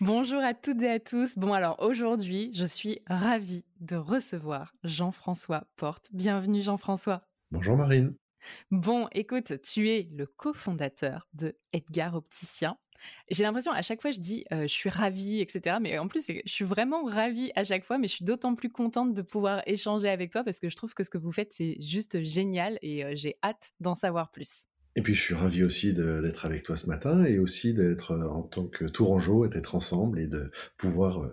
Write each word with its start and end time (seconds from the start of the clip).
Bonjour 0.00 0.38
à 0.44 0.54
toutes 0.54 0.80
et 0.82 0.90
à 0.90 1.00
tous. 1.00 1.36
Bon 1.36 1.52
alors 1.52 1.82
aujourd'hui, 1.82 2.52
je 2.54 2.64
suis 2.64 3.00
ravie 3.08 3.64
de 3.80 3.96
recevoir 3.96 4.72
Jean-François 4.84 5.64
Porte. 5.74 6.06
Bienvenue 6.12 6.62
Jean-François. 6.62 7.22
Bonjour 7.50 7.76
Marine. 7.76 8.14
Bon, 8.70 9.08
écoute, 9.10 9.60
tu 9.62 9.90
es 9.90 10.08
le 10.12 10.26
cofondateur 10.26 11.26
de 11.32 11.56
Edgar 11.72 12.14
Opticien. 12.14 12.78
J'ai 13.28 13.42
l'impression 13.42 13.72
à 13.72 13.82
chaque 13.82 14.00
fois 14.00 14.12
je 14.12 14.20
dis 14.20 14.44
euh, 14.52 14.62
je 14.62 14.72
suis 14.72 14.88
ravie, 14.88 15.40
etc. 15.40 15.78
Mais 15.80 15.98
en 15.98 16.06
plus 16.06 16.24
je 16.28 16.48
suis 16.48 16.64
vraiment 16.64 17.02
ravie 17.02 17.50
à 17.56 17.64
chaque 17.64 17.82
fois, 17.84 17.98
mais 17.98 18.06
je 18.06 18.14
suis 18.14 18.24
d'autant 18.24 18.54
plus 18.54 18.70
contente 18.70 19.14
de 19.14 19.22
pouvoir 19.22 19.64
échanger 19.66 20.08
avec 20.08 20.30
toi 20.30 20.44
parce 20.44 20.60
que 20.60 20.68
je 20.68 20.76
trouve 20.76 20.94
que 20.94 21.02
ce 21.02 21.10
que 21.10 21.18
vous 21.18 21.32
faites 21.32 21.52
c'est 21.52 21.74
juste 21.80 22.22
génial 22.22 22.78
et 22.82 23.04
euh, 23.04 23.12
j'ai 23.16 23.36
hâte 23.42 23.72
d'en 23.80 23.96
savoir 23.96 24.30
plus. 24.30 24.67
Et 24.96 25.02
puis 25.02 25.14
je 25.14 25.22
suis 25.22 25.34
ravi 25.34 25.62
aussi 25.62 25.92
d'être 25.92 26.44
avec 26.44 26.64
toi 26.64 26.76
ce 26.76 26.86
matin 26.86 27.24
et 27.24 27.38
aussi 27.38 27.74
d'être 27.74 28.12
euh, 28.12 28.28
en 28.28 28.42
tant 28.42 28.66
que 28.66 28.84
Tourangeau 28.84 29.46
d'être 29.46 29.74
ensemble 29.74 30.18
et 30.18 30.26
de 30.26 30.50
pouvoir 30.76 31.22
euh, 31.22 31.28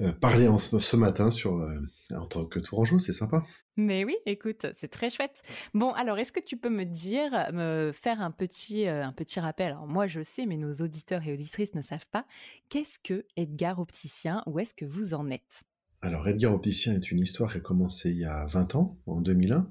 euh, 0.00 0.12
parler 0.12 0.48
en 0.48 0.58
ce, 0.58 0.96
matin 0.96 1.30
sur 1.30 1.64
en 2.10 2.26
tant 2.26 2.44
que 2.44 2.58
Tourangeau, 2.58 2.98
c'est 2.98 3.12
sympa. 3.12 3.44
Mais 3.76 4.04
oui, 4.04 4.16
écoute, 4.26 4.66
c'est 4.76 4.88
très 4.88 5.10
chouette. 5.10 5.42
Bon, 5.72 5.92
alors 5.92 6.18
est-ce 6.18 6.32
que 6.32 6.40
tu 6.40 6.56
peux 6.56 6.68
me 6.68 6.84
dire, 6.84 7.30
me 7.52 7.90
faire 7.92 8.20
un 8.20 8.30
petit, 8.30 8.86
un 8.88 9.12
petit 9.12 9.40
rappel? 9.40 9.68
Alors 9.68 9.86
moi 9.86 10.06
je 10.06 10.22
sais, 10.22 10.46
mais 10.46 10.56
nos 10.56 10.74
auditeurs 10.74 11.26
et 11.26 11.32
auditrices 11.32 11.74
ne 11.74 11.82
savent 11.82 12.06
pas. 12.10 12.26
Qu'est-ce 12.68 12.98
que 12.98 13.24
Edgar 13.36 13.78
Opticien 13.78 14.42
Où 14.46 14.58
est-ce 14.58 14.74
que 14.74 14.84
vous 14.84 15.14
en 15.14 15.30
êtes? 15.30 15.64
Alors 16.04 16.28
Edgar 16.28 16.52
Opticien 16.52 16.92
est 16.92 17.10
une 17.10 17.20
histoire 17.20 17.50
qui 17.50 17.56
a 17.56 17.60
commencé 17.60 18.10
il 18.10 18.18
y 18.18 18.26
a 18.26 18.44
20 18.46 18.74
ans, 18.74 18.98
en 19.06 19.22
2001. 19.22 19.70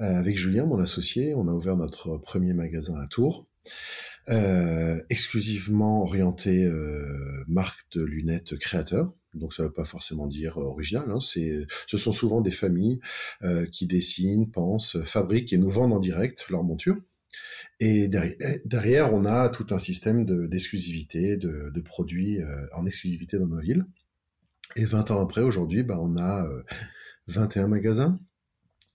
Euh, 0.00 0.04
avec 0.04 0.38
Julien, 0.38 0.64
mon 0.64 0.78
associé, 0.78 1.34
on 1.34 1.46
a 1.46 1.52
ouvert 1.52 1.76
notre 1.76 2.16
premier 2.16 2.54
magasin 2.54 2.94
à 2.98 3.06
Tours. 3.06 3.46
Euh, 4.30 4.98
exclusivement 5.10 6.02
orienté 6.02 6.64
euh, 6.64 7.44
marque 7.48 7.80
de 7.92 8.02
lunettes 8.02 8.56
créateurs. 8.56 9.12
Donc 9.34 9.52
ça 9.52 9.62
ne 9.62 9.68
veut 9.68 9.74
pas 9.74 9.84
forcément 9.84 10.26
dire 10.26 10.56
original. 10.56 11.10
Hein. 11.10 11.20
c'est, 11.20 11.66
ce 11.86 11.98
sont 11.98 12.12
souvent 12.12 12.40
des 12.40 12.52
familles 12.52 13.00
qui 13.72 13.86
dessinent, 13.86 14.50
pensent, 14.50 14.96
fabriquent 15.04 15.52
et 15.52 15.58
nous 15.58 15.70
vendent 15.70 15.92
en 15.92 16.00
direct 16.00 16.46
leurs 16.48 16.64
montures. 16.64 16.96
Et 17.80 18.08
derrière, 18.64 19.12
on 19.12 19.26
a 19.26 19.48
tout 19.48 19.66
un 19.70 19.80
système 19.80 20.24
d'exclusivité, 20.48 21.36
de, 21.36 21.70
de, 21.74 21.80
produits 21.80 22.38
en 22.72 22.86
exclusivité 22.86 23.38
dans 23.38 23.48
nos 23.48 23.58
villes. 23.58 23.84
Et 24.76 24.84
20 24.84 25.10
ans 25.10 25.20
après, 25.20 25.42
aujourd'hui, 25.42 25.82
bah, 25.82 25.98
on 26.00 26.16
a 26.16 26.46
21 27.28 27.64
euh, 27.64 27.68
magasins, 27.68 28.20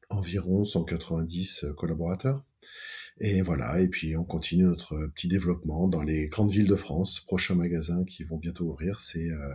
environ 0.09 0.65
190 0.65 1.63
euh, 1.63 1.73
collaborateurs. 1.73 2.43
Et 3.21 3.41
voilà, 3.41 3.81
et 3.81 3.89
puis 3.89 4.15
on 4.15 4.23
continue 4.23 4.63
notre 4.63 5.07
petit 5.07 5.27
développement 5.27 5.89
dans 5.89 6.01
les 6.01 6.27
grandes 6.27 6.51
villes 6.51 6.67
de 6.67 6.75
France. 6.75 7.19
Prochains 7.19 7.55
magasins 7.55 8.05
qui 8.05 8.23
vont 8.23 8.37
bientôt 8.37 8.65
ouvrir, 8.65 9.01
c'est 9.01 9.29
euh, 9.29 9.53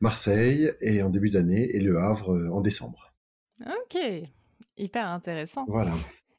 Marseille 0.00 0.72
et 0.80 1.02
en 1.02 1.10
début 1.10 1.30
d'année 1.30 1.74
et 1.74 1.80
Le 1.80 1.98
Havre 1.98 2.48
en 2.52 2.60
décembre. 2.60 3.12
Ok, 3.60 4.00
hyper 4.76 5.08
intéressant. 5.08 5.64
Voilà. 5.66 5.96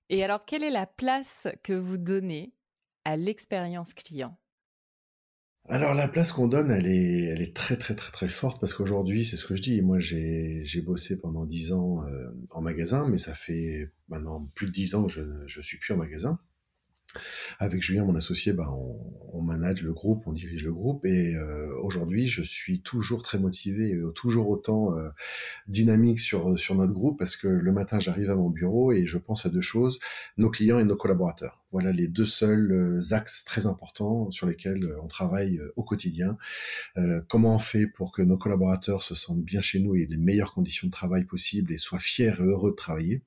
Et 0.09 0.23
alors, 0.23 0.45
quelle 0.45 0.63
est 0.63 0.71
la 0.71 0.87
place 0.87 1.47
que 1.61 1.73
vous 1.73 1.97
donnez 1.97 2.53
à 3.03 3.17
l'expérience 3.17 3.93
client? 3.93 4.37
Alors 5.69 5.93
la 5.93 6.07
place 6.07 6.31
qu'on 6.31 6.47
donne, 6.47 6.71
elle 6.71 6.87
est, 6.87 7.25
elle 7.25 7.41
est 7.41 7.55
très 7.55 7.77
très 7.77 7.95
très 7.95 8.11
très 8.11 8.29
forte 8.29 8.59
parce 8.59 8.73
qu'aujourd'hui, 8.73 9.25
c'est 9.25 9.37
ce 9.37 9.45
que 9.45 9.55
je 9.55 9.61
dis. 9.61 9.81
Moi, 9.81 9.99
j'ai, 9.99 10.63
bossé 10.83 11.17
pendant 11.17 11.45
dix 11.45 11.71
ans 11.71 12.03
euh, 12.05 12.29
en 12.51 12.61
magasin, 12.61 13.07
mais 13.09 13.17
ça 13.19 13.33
fait 13.33 13.91
maintenant 14.09 14.49
plus 14.55 14.67
de 14.67 14.71
dix 14.71 14.95
ans 14.95 15.05
que 15.05 15.11
je 15.11 15.21
je 15.45 15.61
suis 15.61 15.77
plus 15.77 15.93
en 15.93 15.97
magasin. 15.97 16.39
Avec 17.59 17.81
Julien, 17.83 18.05
mon 18.05 18.15
associé, 18.15 18.53
bah, 18.53 18.69
on, 19.33 19.41
manage 19.41 19.83
le 19.83 19.91
groupe, 19.93 20.23
on 20.27 20.33
dirige 20.33 20.63
le 20.63 20.73
groupe, 20.73 21.05
et 21.05 21.35
euh, 21.35 21.75
aujourd'hui, 21.81 22.27
je 22.27 22.41
suis 22.41 22.81
toujours 22.81 23.21
très 23.21 23.37
motivé, 23.37 23.91
et 23.91 23.99
toujours 24.15 24.49
autant 24.49 24.95
euh, 24.97 25.09
dynamique 25.67 26.19
sur 26.19 26.57
sur 26.57 26.75
notre 26.75 26.93
groupe, 26.93 27.19
parce 27.19 27.35
que 27.35 27.47
le 27.47 27.71
matin, 27.71 27.99
j'arrive 27.99 28.29
à 28.29 28.35
mon 28.35 28.49
bureau 28.49 28.91
et 28.93 29.05
je 29.05 29.17
pense 29.17 29.45
à 29.45 29.49
deux 29.49 29.61
choses 29.61 29.99
nos 30.37 30.49
clients 30.49 30.79
et 30.79 30.85
nos 30.85 30.95
collaborateurs. 30.95 31.60
Voilà 31.71 31.91
les 31.91 32.07
deux 32.07 32.25
seuls 32.25 32.71
euh, 32.71 33.13
axes 33.13 33.43
très 33.45 33.65
importants 33.65 34.31
sur 34.31 34.47
lesquels 34.47 34.79
on 35.03 35.07
travaille 35.07 35.59
au 35.75 35.83
quotidien. 35.83 36.37
comment 37.29 37.55
on 37.55 37.59
fait 37.59 37.87
pour 37.87 38.11
que 38.11 38.21
nos 38.21 38.37
collaborateurs 38.37 39.03
se 39.03 39.15
sentent 39.15 39.43
bien 39.43 39.61
chez 39.61 39.79
nous 39.79 39.95
et 39.95 40.05
les 40.05 40.17
meilleures 40.17 40.53
conditions 40.53 40.87
de 40.87 40.91
travail 40.91 41.25
possibles 41.25 41.71
et 41.73 41.77
soient 41.77 41.99
fiers 41.99 42.35
et 42.39 42.41
heureux 42.41 42.71
de 42.71 42.75
travailler? 42.75 43.21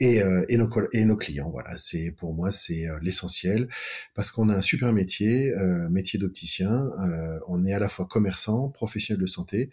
Et, 0.00 0.22
euh, 0.22 0.44
et, 0.48 0.56
nos, 1.04 1.16
clients. 1.16 1.50
Voilà, 1.50 1.76
c'est 1.76 2.12
pour 2.12 2.32
moi 2.32 2.52
c'est 2.52 2.88
euh, 2.88 2.98
l'essentiel 3.02 3.68
parce 4.14 4.30
qu'on 4.30 4.48
a 4.48 4.54
un 4.54 4.62
super 4.62 4.92
métier, 4.92 5.52
euh, 5.54 5.88
métier 5.88 6.18
d'opticien. 6.20 6.90
Euh, 7.00 7.40
on 7.48 7.64
est 7.66 7.72
à 7.72 7.80
la 7.80 7.88
fois 7.88 8.06
commerçant, 8.06 8.68
professionnel 8.68 9.20
de 9.20 9.26
santé, 9.26 9.70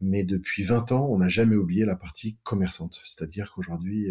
mais 0.00 0.24
depuis 0.24 0.62
20 0.62 0.92
ans, 0.92 1.06
on 1.10 1.18
n'a 1.18 1.28
jamais 1.28 1.56
oublié 1.56 1.84
la 1.84 1.96
partie 1.96 2.36
commerçante. 2.42 3.02
C'est-à-dire 3.04 3.52
qu'aujourd'hui, 3.54 4.08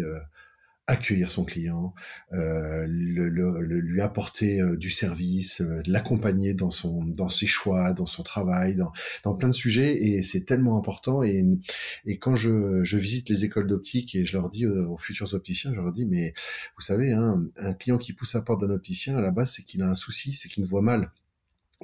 accueillir 0.86 1.30
son 1.30 1.44
client, 1.44 1.94
euh, 2.32 2.86
le, 2.88 3.28
le, 3.28 3.60
lui 3.60 4.00
apporter 4.00 4.60
euh, 4.60 4.76
du 4.76 4.90
service, 4.90 5.60
euh, 5.60 5.82
l'accompagner 5.86 6.54
dans 6.54 6.70
son 6.70 7.04
dans 7.04 7.28
ses 7.28 7.46
choix, 7.46 7.92
dans 7.92 8.06
son 8.06 8.22
travail, 8.22 8.76
dans, 8.76 8.92
dans 9.24 9.34
plein 9.34 9.48
de 9.48 9.54
sujets 9.54 9.96
et 9.96 10.22
c'est 10.22 10.44
tellement 10.44 10.78
important 10.78 11.22
et 11.22 11.44
et 12.04 12.18
quand 12.18 12.36
je, 12.36 12.84
je 12.84 12.98
visite 12.98 13.28
les 13.28 13.44
écoles 13.44 13.66
d'optique 13.66 14.14
et 14.14 14.24
je 14.24 14.36
leur 14.36 14.48
dis 14.48 14.66
aux, 14.66 14.96
futurs 14.96 15.34
opticiens, 15.34 15.72
je 15.72 15.80
leur 15.80 15.92
dis 15.92 16.06
mais 16.06 16.34
vous 16.76 16.82
savez 16.82 17.12
hein, 17.12 17.44
un 17.56 17.74
client 17.74 17.98
qui 17.98 18.12
pousse 18.12 18.34
la 18.34 18.42
porte 18.42 18.60
d'un 18.60 18.70
opticien 18.70 19.16
à 19.16 19.20
la 19.20 19.32
base 19.32 19.52
c'est 19.52 19.62
qu'il 19.62 19.82
a 19.82 19.88
un 19.88 19.96
souci, 19.96 20.34
c'est 20.34 20.48
qu'il 20.48 20.62
ne 20.62 20.68
voit 20.68 20.82
mal 20.82 21.10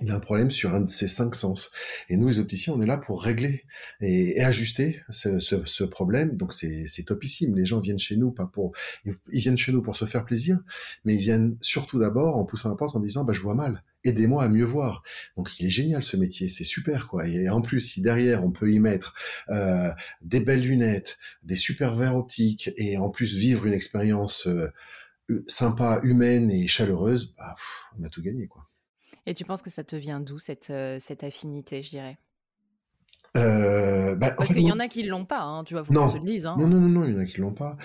il 0.01 0.11
a 0.11 0.15
un 0.15 0.21
problème 0.21 0.51
sur 0.51 0.73
un 0.73 0.81
de 0.81 0.91
ses 0.91 1.07
cinq 1.07 1.35
sens. 1.35 1.71
Et 2.09 2.17
nous, 2.17 2.29
les 2.29 2.39
opticiens, 2.39 2.73
on 2.73 2.81
est 2.81 2.87
là 2.87 2.97
pour 2.97 3.23
régler 3.23 3.65
et, 4.01 4.43
ajuster 4.43 5.03
ce, 5.11 5.39
ce, 5.39 5.65
ce, 5.67 5.85
problème. 5.85 6.37
Donc 6.37 6.55
c'est 6.55 7.05
topissime. 7.05 7.55
Les 7.57 7.67
gens 7.67 7.81
viennent 7.81 7.99
chez 7.99 8.17
nous 8.17 8.31
pas 8.31 8.47
pour, 8.47 8.73
ils 9.05 9.15
viennent 9.33 9.59
chez 9.59 9.71
nous 9.71 9.83
pour 9.83 9.97
se 9.97 10.07
faire 10.07 10.25
plaisir, 10.25 10.59
mais 11.05 11.15
ils 11.15 11.21
viennent 11.21 11.57
surtout 11.61 11.99
d'abord 11.99 12.37
en 12.37 12.45
poussant 12.47 12.71
la 12.71 12.75
porte 12.75 12.97
en 12.97 13.01
disant, 13.01 13.25
bah 13.25 13.35
je 13.35 13.41
vois 13.41 13.55
mal. 13.55 13.83
Aidez-moi 14.05 14.43
à 14.43 14.49
mieux 14.49 14.65
voir. 14.65 15.03
Donc 15.37 15.61
il 15.61 15.67
est 15.67 15.71
génial 15.71 16.03
ce 16.03 16.17
métier, 16.17 16.49
c'est 16.49 16.65
super 16.65 17.07
quoi. 17.07 17.29
Et 17.29 17.49
en 17.51 17.61
plus, 17.61 17.81
si 17.81 18.01
derrière 18.01 18.43
on 18.45 18.51
peut 18.51 18.73
y 18.73 18.79
mettre 18.79 19.15
euh, 19.51 19.91
des 20.23 20.41
belles 20.41 20.63
lunettes, 20.63 21.19
des 21.43 21.57
super 21.57 21.95
verres 21.95 22.17
optiques 22.17 22.71
et 22.77 22.97
en 22.97 23.11
plus 23.11 23.37
vivre 23.37 23.67
une 23.67 23.75
expérience 23.75 24.47
euh, 24.47 24.73
sympa, 25.47 26.01
humaine 26.03 26.51
et 26.51 26.67
chaleureuse, 26.67 27.35
bah, 27.37 27.55
on 27.99 28.05
a 28.05 28.09
tout 28.09 28.23
gagné 28.23 28.47
quoi. 28.47 28.72
Et 29.27 29.35
tu 29.35 29.45
penses 29.45 29.63
que 29.63 29.71
ça 29.71 29.85
te 29.85 29.97
vient 29.97 30.21
d'où 30.21 30.39
cette, 30.39 30.71
euh, 30.71 30.99
cette 31.01 31.23
affinité, 31.25 31.83
je 31.83 31.91
dirais? 31.91 32.19
Euh, 33.37 34.15
bah, 34.15 34.33
Parce 34.37 34.53
qu'il 34.53 34.67
y 34.67 34.73
en 34.73 34.79
a 34.79 34.89
qui 34.89 35.05
l'ont 35.05 35.25
pas, 35.25 35.41
hein, 35.41 35.65
tu 35.65 35.75
vois, 35.75 35.85
faut 35.85 35.93
non. 35.93 36.09
se 36.09 36.19
le 36.19 36.25
dise. 36.25 36.45
Hein. 36.45 36.57
Non, 36.59 36.67
non, 36.67 36.81
non, 36.81 36.89
non, 36.89 37.05
il 37.07 37.13
y 37.13 37.17
en 37.17 37.21
a 37.21 37.25
qui 37.25 37.41
l'ont 37.41 37.55
pas. 37.55 37.79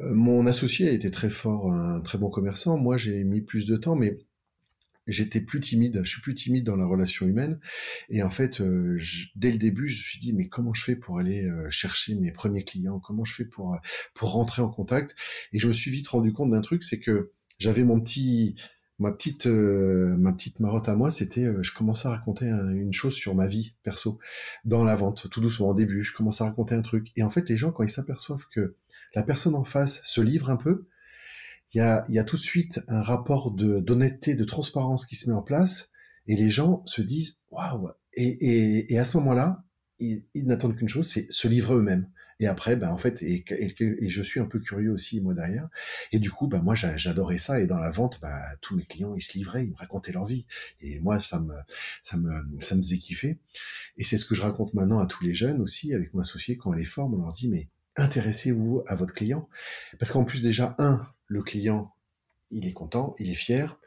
Euh, 0.00 0.12
mon 0.12 0.46
associé 0.46 0.88
a 0.88 0.92
été 0.92 1.10
très 1.10 1.30
fort, 1.30 1.72
un 1.72 2.00
très 2.00 2.18
bon 2.18 2.30
commerçant. 2.30 2.76
Moi, 2.76 2.96
j'ai 2.96 3.22
mis 3.22 3.40
plus 3.40 3.66
de 3.66 3.76
temps, 3.76 3.94
mais 3.94 4.18
j'étais 5.06 5.40
plus 5.40 5.60
timide, 5.60 6.00
je 6.02 6.10
suis 6.10 6.20
plus 6.20 6.34
timide 6.34 6.64
dans 6.64 6.74
la 6.74 6.84
relation 6.84 7.26
humaine. 7.26 7.60
Et 8.08 8.22
en 8.22 8.30
fait, 8.30 8.60
euh, 8.60 8.98
dès 9.36 9.52
le 9.52 9.58
début, 9.58 9.88
je 9.88 9.98
me 9.98 10.02
suis 10.02 10.18
dit, 10.18 10.32
mais 10.32 10.48
comment 10.48 10.74
je 10.74 10.82
fais 10.82 10.96
pour 10.96 11.18
aller 11.18 11.48
chercher 11.70 12.14
mes 12.16 12.32
premiers 12.32 12.64
clients? 12.64 12.98
Comment 12.98 13.24
je 13.24 13.34
fais 13.34 13.44
pour, 13.44 13.78
pour 14.14 14.32
rentrer 14.32 14.62
en 14.62 14.68
contact? 14.68 15.14
Et 15.52 15.58
je 15.58 15.68
me 15.68 15.72
suis 15.72 15.90
vite 15.92 16.08
rendu 16.08 16.32
compte 16.32 16.50
d'un 16.50 16.60
truc, 16.60 16.82
c'est 16.82 16.98
que 16.98 17.32
j'avais 17.58 17.84
mon 17.84 18.00
petit, 18.00 18.56
ma 18.98 19.12
petite, 19.12 19.46
ma 19.46 20.32
petite 20.32 20.60
marotte 20.60 20.88
à 20.88 20.94
moi, 20.94 21.10
c'était, 21.10 21.46
je 21.62 21.72
commençais 21.72 22.08
à 22.08 22.10
raconter 22.10 22.46
une 22.46 22.92
chose 22.92 23.14
sur 23.14 23.34
ma 23.34 23.46
vie 23.46 23.74
perso 23.82 24.18
dans 24.64 24.84
la 24.84 24.96
vente, 24.96 25.30
tout 25.30 25.40
doucement 25.40 25.68
au 25.68 25.74
début. 25.74 26.02
Je 26.02 26.12
commençais 26.12 26.42
à 26.42 26.48
raconter 26.48 26.74
un 26.74 26.82
truc. 26.82 27.12
Et 27.16 27.22
en 27.22 27.30
fait, 27.30 27.48
les 27.48 27.56
gens, 27.56 27.70
quand 27.70 27.84
ils 27.84 27.90
s'aperçoivent 27.90 28.46
que 28.52 28.74
la 29.14 29.22
personne 29.22 29.54
en 29.54 29.64
face 29.64 30.00
se 30.04 30.20
livre 30.20 30.50
un 30.50 30.56
peu, 30.56 30.86
il 31.74 31.78
y 31.78 31.80
a, 31.80 32.04
y 32.08 32.18
a 32.18 32.24
tout 32.24 32.36
de 32.36 32.42
suite 32.42 32.80
un 32.88 33.02
rapport 33.02 33.52
de 33.52 33.80
d'honnêteté, 33.80 34.34
de 34.34 34.44
transparence 34.44 35.06
qui 35.06 35.16
se 35.16 35.28
met 35.28 35.36
en 35.36 35.42
place, 35.42 35.90
et 36.26 36.36
les 36.36 36.50
gens 36.50 36.82
se 36.86 37.02
disent 37.02 37.36
waouh. 37.50 37.90
Et, 38.14 38.26
et, 38.26 38.92
et, 38.92 38.98
à 38.98 39.04
ce 39.04 39.16
moment-là, 39.18 39.64
ils, 39.98 40.24
ils 40.34 40.46
n'attendent 40.46 40.76
qu'une 40.76 40.88
chose, 40.88 41.08
c'est 41.08 41.30
se 41.30 41.46
livrer 41.46 41.74
eux-mêmes. 41.74 42.08
Et 42.40 42.46
après, 42.46 42.76
ben 42.76 42.90
en 42.90 42.98
fait, 42.98 43.22
et, 43.22 43.44
je 44.08 44.22
suis 44.22 44.40
un 44.40 44.46
peu 44.46 44.60
curieux 44.60 44.92
aussi 44.92 45.20
moi 45.20 45.34
derrière. 45.34 45.68
Et 46.12 46.18
du 46.20 46.30
coup, 46.30 46.46
ben 46.46 46.60
moi 46.60 46.74
j'adorais 46.74 47.38
ça. 47.38 47.60
Et 47.60 47.66
dans 47.66 47.78
la 47.78 47.90
vente, 47.90 48.20
ben, 48.20 48.38
tous 48.60 48.76
mes 48.76 48.84
clients 48.84 49.14
ils 49.14 49.22
se 49.22 49.32
livraient, 49.34 49.64
ils 49.64 49.70
me 49.70 49.76
racontaient 49.76 50.12
leur 50.12 50.24
vie. 50.24 50.46
Et 50.80 51.00
moi 51.00 51.20
ça 51.20 51.40
me 51.40 51.54
ça 52.02 52.16
me 52.16 52.30
ça 52.60 52.74
me 52.76 52.82
faisait 52.82 52.98
kiffer. 52.98 53.38
Et 53.96 54.04
c'est 54.04 54.18
ce 54.18 54.24
que 54.24 54.34
je 54.34 54.42
raconte 54.42 54.74
maintenant 54.74 55.00
à 55.00 55.06
tous 55.06 55.24
les 55.24 55.34
jeunes 55.34 55.60
aussi 55.60 55.94
avec 55.94 56.14
mon 56.14 56.20
associé 56.20 56.56
quand 56.56 56.70
on 56.70 56.74
les 56.74 56.84
forme. 56.84 57.14
On 57.14 57.18
leur 57.18 57.32
dit 57.32 57.48
mais 57.48 57.68
intéressez-vous 57.96 58.82
à 58.86 58.94
votre 58.94 59.14
client 59.14 59.48
parce 59.98 60.12
qu'en 60.12 60.24
plus 60.24 60.42
déjà 60.42 60.76
un 60.78 61.06
le 61.26 61.42
client, 61.42 61.92
il 62.50 62.66
est 62.66 62.72
content, 62.72 63.14
il 63.18 63.30
est 63.30 63.34
fier, 63.34 63.78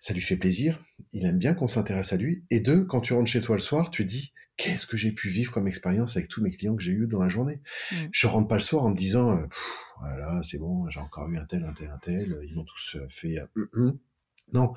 ça 0.00 0.14
lui 0.14 0.20
fait 0.20 0.36
plaisir, 0.36 0.84
il 1.12 1.24
aime 1.24 1.38
bien 1.38 1.54
qu'on 1.54 1.68
s'intéresse 1.68 2.12
à 2.12 2.16
lui. 2.16 2.44
Et 2.50 2.60
deux, 2.60 2.84
quand 2.84 3.00
tu 3.00 3.12
rentres 3.12 3.30
chez 3.30 3.40
toi 3.40 3.56
le 3.56 3.60
soir, 3.60 3.90
tu 3.90 4.04
dis, 4.04 4.32
qu'est-ce 4.56 4.86
que 4.86 4.96
j'ai 4.96 5.12
pu 5.12 5.28
vivre 5.28 5.52
comme 5.52 5.68
expérience 5.68 6.16
avec 6.16 6.28
tous 6.28 6.42
mes 6.42 6.50
clients 6.50 6.76
que 6.76 6.82
j'ai 6.82 6.92
eu 6.92 7.06
dans 7.06 7.20
la 7.20 7.28
journée? 7.28 7.60
Mm. 7.92 7.96
Je 8.12 8.26
rentre 8.26 8.48
pas 8.48 8.56
le 8.56 8.60
soir 8.60 8.84
en 8.84 8.90
me 8.90 8.96
disant, 8.96 9.46
voilà, 10.00 10.42
c'est 10.42 10.58
bon, 10.58 10.88
j'ai 10.88 11.00
encore 11.00 11.28
eu 11.28 11.38
un 11.38 11.44
tel, 11.44 11.64
un 11.64 11.72
tel, 11.72 11.90
un 11.90 11.98
tel, 11.98 12.38
ils 12.48 12.58
ont 12.58 12.64
tous 12.64 12.96
euh, 12.96 13.06
fait. 13.08 13.38
Euh, 13.56 13.68
hum. 13.74 13.98
Non, 14.54 14.72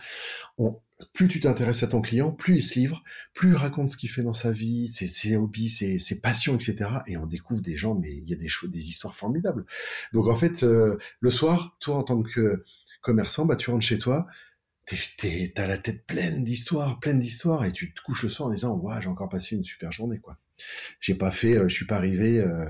plus 1.13 1.27
tu 1.27 1.39
t'intéresses 1.39 1.83
à 1.83 1.87
ton 1.87 2.01
client, 2.01 2.31
plus 2.31 2.57
il 2.57 2.63
se 2.63 2.77
livre, 2.77 3.03
plus 3.33 3.51
il 3.51 3.55
raconte 3.55 3.89
ce 3.89 3.97
qu'il 3.97 4.09
fait 4.09 4.21
dans 4.21 4.33
sa 4.33 4.51
vie, 4.51 4.87
ses, 4.89 5.07
ses 5.07 5.35
hobbies, 5.37 5.69
ses, 5.69 5.97
ses, 5.97 6.19
passions, 6.19 6.55
etc. 6.55 6.89
Et 7.07 7.17
on 7.17 7.25
découvre 7.25 7.61
des 7.61 7.77
gens, 7.77 7.95
mais 7.95 8.13
il 8.13 8.29
y 8.29 8.33
a 8.33 8.35
des, 8.35 8.49
des 8.67 8.89
histoires 8.89 9.15
formidables. 9.15 9.65
Donc 10.13 10.27
en 10.27 10.35
fait, 10.35 10.63
euh, 10.63 10.97
le 11.19 11.29
soir, 11.29 11.75
toi 11.79 11.95
en 11.95 12.03
tant 12.03 12.21
que 12.21 12.63
commerçant, 13.01 13.45
bah, 13.45 13.55
tu 13.55 13.69
rentres 13.69 13.85
chez 13.85 13.99
toi, 13.99 14.27
t'as 15.17 15.67
la 15.67 15.77
tête 15.77 16.05
pleine 16.05 16.43
d'histoires, 16.43 16.99
pleine 16.99 17.19
d'histoires, 17.19 17.65
et 17.65 17.71
tu 17.71 17.93
te 17.93 18.01
couches 18.01 18.23
le 18.23 18.29
soir 18.29 18.49
en 18.49 18.51
disant, 18.51 18.77
ouais, 18.77 18.95
j'ai 19.01 19.07
encore 19.07 19.29
passé 19.29 19.55
une 19.55 19.63
super 19.63 19.91
journée, 19.91 20.19
quoi. 20.19 20.37
J'ai 20.99 21.15
pas 21.15 21.31
fait, 21.31 21.57
euh, 21.57 21.67
je 21.67 21.73
suis 21.73 21.85
pas 21.85 21.95
arrivé 21.95 22.39
euh, 22.39 22.69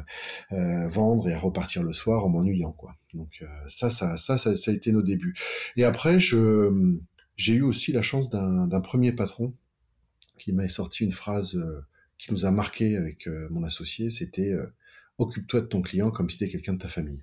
euh, 0.54 0.88
vendre 0.88 1.28
et 1.28 1.36
repartir 1.36 1.84
le 1.84 1.94
soir 1.94 2.26
en 2.26 2.30
m'ennuyant, 2.30 2.72
quoi. 2.72 2.96
Donc 3.14 3.44
ça, 3.68 3.92
ça, 3.92 4.18
ça, 4.18 4.38
ça, 4.38 4.56
ça 4.56 4.72
a 4.72 4.74
été 4.74 4.92
nos 4.92 5.02
débuts. 5.02 5.36
Et 5.76 5.84
après, 5.84 6.20
je 6.20 6.98
j'ai 7.36 7.54
eu 7.56 7.62
aussi 7.62 7.92
la 7.92 8.02
chance 8.02 8.30
d'un 8.30 8.82
premier 8.82 9.12
patron 9.12 9.54
qui 10.38 10.54
m'a 10.54 10.68
sorti 10.70 11.04
une 11.04 11.12
phrase 11.12 11.62
qui 12.18 12.32
nous 12.32 12.46
a 12.46 12.52
marqué 12.52 12.96
avec 12.96 13.28
mon 13.50 13.64
associé, 13.64 14.10
c'était 14.10 14.54
occupe-toi 15.18 15.60
de 15.60 15.66
ton 15.66 15.82
client 15.82 16.10
comme 16.10 16.30
si 16.30 16.38
c'était 16.38 16.52
quelqu'un 16.52 16.74
de 16.74 16.78
ta 16.78 16.88
famille. 16.88 17.22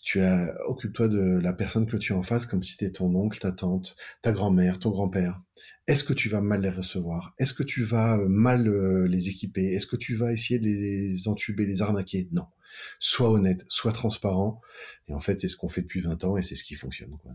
Tu 0.00 0.20
as 0.20 0.54
occupe-toi 0.68 1.08
de 1.08 1.38
la 1.40 1.52
personne 1.52 1.86
que 1.86 1.96
tu 1.96 2.12
as 2.12 2.16
en 2.16 2.22
face 2.22 2.46
comme 2.46 2.62
si 2.62 2.72
c'était 2.72 2.92
ton 2.92 3.14
oncle, 3.14 3.38
ta 3.38 3.52
tante, 3.52 3.96
ta 4.22 4.32
grand-mère, 4.32 4.78
ton 4.78 4.90
grand-père. 4.90 5.40
Est-ce 5.86 6.04
que 6.04 6.12
tu 6.12 6.28
vas 6.28 6.40
mal 6.40 6.62
les 6.62 6.70
recevoir? 6.70 7.34
Est-ce 7.38 7.54
que 7.54 7.62
tu 7.62 7.82
vas 7.82 8.18
mal 8.28 8.68
les 9.06 9.28
équiper? 9.28 9.72
Est-ce 9.72 9.86
que 9.86 9.96
tu 9.96 10.14
vas 10.14 10.32
essayer 10.32 10.58
de 10.58 10.64
les 10.64 11.28
entuber, 11.28 11.66
les 11.66 11.82
arnaquer? 11.82 12.28
Non. 12.32 12.46
Sois 13.00 13.30
honnête, 13.30 13.64
sois 13.68 13.92
transparent. 13.92 14.60
Et 15.08 15.12
en 15.12 15.20
fait, 15.20 15.40
c'est 15.40 15.48
ce 15.48 15.56
qu'on 15.56 15.68
fait 15.68 15.82
depuis 15.82 16.00
20 16.00 16.24
ans 16.24 16.36
et 16.36 16.42
c'est 16.42 16.54
ce 16.54 16.64
qui 16.64 16.74
fonctionne. 16.74 17.16
Quoi. 17.18 17.32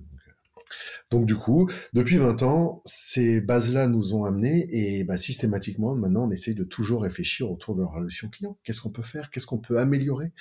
Donc 1.11 1.25
du 1.25 1.35
coup, 1.35 1.69
depuis 1.93 2.17
20 2.17 2.43
ans, 2.43 2.81
ces 2.85 3.41
bases-là 3.41 3.87
nous 3.87 4.13
ont 4.13 4.23
amenés 4.23 4.67
et 4.69 5.03
bah, 5.03 5.17
systématiquement, 5.17 5.95
maintenant, 5.95 6.27
on 6.27 6.31
essaye 6.31 6.55
de 6.55 6.63
toujours 6.63 7.03
réfléchir 7.03 7.49
autour 7.49 7.75
de 7.75 7.81
la 7.81 7.87
relation 7.87 8.29
client. 8.29 8.57
Qu'est-ce 8.63 8.81
qu'on 8.81 8.91
peut 8.91 9.03
faire? 9.03 9.29
Qu'est-ce 9.29 9.47
qu'on 9.47 9.59
peut 9.59 9.79
améliorer? 9.79 10.31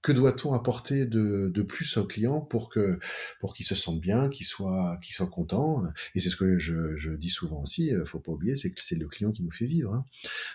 Que 0.00 0.12
doit-on 0.12 0.54
apporter 0.54 1.06
de, 1.06 1.50
de, 1.52 1.62
plus 1.62 1.96
au 1.96 2.06
client 2.06 2.40
pour 2.40 2.68
que 2.68 2.98
pour 3.40 3.52
qu'il 3.54 3.66
se 3.66 3.74
sente 3.74 4.00
bien, 4.00 4.28
qu'il 4.28 4.46
soit 4.46 4.98
qu'il 5.02 5.14
soit 5.14 5.26
content? 5.26 5.82
Et 6.14 6.20
c'est 6.20 6.30
ce 6.30 6.36
que 6.36 6.58
je, 6.58 6.96
je, 6.96 7.10
dis 7.10 7.30
souvent 7.30 7.62
aussi. 7.62 7.92
Euh, 7.92 8.04
faut 8.04 8.20
pas 8.20 8.32
oublier, 8.32 8.54
c'est 8.56 8.70
que 8.70 8.80
c'est 8.80 8.94
le 8.94 9.08
client 9.08 9.32
qui 9.32 9.42
nous 9.42 9.50
fait 9.50 9.66
vivre. 9.66 9.94
Hein. 9.94 10.04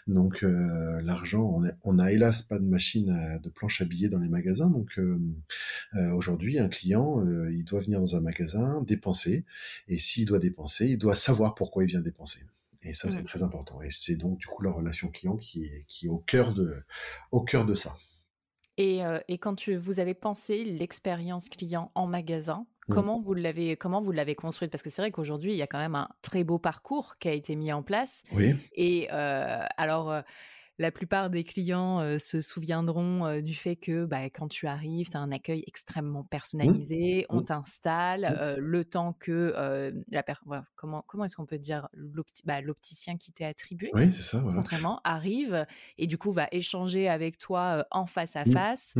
Donc 0.07 0.43
euh, 0.43 1.01
l'argent, 1.01 1.43
on, 1.43 1.69
on 1.83 1.99
a 1.99 2.11
hélas 2.11 2.41
pas 2.41 2.57
de 2.57 2.65
machine 2.65 3.39
de 3.41 3.49
planche 3.49 3.81
à 3.81 3.85
billets 3.85 4.09
dans 4.09 4.19
les 4.19 4.29
magasins. 4.29 4.69
Donc 4.69 4.97
euh, 4.97 5.19
aujourd'hui, 6.13 6.59
un 6.59 6.69
client, 6.69 7.23
il 7.49 7.65
doit 7.65 7.81
venir 7.81 7.99
dans 7.99 8.15
un 8.15 8.21
magasin 8.21 8.81
dépenser, 8.81 9.45
et 9.87 9.97
s'il 9.97 10.25
doit 10.25 10.39
dépenser, 10.39 10.87
il 10.87 10.97
doit 10.97 11.15
savoir 11.15 11.55
pourquoi 11.55 11.83
il 11.83 11.87
vient 11.87 12.01
dépenser. 12.01 12.39
Et 12.81 12.93
ça, 12.93 13.09
c'est 13.09 13.21
mmh. 13.21 13.23
très 13.23 13.43
important. 13.43 13.81
Et 13.81 13.91
c'est 13.91 14.15
donc 14.15 14.37
du 14.39 14.45
coup 14.45 14.61
la 14.61 14.71
relation 14.71 15.09
client 15.09 15.37
qui 15.37 15.65
est 15.65 15.85
qui 15.87 16.05
est 16.05 16.09
au 16.09 16.17
cœur 16.17 16.53
de 16.53 16.75
au 17.31 17.41
cœur 17.41 17.65
de 17.65 17.75
ça. 17.75 17.95
Et, 18.77 19.01
et 19.27 19.37
quand 19.37 19.55
tu, 19.55 19.75
vous 19.75 19.99
avez 19.99 20.13
pensé 20.13 20.63
l'expérience 20.63 21.47
client 21.49 21.91
en 21.93 22.07
magasin, 22.07 22.65
mmh. 22.87 22.93
comment 22.93 23.21
vous 23.21 23.33
l'avez 23.33 23.77
comment 23.77 24.01
vous 24.01 24.11
l'avez 24.11 24.35
construite? 24.35 24.71
Parce 24.71 24.81
que 24.81 24.89
c'est 24.89 25.01
vrai 25.01 25.11
qu'aujourd'hui, 25.11 25.53
il 25.53 25.57
y 25.57 25.61
a 25.61 25.67
quand 25.67 25.77
même 25.77 25.95
un 25.95 26.09
très 26.21 26.43
beau 26.43 26.57
parcours 26.57 27.17
qui 27.19 27.27
a 27.27 27.33
été 27.33 27.55
mis 27.55 27.71
en 27.71 27.83
place. 27.83 28.23
Oui. 28.31 28.55
Et 28.73 29.09
alors 29.09 30.23
la 30.79 30.91
plupart 30.91 31.29
des 31.29 31.43
clients 31.43 32.17
se 32.17 32.41
souviendront 32.41 33.39
du 33.41 33.53
fait 33.53 33.75
que 33.75 34.05
bah, 34.05 34.25
quand 34.25 34.47
tu 34.47 34.67
arrives, 34.67 35.09
tu 35.09 35.17
as 35.17 35.19
un 35.19 35.31
accueil 35.31 35.63
extrêmement 35.67 36.23
mmh. 36.23 36.29
personnalisé, 36.29 37.25
on 37.29 37.41
mmh. 37.41 37.45
t'installe, 37.45 38.55
mmh. 38.57 38.59
le 38.59 38.85
temps 38.85 39.13
que 39.13 39.93
la 40.09 40.23
comment, 40.75 41.03
comment 41.07 41.25
est-ce 41.25 41.35
qu'on 41.35 41.45
peut 41.45 41.59
dire 41.59 41.87
bah, 42.45 42.61
l'opticien 42.61 43.17
qui 43.17 43.31
t'est 43.31 43.45
attribué, 43.45 43.91
oui, 43.93 44.11
ça, 44.11 44.39
voilà. 44.39 44.63
arrive 45.03 45.65
et 45.97 46.07
du 46.07 46.17
coup 46.17 46.31
va 46.31 46.47
échanger 46.51 47.07
avec 47.07 47.37
toi 47.37 47.85
en 47.91 48.05
face 48.05 48.35
à 48.35 48.45
face. 48.45 48.93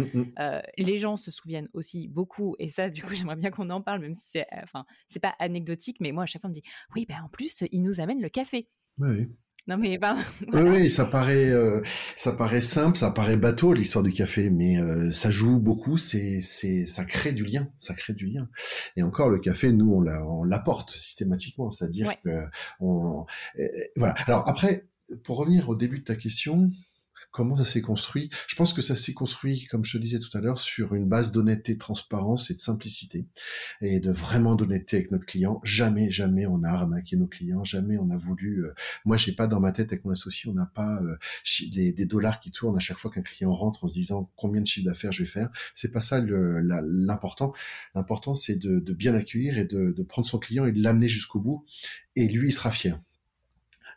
les 0.77 0.97
gens 0.97 1.17
se 1.17 1.31
souviennent 1.31 1.69
aussi 1.73 2.07
beaucoup, 2.07 2.55
et 2.59 2.69
ça, 2.69 2.89
du 2.89 3.03
coup, 3.03 3.13
j'aimerais 3.13 3.35
bien 3.35 3.51
qu'on 3.51 3.69
en 3.69 3.81
parle, 3.81 4.01
même 4.01 4.15
si 4.15 4.23
c'est 4.25 4.45
enfin, 4.63 4.85
c'est 5.07 5.19
pas 5.19 5.35
anecdotique, 5.39 5.97
mais 5.99 6.11
moi, 6.11 6.23
à 6.23 6.25
chaque 6.25 6.41
fois, 6.41 6.47
on 6.47 6.51
me 6.51 6.55
dit 6.55 6.63
oui, 6.95 7.05
ben 7.07 7.21
en 7.23 7.29
plus, 7.29 7.63
il 7.71 7.81
nous 7.81 7.99
amène 7.99 8.21
le 8.21 8.29
café. 8.29 8.69
Oui. 8.97 9.29
Non 9.65 9.77
mais 9.77 9.97
ben, 9.97 10.17
oui, 10.51 10.61
oui, 10.61 10.91
ça 10.91 11.05
paraît, 11.05 11.49
euh, 11.49 11.81
ça 12.17 12.33
paraît 12.33 12.61
simple, 12.61 12.97
ça 12.97 13.11
paraît 13.11 13.37
bateau 13.37 13.71
l'histoire 13.71 14.03
du 14.03 14.11
café, 14.11 14.49
mais 14.49 14.77
euh, 14.77 15.09
ça 15.11 15.31
joue 15.31 15.57
beaucoup. 15.57 15.97
C'est, 15.97 16.41
c'est, 16.41 16.85
ça 16.85 17.05
crée 17.05 17.31
du 17.31 17.45
lien, 17.45 17.69
ça 17.79 17.93
crée 17.93 18.11
du 18.11 18.27
lien. 18.27 18.49
Et 18.97 19.03
encore, 19.03 19.29
le 19.29 19.39
café, 19.39 19.71
nous, 19.71 19.93
on, 19.93 20.05
on 20.05 20.43
l'apporte 20.43 20.91
systématiquement, 20.91 21.71
c'est-à-dire 21.71 22.11
que 22.25 22.29
on, 22.81 23.25
voilà. 23.95 24.15
Alors 24.27 24.49
après, 24.49 24.89
pour 25.23 25.37
revenir 25.37 25.69
au 25.69 25.75
début 25.75 25.99
de 25.99 26.03
ta 26.03 26.15
question, 26.15 26.69
Comment 27.33 27.57
ça 27.57 27.65
s'est 27.65 27.81
construit 27.81 28.29
Je 28.47 28.55
pense 28.55 28.73
que 28.73 28.83
ça 28.83 28.95
s'est 28.95 29.13
construit, 29.13 29.65
comme 29.65 29.83
je 29.83 29.97
te 29.97 30.01
disais 30.03 30.19
tout 30.19 30.29
à 30.37 30.39
l'heure, 30.39 30.59
sur 30.59 30.93
une 30.93 31.09
base 31.09 31.31
d'honnêteté, 31.31 31.73
de 31.73 31.79
transparence 31.79 32.51
et 32.51 32.53
de 32.53 32.59
simplicité, 32.59 33.25
et 33.81 33.99
de 33.99 34.11
vraiment 34.11 34.53
d'honnêteté 34.53 34.97
avec 34.97 35.09
notre 35.09 35.25
client. 35.25 35.59
Jamais, 35.63 36.11
jamais 36.11 36.45
on 36.45 36.61
a 36.63 36.69
arnaqué 36.69 37.15
nos 37.15 37.25
clients, 37.25 37.63
jamais 37.63 37.97
on 37.97 38.11
a 38.11 38.17
voulu. 38.17 38.65
Euh, 38.65 38.75
moi, 39.03 39.17
j'ai 39.17 39.31
pas 39.31 39.47
dans 39.47 39.59
ma 39.59 39.71
tête 39.71 39.91
avec 39.91 40.05
mon 40.05 40.11
associé, 40.11 40.47
on 40.47 40.53
n'a 40.53 40.67
pas 40.67 41.01
euh, 41.01 41.17
des, 41.71 41.91
des, 41.91 42.05
dollars 42.05 42.39
qui 42.39 42.51
tournent 42.51 42.77
à 42.77 42.79
chaque 42.79 42.99
fois 42.99 43.09
qu'un 43.09 43.23
client 43.23 43.51
rentre 43.51 43.83
en 43.83 43.89
se 43.89 43.95
disant 43.95 44.29
combien 44.35 44.61
de 44.61 44.67
chiffre 44.67 44.85
d'affaires 44.85 45.11
je 45.11 45.23
vais 45.23 45.29
faire. 45.29 45.49
C'est 45.73 45.91
pas 45.91 46.01
ça 46.01 46.21
l'important. 46.21 47.51
L'important, 47.95 48.35
c'est 48.35 48.57
de, 48.57 48.77
de, 48.77 48.93
bien 48.93 49.15
accueillir 49.15 49.57
et 49.57 49.65
de, 49.65 49.91
de 49.91 50.03
prendre 50.03 50.27
son 50.27 50.37
client 50.37 50.65
et 50.65 50.71
de 50.71 50.83
l'amener 50.83 51.07
jusqu'au 51.07 51.39
bout. 51.39 51.65
Et 52.15 52.27
lui, 52.27 52.49
il 52.49 52.53
sera 52.53 52.69
fier. 52.69 52.99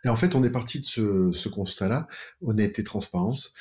Et 0.04 0.08
en 0.08 0.16
fait, 0.16 0.34
on 0.34 0.44
est 0.44 0.50
parti 0.50 0.80
de 0.80 0.84
ce, 0.84 1.32
ce 1.32 1.48
constat-là, 1.48 2.08
honnêteté, 2.40 2.84
transparence, 2.84 3.52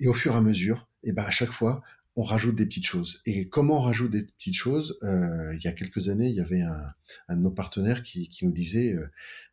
et 0.00 0.08
au 0.08 0.14
fur 0.14 0.34
et 0.34 0.36
à 0.36 0.40
mesure, 0.40 0.88
et 1.04 1.08
eh 1.08 1.12
ben 1.12 1.24
à 1.24 1.30
chaque 1.30 1.52
fois, 1.52 1.82
on 2.16 2.22
rajoute 2.22 2.56
des 2.56 2.66
petites 2.66 2.86
choses. 2.86 3.22
Et 3.26 3.48
comment 3.48 3.78
on 3.78 3.82
rajoute 3.82 4.10
des 4.10 4.24
petites 4.24 4.54
choses 4.54 4.98
euh, 5.02 5.54
Il 5.54 5.64
y 5.64 5.68
a 5.68 5.72
quelques 5.72 6.08
années, 6.08 6.28
il 6.28 6.34
y 6.34 6.40
avait 6.40 6.60
un, 6.60 6.92
un 7.28 7.36
de 7.36 7.42
nos 7.42 7.50
partenaires 7.50 8.02
qui, 8.02 8.28
qui 8.28 8.44
nous 8.44 8.52
disait 8.52 8.92
euh, 8.92 9.10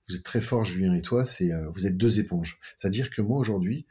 Vous 0.08 0.16
êtes 0.16 0.24
très 0.24 0.42
fort, 0.42 0.66
Julien 0.66 0.94
et 0.94 1.02
toi, 1.02 1.26
c'est 1.26 1.52
euh, 1.52 1.70
vous 1.70 1.86
êtes 1.86 1.98
deux 1.98 2.20
éponges. 2.20 2.60
C'est-à-dire 2.78 3.10
que 3.10 3.22
moi 3.22 3.40
aujourd'hui, 3.40 3.86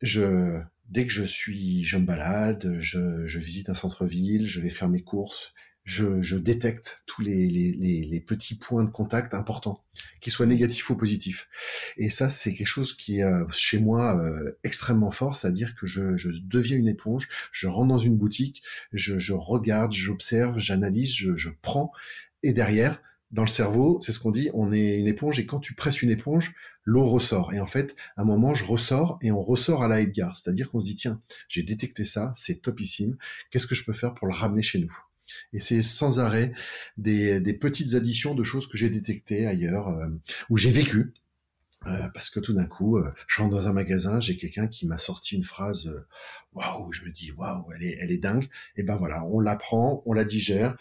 je 0.00 0.60
dès 0.88 1.06
que 1.06 1.12
je 1.12 1.22
suis, 1.22 1.84
je 1.84 1.96
me 1.98 2.04
balade, 2.04 2.78
je, 2.80 3.24
je 3.26 3.38
visite 3.38 3.68
un 3.68 3.74
centre-ville, 3.74 4.48
je 4.48 4.60
vais 4.60 4.70
faire 4.70 4.88
mes 4.88 5.02
courses, 5.02 5.52
je, 5.84 6.36
détecte 6.36 7.02
tous 7.06 7.22
les, 7.22 8.24
petits 8.26 8.54
points 8.54 8.84
de 8.84 8.90
contact 8.90 9.34
importants, 9.34 9.82
qu'ils 10.20 10.32
soient 10.32 10.46
négatifs 10.46 10.88
ou 10.90 10.96
positifs. 10.96 11.48
Et 11.96 12.10
ça, 12.10 12.28
c'est 12.28 12.54
quelque 12.54 12.66
chose 12.66 12.94
qui 12.94 13.18
est 13.18 13.24
euh, 13.24 13.44
chez 13.50 13.78
moi 13.78 14.22
euh, 14.22 14.58
extrêmement 14.62 15.10
fort, 15.10 15.34
c'est-à-dire 15.36 15.74
que 15.74 15.86
je, 15.86 16.16
deviens 16.42 16.76
une 16.76 16.88
éponge, 16.88 17.28
je 17.52 17.66
rentre 17.66 17.88
dans 17.88 17.98
une 17.98 18.16
boutique, 18.16 18.62
je, 18.92 19.32
regarde, 19.32 19.92
j'observe, 19.92 20.58
j'analyse, 20.58 21.14
je, 21.14 21.50
prends, 21.62 21.92
et 22.42 22.52
derrière, 22.52 23.00
dans 23.30 23.42
le 23.42 23.48
cerveau, 23.48 24.00
c'est 24.02 24.12
ce 24.12 24.18
qu'on 24.18 24.32
dit, 24.32 24.50
on 24.54 24.72
est 24.72 24.96
une 24.96 25.06
éponge 25.06 25.38
et 25.38 25.46
quand 25.46 25.60
tu 25.60 25.74
presses 25.74 26.02
une 26.02 26.10
éponge, 26.10 26.52
l'eau 26.84 27.04
ressort. 27.04 27.52
Et 27.52 27.60
en 27.60 27.66
fait, 27.66 27.94
à 28.16 28.22
un 28.22 28.24
moment, 28.24 28.54
je 28.54 28.64
ressors 28.64 29.18
et 29.22 29.30
on 29.30 29.42
ressort 29.42 29.84
à 29.84 29.88
la 29.88 30.00
Edgar. 30.00 30.36
C'est-à-dire 30.36 30.68
qu'on 30.68 30.80
se 30.80 30.86
dit, 30.86 30.96
tiens, 30.96 31.20
j'ai 31.48 31.62
détecté 31.62 32.04
ça, 32.04 32.32
c'est 32.34 32.60
topissime. 32.62 33.16
Qu'est-ce 33.50 33.68
que 33.68 33.76
je 33.76 33.84
peux 33.84 33.92
faire 33.92 34.14
pour 34.14 34.26
le 34.26 34.34
ramener 34.34 34.62
chez 34.62 34.80
nous? 34.80 34.92
Et 35.52 35.60
c'est 35.60 35.82
sans 35.82 36.20
arrêt 36.20 36.52
des, 36.96 37.40
petites 37.60 37.94
additions 37.94 38.34
de 38.34 38.42
choses 38.42 38.66
que 38.66 38.76
j'ai 38.76 38.90
détectées 38.90 39.46
ailleurs, 39.46 39.88
euh, 39.88 40.08
où 40.48 40.56
j'ai 40.56 40.70
vécu. 40.70 41.12
Euh, 41.86 42.08
parce 42.12 42.28
que 42.28 42.40
tout 42.40 42.52
d'un 42.52 42.66
coup, 42.66 42.98
euh, 42.98 43.10
je 43.26 43.40
rentre 43.40 43.54
dans 43.54 43.66
un 43.66 43.72
magasin, 43.72 44.20
j'ai 44.20 44.36
quelqu'un 44.36 44.66
qui 44.66 44.86
m'a 44.86 44.98
sorti 44.98 45.34
une 45.34 45.42
phrase, 45.42 45.90
waouh, 46.52 46.92
je 46.92 47.02
me 47.04 47.10
dis 47.10 47.32
waouh, 47.32 47.72
elle 47.74 47.82
est, 47.82 47.96
elle 48.00 48.10
est 48.10 48.18
dingue. 48.18 48.48
Et 48.76 48.82
ben 48.82 48.96
voilà, 48.96 49.24
on 49.26 49.40
la 49.40 49.56
prend, 49.56 50.02
on 50.04 50.12
la 50.12 50.24
digère, 50.24 50.76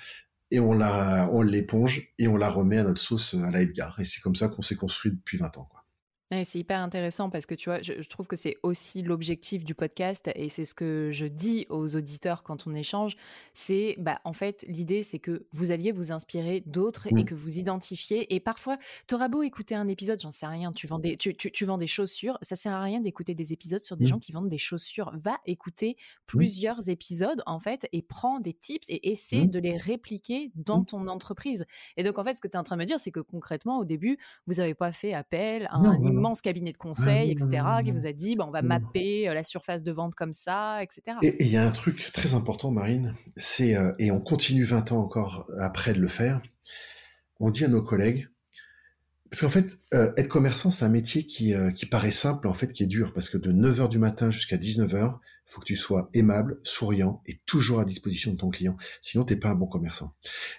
et 0.51 0.59
on 0.59 0.73
la, 0.73 1.29
on 1.31 1.41
l'éponge 1.41 2.09
et 2.17 2.27
on 2.27 2.35
la 2.35 2.49
remet 2.49 2.79
à 2.79 2.83
notre 2.83 2.99
sauce 2.99 3.33
à 3.33 3.51
la 3.51 3.61
Edgar. 3.61 3.99
Et 3.99 4.05
c'est 4.05 4.19
comme 4.19 4.35
ça 4.35 4.47
qu'on 4.49 4.61
s'est 4.61 4.75
construit 4.75 5.11
depuis 5.11 5.37
20 5.37 5.57
ans. 5.57 5.67
Quoi 5.69 5.78
c'est 6.31 6.59
hyper 6.59 6.79
intéressant 6.79 7.31
parce 7.31 7.47
que 7.47 7.55
tu 7.55 7.69
vois, 7.69 7.81
je, 7.81 8.07
trouve 8.07 8.27
que 8.27 8.35
c'est 8.35 8.57
aussi 8.61 9.01
l'objectif 9.01 9.63
du 9.63 9.73
podcast 9.73 10.29
et 10.35 10.47
c'est 10.47 10.65
ce 10.65 10.75
que 10.75 11.09
je 11.11 11.25
dis 11.25 11.65
aux 11.69 11.95
auditeurs 11.95 12.43
quand 12.43 12.67
on 12.67 12.75
échange. 12.75 13.17
C'est, 13.53 13.95
bah, 13.97 14.21
en 14.25 14.33
fait, 14.33 14.63
l'idée, 14.67 15.01
c'est 15.01 15.17
que 15.17 15.47
vous 15.51 15.71
alliez 15.71 15.91
vous 15.91 16.11
inspirer 16.11 16.61
d'autres 16.67 17.07
et 17.17 17.25
que 17.25 17.33
vous 17.33 17.57
identifiez. 17.57 18.33
Et 18.35 18.39
parfois, 18.39 18.77
t'auras 19.07 19.27
beau 19.27 19.41
écouter 19.41 19.73
un 19.73 19.87
épisode, 19.87 20.19
j'en 20.21 20.29
sais 20.29 20.45
rien, 20.45 20.71
tu 20.71 20.85
vends 20.85 20.99
des, 20.99 21.17
tu, 21.17 21.35
tu, 21.35 21.65
vends 21.65 21.79
des 21.79 21.87
chaussures, 21.87 22.37
ça 22.43 22.55
sert 22.55 22.73
à 22.73 22.81
rien 22.81 22.99
d'écouter 22.99 23.33
des 23.33 23.51
épisodes 23.51 23.81
sur 23.81 23.97
des 23.97 24.05
gens 24.05 24.19
qui 24.19 24.31
vendent 24.31 24.49
des 24.49 24.59
chaussures. 24.59 25.11
Va 25.15 25.37
écouter 25.47 25.97
plusieurs 26.27 26.89
épisodes, 26.89 27.41
en 27.47 27.59
fait, 27.59 27.87
et 27.91 28.03
prends 28.03 28.39
des 28.39 28.53
tips 28.53 28.87
et 28.89 29.09
essaie 29.09 29.47
de 29.47 29.57
les 29.57 29.77
répliquer 29.77 30.51
dans 30.53 30.83
ton 30.83 31.07
entreprise. 31.07 31.65
Et 31.97 32.03
donc, 32.03 32.19
en 32.19 32.23
fait, 32.23 32.35
ce 32.35 32.41
que 32.41 32.47
tu 32.47 32.53
es 32.53 32.57
en 32.57 32.63
train 32.63 32.75
de 32.75 32.81
me 32.81 32.85
dire, 32.85 32.99
c'est 32.99 33.11
que 33.11 33.19
concrètement, 33.19 33.79
au 33.79 33.85
début, 33.85 34.19
vous 34.45 34.55
n'avez 34.55 34.75
pas 34.75 34.91
fait 34.91 35.13
appel 35.13 35.67
à 35.71 35.77
un 35.77 36.18
immense 36.19 36.41
cabinet 36.41 36.71
de 36.71 36.77
ah 36.79 36.83
conseil, 36.83 37.31
etc., 37.31 37.63
qui 37.83 37.91
vous 37.91 38.05
a 38.05 38.11
dit, 38.11 38.35
bah, 38.35 38.45
on 38.47 38.51
va 38.51 38.61
mapper 38.61 39.25
la 39.25 39.43
surface 39.43 39.83
de 39.83 39.91
vente 39.91 40.15
comme 40.15 40.33
ça, 40.33 40.83
etc. 40.83 41.17
Et 41.23 41.43
il 41.43 41.49
y 41.49 41.57
a 41.57 41.65
un 41.65 41.71
truc 41.71 42.11
très 42.13 42.33
important, 42.33 42.71
Marine, 42.71 43.15
c'est, 43.37 43.75
et 43.97 44.11
on 44.11 44.19
continue 44.19 44.63
20 44.63 44.91
ans 44.91 44.99
encore 44.99 45.49
après 45.59 45.93
de 45.93 45.99
le 45.99 46.07
faire, 46.07 46.41
on 47.39 47.49
dit 47.49 47.65
à 47.65 47.67
nos 47.67 47.81
collègues, 47.81 48.27
parce 49.31 49.41
qu'en 49.41 49.49
fait, 49.49 49.79
être 49.91 50.27
commerçant, 50.27 50.71
c'est 50.71 50.85
un 50.85 50.89
métier 50.89 51.25
qui, 51.25 51.53
qui 51.75 51.85
paraît 51.85 52.11
simple, 52.11 52.47
en 52.47 52.53
fait, 52.53 52.73
qui 52.73 52.83
est 52.83 52.87
dur, 52.87 53.13
parce 53.13 53.29
que 53.29 53.37
de 53.37 53.51
9h 53.51 53.89
du 53.89 53.99
matin 53.99 54.31
jusqu'à 54.31 54.57
19h, 54.57 54.93
il 54.93 55.38
faut 55.49 55.59
que 55.59 55.65
tu 55.65 55.75
sois 55.75 56.09
aimable, 56.13 56.59
souriant 56.63 57.21
et 57.25 57.41
toujours 57.45 57.79
à 57.79 57.85
disposition 57.85 58.31
de 58.31 58.37
ton 58.37 58.49
client. 58.49 58.77
Sinon, 59.01 59.23
t'es 59.23 59.35
pas 59.35 59.49
un 59.49 59.55
bon 59.55 59.65
commerçant. 59.65 60.13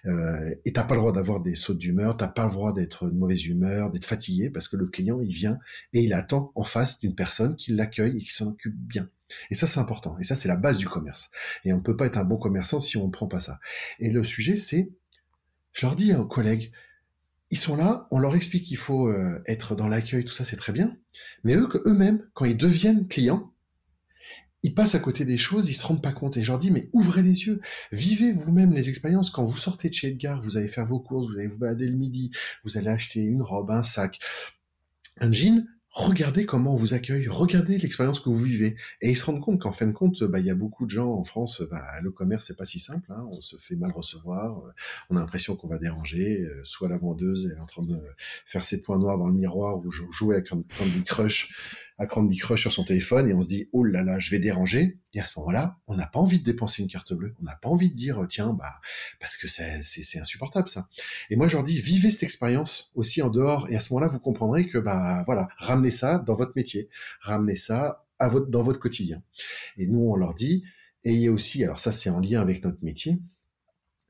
Euh, 0.06 0.54
et 0.64 0.73
t'as 0.73 0.82
pas 0.82 0.94
le 0.94 1.00
droit 1.00 1.12
d'avoir 1.12 1.40
des 1.40 1.54
sautes 1.54 1.78
d'humeur, 1.78 2.16
t'as 2.16 2.28
pas 2.28 2.47
le 2.47 2.50
droit 2.50 2.73
d'être 2.73 3.09
de 3.09 3.16
mauvaise 3.16 3.47
humeur, 3.47 3.90
d'être 3.90 4.04
fatigué, 4.04 4.50
parce 4.50 4.66
que 4.66 4.76
le 4.76 4.88
client, 4.88 5.20
il 5.20 5.32
vient 5.32 5.59
et 5.92 6.00
il 6.00 6.12
attend 6.12 6.50
en 6.56 6.64
face 6.64 6.99
d'une 6.99 7.14
personne 7.14 7.54
qui 7.54 7.73
l'accueille 7.73 8.18
et 8.18 8.20
qui 8.20 8.35
s'en 8.35 8.49
occupe 8.49 8.75
bien. 8.75 9.09
Et 9.50 9.54
ça, 9.54 9.68
c'est 9.68 9.78
important. 9.78 10.18
Et 10.18 10.25
ça, 10.25 10.35
c'est 10.35 10.49
la 10.49 10.56
base 10.56 10.78
du 10.78 10.88
commerce. 10.88 11.30
Et 11.64 11.73
on 11.73 11.76
ne 11.76 11.82
peut 11.82 11.97
pas 11.97 12.06
être 12.06 12.18
un 12.18 12.25
bon 12.25 12.37
commerçant 12.37 12.80
si 12.80 12.97
on 12.97 13.06
ne 13.06 13.12
prend 13.12 13.28
pas 13.28 13.40
ça. 13.40 13.61
Et 14.00 14.11
le 14.11 14.25
sujet, 14.25 14.56
c'est, 14.56 14.90
je 15.73 15.87
leur 15.87 15.94
dis 15.94 16.12
aux 16.14 16.26
collègues, 16.26 16.73
ils 17.50 17.59
sont 17.59 17.76
là, 17.76 18.09
on 18.11 18.18
leur 18.18 18.35
explique 18.35 18.64
qu'il 18.64 18.76
faut 18.76 19.09
euh, 19.09 19.40
être 19.47 19.76
dans 19.76 19.88
l'accueil, 19.88 20.25
tout 20.25 20.32
ça, 20.32 20.44
c'est 20.44 20.56
très 20.56 20.73
bien. 20.73 20.97
Mais 21.44 21.54
eux, 21.54 21.68
eux-mêmes, 21.87 22.28
quand 22.35 22.44
ils 22.44 22.56
deviennent 22.56 23.06
clients, 23.06 23.52
ils 24.62 24.75
passent 24.75 24.95
à 24.95 24.99
côté 24.99 25.25
des 25.25 25.38
choses, 25.38 25.69
ils 25.69 25.75
se 25.75 25.87
rendent 25.87 26.02
pas 26.02 26.12
compte. 26.12 26.37
Et 26.37 26.43
je 26.43 26.50
leur 26.50 26.59
dis, 26.59 26.71
mais 26.71 26.88
ouvrez 26.93 27.23
les 27.23 27.47
yeux, 27.47 27.61
vivez 27.93 28.33
vous-même 28.33 28.73
les 28.73 28.88
expériences. 28.88 29.31
Quand 29.31 29.45
vous 29.45 29.57
sortez 29.57 29.88
de 29.88 29.95
chez 29.95 30.09
Edgar, 30.09 30.40
vous 30.40 30.57
allez 30.57 30.69
faire 30.69 30.87
vos 30.87 31.00
courses, 31.00 31.31
vous 31.31 31.38
allez 31.38 31.49
vous 31.49 31.59
balader 31.59 31.87
le 31.87 31.97
midi, 31.97 32.31
vous 32.64 32.76
allez 32.76 32.88
acheter 32.88 33.21
une 33.21 33.43
robe, 33.43 33.71
un 33.71 33.83
sac, 33.83 34.19
un 35.21 35.33
jean. 35.33 35.67
Regardez 35.93 36.47
comment 36.47 36.75
on 36.75 36.76
vous 36.76 36.95
accueille, 36.95 37.26
regardez 37.26 37.76
l'expérience 37.76 38.21
que 38.21 38.29
vous 38.29 38.38
vivez. 38.38 38.76
Et 39.00 39.11
ils 39.11 39.17
se 39.17 39.25
rendent 39.25 39.40
compte 39.40 39.61
qu'en 39.61 39.73
fin 39.73 39.88
de 39.88 39.93
compte, 39.93 40.23
bah, 40.23 40.38
il 40.38 40.47
y 40.47 40.50
a 40.50 40.55
beaucoup 40.55 40.87
de 40.87 40.90
gens 40.90 41.12
en 41.12 41.25
France, 41.25 41.62
bah, 41.69 41.83
le 42.00 42.12
commerce, 42.12 42.47
c'est 42.47 42.57
pas 42.57 42.64
si 42.64 42.79
simple. 42.79 43.11
Hein. 43.11 43.26
on 43.29 43.40
se 43.40 43.57
fait 43.57 43.75
mal 43.75 43.90
recevoir, 43.90 44.62
on 45.09 45.17
a 45.17 45.19
l'impression 45.21 45.57
qu'on 45.57 45.67
va 45.67 45.79
déranger. 45.79 46.43
Euh, 46.43 46.61
soit 46.62 46.88
la 46.88 46.97
vendeuse 46.97 47.52
est 47.57 47.59
en 47.59 47.67
train 47.67 47.83
de 47.83 48.00
faire 48.47 48.62
ses 48.62 48.83
points 48.83 49.00
noirs 49.00 49.19
dans 49.19 49.26
le 49.26 49.35
miroir 49.35 49.79
ou 49.79 49.90
jouer 49.90 50.37
avec 50.37 50.52
un 50.52 50.62
Candy 50.79 51.02
Crush 51.05 51.52
à 52.00 52.07
Candy 52.07 52.38
Crush 52.38 52.62
sur 52.62 52.73
son 52.73 52.83
téléphone 52.83 53.28
et 53.28 53.35
on 53.35 53.42
se 53.42 53.47
dit 53.47 53.69
oh 53.73 53.85
là 53.85 54.02
là 54.02 54.19
je 54.19 54.30
vais 54.30 54.38
déranger. 54.38 54.99
Et 55.12 55.21
à 55.21 55.25
ce 55.25 55.38
moment-là 55.38 55.76
on 55.87 55.95
n'a 55.95 56.07
pas 56.07 56.19
envie 56.19 56.38
de 56.38 56.45
dépenser 56.45 56.83
une 56.83 56.88
carte 56.88 57.12
bleue. 57.12 57.35
On 57.40 57.45
n'a 57.45 57.54
pas 57.54 57.69
envie 57.69 57.90
de 57.90 57.95
dire 57.95 58.26
tiens 58.28 58.54
bah 58.54 58.80
parce 59.21 59.37
que 59.37 59.47
c'est 59.47 60.19
insupportable 60.19 60.69
ça. 60.69 60.88
Et 61.28 61.37
moi 61.37 61.47
je 61.47 61.57
leur 61.57 61.64
dis 61.64 61.78
vivez 61.78 62.11
cette 62.11 62.23
expérience 62.23 62.90
aussi 62.95 63.21
en 63.21 63.28
dehors. 63.28 63.69
Et 63.71 63.76
à 63.76 63.80
ce 63.80 63.92
moment-là 63.92 64.09
vous 64.11 64.19
comprendrez 64.19 64.66
que 64.66 64.78
bah 64.78 65.23
voilà 65.26 65.49
ramenez 65.59 65.90
ça 65.90 66.19
dans 66.19 66.35
votre 66.35 66.52
métier. 66.57 66.88
Ramenez 67.21 67.57
ça 67.57 68.07
dans 68.49 68.62
votre 68.62 68.80
quotidien. 68.80 69.23
Et 69.76 69.87
nous 69.87 70.00
on 70.00 70.16
leur 70.16 70.35
dit 70.35 70.64
ayez 71.04 71.28
aussi 71.28 71.62
alors 71.62 71.80
ça 71.80 71.92
c'est 71.92 72.09
en 72.09 72.21
lien 72.21 72.40
avec 72.40 72.64
notre 72.64 72.83
métier 72.83 73.21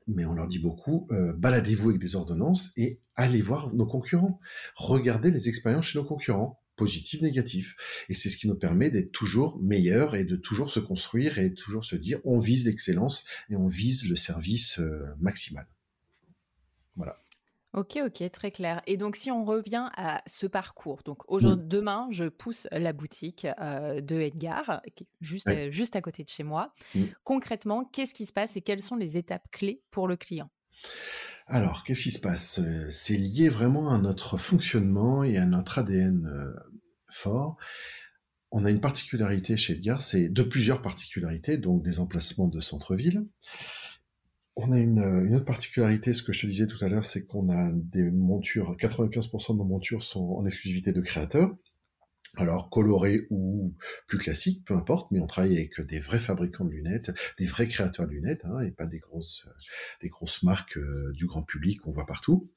mais 0.07 0.25
on 0.25 0.33
leur 0.33 0.47
dit 0.47 0.59
beaucoup, 0.59 1.07
euh, 1.11 1.31
baladez-vous 1.33 1.89
avec 1.89 2.01
des 2.01 2.15
ordonnances 2.15 2.71
et 2.75 2.99
allez 3.15 3.39
voir 3.39 3.73
nos 3.73 3.85
concurrents. 3.85 4.39
Regardez 4.75 5.29
les 5.29 5.47
expériences 5.47 5.85
chez 5.85 5.99
nos 5.99 6.05
concurrents 6.05 6.60
positif, 6.75 7.21
négatif. 7.21 7.75
Et 8.09 8.13
c'est 8.13 8.29
ce 8.29 8.37
qui 8.37 8.47
nous 8.47 8.55
permet 8.55 8.89
d'être 8.89 9.11
toujours 9.11 9.59
meilleur 9.61 10.15
et 10.15 10.25
de 10.25 10.35
toujours 10.35 10.71
se 10.71 10.79
construire 10.79 11.37
et 11.37 11.53
toujours 11.53 11.85
se 11.85 11.95
dire 11.95 12.19
on 12.23 12.39
vise 12.39 12.65
l'excellence 12.65 13.23
et 13.49 13.55
on 13.55 13.67
vise 13.67 14.07
le 14.09 14.15
service 14.15 14.79
euh, 14.79 15.13
maximal. 15.19 15.67
Voilà. 16.95 17.17
Ok, 17.73 17.99
ok, 18.05 18.29
très 18.31 18.51
clair. 18.51 18.81
Et 18.85 18.97
donc, 18.97 19.15
si 19.15 19.31
on 19.31 19.45
revient 19.45 19.89
à 19.95 20.21
ce 20.27 20.45
parcours, 20.45 21.03
donc 21.05 21.19
aujourd'hui, 21.29 21.65
mmh. 21.65 21.69
demain, 21.69 22.07
je 22.11 22.25
pousse 22.25 22.67
la 22.71 22.91
boutique 22.91 23.47
euh, 23.61 24.01
de 24.01 24.19
Edgar, 24.19 24.81
juste, 25.21 25.69
juste 25.69 25.95
à 25.95 26.01
côté 26.01 26.23
de 26.23 26.29
chez 26.29 26.43
moi. 26.43 26.73
Mmh. 26.95 27.03
Concrètement, 27.23 27.85
qu'est-ce 27.85 28.13
qui 28.13 28.25
se 28.25 28.33
passe 28.33 28.57
et 28.57 28.61
quelles 28.61 28.81
sont 28.81 28.97
les 28.97 29.15
étapes 29.15 29.49
clés 29.51 29.81
pour 29.89 30.09
le 30.09 30.17
client? 30.17 30.49
Alors, 31.47 31.83
qu'est-ce 31.83 32.03
qui 32.03 32.11
se 32.11 32.19
passe? 32.19 32.59
Euh, 32.59 32.87
C'est 32.91 33.17
lié 33.17 33.49
vraiment 33.49 33.91
à 33.91 33.97
notre 33.97 34.37
fonctionnement 34.37 35.23
et 35.23 35.37
à 35.37 35.45
notre 35.45 35.79
ADN 35.79 36.53
fort. 37.09 37.57
On 38.51 38.65
a 38.65 38.69
une 38.69 38.81
particularité 38.81 39.55
chez 39.55 39.73
Edgar, 39.73 40.01
c'est 40.01 40.27
de 40.27 40.43
plusieurs 40.43 40.81
particularités, 40.81 41.57
donc 41.57 41.83
des 41.83 41.99
emplacements 41.99 42.49
de 42.49 42.59
centre-ville. 42.59 43.25
On 44.57 44.73
a 44.73 44.79
une, 44.79 45.33
autre 45.33 45.45
particularité, 45.45 46.13
ce 46.13 46.21
que 46.21 46.33
je 46.33 46.41
te 46.41 46.47
disais 46.47 46.67
tout 46.67 46.83
à 46.83 46.89
l'heure, 46.89 47.05
c'est 47.05 47.25
qu'on 47.25 47.49
a 47.49 47.71
des 47.71 48.11
montures, 48.11 48.75
95% 48.77 49.53
de 49.53 49.57
nos 49.57 49.63
montures 49.63 50.03
sont 50.03 50.35
en 50.37 50.45
exclusivité 50.45 50.91
de 50.91 50.99
créateurs. 50.99 51.55
Alors 52.37 52.69
colorés 52.69 53.27
ou 53.29 53.75
plus 54.07 54.17
classiques, 54.17 54.63
peu 54.65 54.73
importe, 54.73 55.11
mais 55.11 55.19
on 55.19 55.27
travaille 55.27 55.57
avec 55.57 55.81
des 55.81 55.99
vrais 55.99 56.19
fabricants 56.19 56.63
de 56.63 56.71
lunettes, 56.71 57.11
des 57.37 57.45
vrais 57.45 57.67
créateurs 57.67 58.07
de 58.07 58.11
lunettes, 58.11 58.45
hein, 58.45 58.61
et 58.61 58.71
pas 58.71 58.85
des 58.85 58.99
grosses, 58.99 59.47
des 60.01 60.07
grosses 60.07 60.41
marques 60.41 60.77
euh, 60.77 61.11
du 61.13 61.25
grand 61.25 61.43
public 61.43 61.81
qu'on 61.81 61.91
voit 61.91 62.05
partout. 62.05 62.49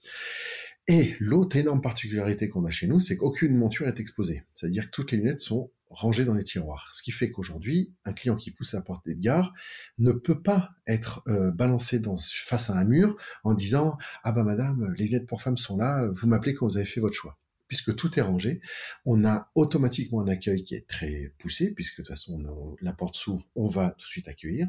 Et 0.87 1.15
l'autre 1.19 1.57
énorme 1.57 1.81
particularité 1.81 2.49
qu'on 2.49 2.65
a 2.67 2.71
chez 2.71 2.87
nous, 2.87 3.01
c'est 3.01 3.17
qu'aucune 3.17 3.57
monture 3.57 3.89
est 3.89 3.99
exposée. 3.99 4.45
C'est-à-dire 4.55 4.87
que 4.87 4.91
toutes 4.91 5.11
les 5.11 5.19
lunettes 5.19 5.41
sont 5.41 5.73
rangées 5.89 6.25
dans 6.25 6.35
les 6.35 6.45
tiroirs. 6.45 6.91
Ce 6.93 7.03
qui 7.03 7.11
fait 7.11 7.31
qu'aujourd'hui, 7.31 7.93
un 8.05 8.13
client 8.13 8.37
qui 8.37 8.51
pousse 8.51 8.75
à 8.75 8.79
la 8.79 8.83
porte 8.83 9.05
d'Edgar 9.07 9.53
ne 9.99 10.13
peut 10.13 10.41
pas 10.41 10.71
être 10.87 11.23
euh, 11.27 11.51
balancé 11.51 11.99
dans, 11.99 12.17
face 12.17 12.71
à 12.71 12.77
un 12.77 12.85
mur 12.85 13.17
en 13.45 13.55
disant 13.55 13.97
«Ah 14.25 14.33
bah 14.33 14.45
madame, 14.45 14.93
les 14.97 15.07
lunettes 15.07 15.27
pour 15.27 15.43
femmes 15.43 15.57
sont 15.57 15.77
là, 15.77 16.09
vous 16.13 16.27
m'appelez 16.27 16.55
quand 16.55 16.67
vous 16.67 16.77
avez 16.77 16.87
fait 16.87 17.01
votre 17.01 17.15
choix» 17.15 17.39
puisque 17.75 17.97
tout 17.97 18.17
est 18.21 18.23
rangé, 18.23 18.61
on 19.05 19.25
a 19.25 19.51
automatiquement 19.57 20.21
un 20.21 20.29
accueil 20.29 20.63
qui 20.63 20.77
est 20.77 20.87
très 20.87 21.33
poussé, 21.39 21.73
puisque 21.73 21.99
de 21.99 22.03
toute 22.05 22.15
façon 22.15 22.77
la 22.81 22.93
porte 22.93 23.17
s'ouvre, 23.17 23.45
on 23.57 23.67
va 23.67 23.91
tout 23.91 24.05
de 24.05 24.09
suite 24.09 24.29
accueillir, 24.29 24.69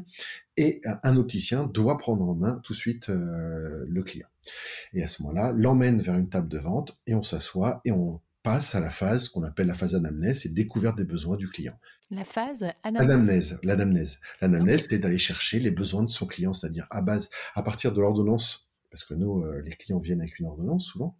et 0.56 0.80
un 1.04 1.16
opticien 1.16 1.66
doit 1.66 1.98
prendre 1.98 2.28
en 2.28 2.34
main 2.34 2.60
tout 2.64 2.72
de 2.72 2.78
suite 2.78 3.08
euh, 3.08 3.84
le 3.86 4.02
client. 4.02 4.26
Et 4.92 5.04
à 5.04 5.06
ce 5.06 5.22
moment-là, 5.22 5.52
l'emmène 5.52 6.00
vers 6.00 6.16
une 6.16 6.28
table 6.28 6.48
de 6.48 6.58
vente, 6.58 6.98
et 7.06 7.14
on 7.14 7.22
s'assoit, 7.22 7.80
et 7.84 7.92
on 7.92 8.20
passe 8.42 8.74
à 8.74 8.80
la 8.80 8.90
phase 8.90 9.28
qu'on 9.28 9.44
appelle 9.44 9.68
la 9.68 9.74
phase 9.74 9.94
anamnèse, 9.94 10.44
et 10.44 10.48
découverte 10.48 10.96
des 10.96 11.04
besoins 11.04 11.36
du 11.36 11.48
client. 11.48 11.78
La 12.10 12.24
phase 12.24 12.64
anamnèse. 12.82 13.56
L'anamnèse. 13.62 14.20
L'anamnèse, 14.40 14.86
c'est 14.88 14.98
d'aller 14.98 15.18
chercher 15.18 15.60
les 15.60 15.70
besoins 15.70 16.02
de 16.02 16.10
son 16.10 16.26
client, 16.26 16.52
c'est-à-dire 16.52 16.88
à 16.90 17.02
base, 17.02 17.30
à 17.54 17.62
partir 17.62 17.92
de 17.92 18.00
l'ordonnance, 18.00 18.68
parce 18.90 19.04
que 19.04 19.14
nous, 19.14 19.44
euh, 19.44 19.62
les 19.62 19.72
clients 19.72 19.98
viennent 20.00 20.20
avec 20.20 20.40
une 20.40 20.46
ordonnance 20.46 20.86
souvent, 20.86 21.16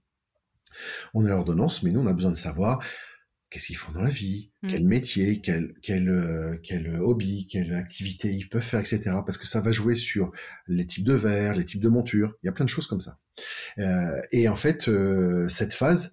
on 1.14 1.24
a 1.24 1.28
l'ordonnance, 1.28 1.82
mais 1.82 1.90
nous, 1.90 2.00
on 2.00 2.06
a 2.06 2.14
besoin 2.14 2.32
de 2.32 2.36
savoir 2.36 2.82
qu'est-ce 3.50 3.68
qu'ils 3.68 3.76
font 3.76 3.92
dans 3.92 4.02
la 4.02 4.10
vie, 4.10 4.50
mmh. 4.62 4.68
quel 4.68 4.84
métier, 4.84 5.40
quel, 5.40 5.72
quel, 5.82 6.08
euh, 6.08 6.56
quel 6.62 7.00
hobby, 7.00 7.46
quelle 7.46 7.74
activité 7.74 8.32
ils 8.32 8.48
peuvent 8.48 8.62
faire, 8.62 8.80
etc. 8.80 9.00
Parce 9.24 9.38
que 9.38 9.46
ça 9.46 9.60
va 9.60 9.72
jouer 9.72 9.94
sur 9.94 10.32
les 10.66 10.86
types 10.86 11.04
de 11.04 11.14
verres, 11.14 11.54
les 11.54 11.64
types 11.64 11.80
de 11.80 11.88
montures. 11.88 12.34
Il 12.42 12.46
y 12.46 12.48
a 12.48 12.52
plein 12.52 12.64
de 12.64 12.70
choses 12.70 12.86
comme 12.86 13.00
ça. 13.00 13.18
Euh, 13.78 14.20
et 14.32 14.48
en 14.48 14.56
fait, 14.56 14.88
euh, 14.88 15.48
cette 15.48 15.74
phase, 15.74 16.12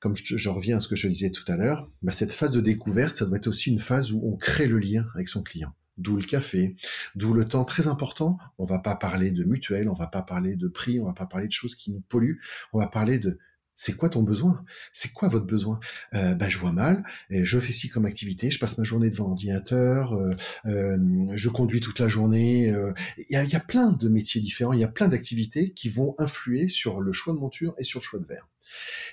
comme 0.00 0.16
je, 0.16 0.48
reviens 0.48 0.76
à 0.76 0.80
ce 0.80 0.88
que 0.88 0.96
je 0.96 1.08
disais 1.08 1.30
tout 1.30 1.44
à 1.50 1.56
l'heure, 1.56 1.90
bah, 2.02 2.12
cette 2.12 2.32
phase 2.32 2.52
de 2.52 2.60
découverte, 2.60 3.16
ça 3.16 3.26
doit 3.26 3.38
être 3.38 3.48
aussi 3.48 3.70
une 3.70 3.80
phase 3.80 4.12
où 4.12 4.20
on 4.24 4.36
crée 4.36 4.68
le 4.68 4.78
lien 4.78 5.04
avec 5.14 5.28
son 5.28 5.42
client. 5.42 5.74
d'où 5.96 6.16
le 6.16 6.22
café, 6.22 6.76
d'où 7.16 7.32
le 7.32 7.44
temps 7.44 7.64
très 7.64 7.88
important. 7.88 8.38
On 8.58 8.64
va 8.64 8.78
pas 8.78 8.94
parler 8.94 9.32
de 9.32 9.42
mutuelle, 9.42 9.88
on 9.88 9.94
va 9.94 10.06
pas 10.06 10.22
parler 10.22 10.54
de 10.54 10.68
prix, 10.68 11.00
on 11.00 11.06
va 11.06 11.12
pas 11.12 11.26
parler 11.26 11.48
de 11.48 11.52
choses 11.52 11.74
qui 11.74 11.90
nous 11.90 12.02
polluent. 12.02 12.40
On 12.72 12.78
va 12.78 12.86
parler 12.86 13.18
de 13.18 13.40
c'est 13.78 13.96
quoi 13.96 14.08
ton 14.08 14.24
besoin? 14.24 14.64
C'est 14.92 15.12
quoi 15.12 15.28
votre 15.28 15.46
besoin? 15.46 15.78
Euh, 16.12 16.34
bah, 16.34 16.48
Je 16.48 16.58
vois 16.58 16.72
mal, 16.72 17.04
je 17.30 17.60
fais 17.60 17.72
ci 17.72 17.88
comme 17.88 18.06
activité, 18.06 18.50
je 18.50 18.58
passe 18.58 18.76
ma 18.76 18.82
journée 18.82 19.08
devant 19.08 19.28
l'ordinateur, 19.28 20.14
euh, 20.14 20.32
euh, 20.66 20.98
je 21.36 21.48
conduis 21.48 21.80
toute 21.80 22.00
la 22.00 22.08
journée. 22.08 22.70
Euh, 22.70 22.92
il 23.18 23.30
y, 23.30 23.56
a, 23.56 23.60
plein 23.60 23.92
de 23.92 24.08
métiers 24.08 24.40
différents, 24.40 24.72
il 24.72 24.80
y 24.80 24.84
a 24.84 24.88
plein 24.88 25.06
d'activités 25.06 25.70
qui 25.70 25.88
vont 25.88 26.16
influer 26.18 26.66
sur 26.66 27.00
le 27.00 27.12
choix 27.12 27.32
de 27.32 27.38
monture 27.38 27.74
et 27.78 27.84
sur 27.84 28.00
le 28.00 28.04
choix 28.04 28.18
de 28.18 28.26
verre. 28.26 28.48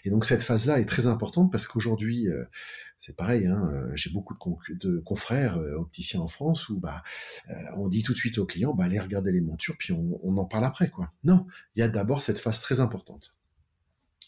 Et 0.03 0.09
donc 0.09 0.25
cette 0.25 0.41
phase-là 0.41 0.79
est 0.79 0.85
très 0.85 1.05
importante 1.05 1.51
parce 1.51 1.67
qu'aujourd'hui, 1.67 2.27
c'est 2.97 3.15
pareil, 3.15 3.45
hein, 3.45 3.89
j'ai 3.93 4.09
beaucoup 4.09 4.33
de, 4.33 4.89
de 4.89 4.99
confrères 4.99 5.57
opticiens 5.77 6.21
en 6.21 6.27
France 6.27 6.69
où 6.69 6.79
bah, 6.79 7.03
on 7.77 7.87
dit 7.87 8.01
tout 8.01 8.13
de 8.13 8.17
suite 8.17 8.39
aux 8.39 8.47
clients, 8.47 8.73
bah, 8.73 8.85
allez 8.85 8.99
regarder 8.99 9.31
les 9.31 9.41
montures, 9.41 9.75
puis 9.77 9.93
on, 9.93 10.19
on 10.23 10.35
en 10.37 10.45
parle 10.45 10.65
après. 10.65 10.89
quoi. 10.89 11.11
Non, 11.23 11.45
il 11.75 11.81
y 11.81 11.83
a 11.83 11.87
d'abord 11.87 12.23
cette 12.23 12.39
phase 12.39 12.61
très 12.61 12.79
importante. 12.79 13.35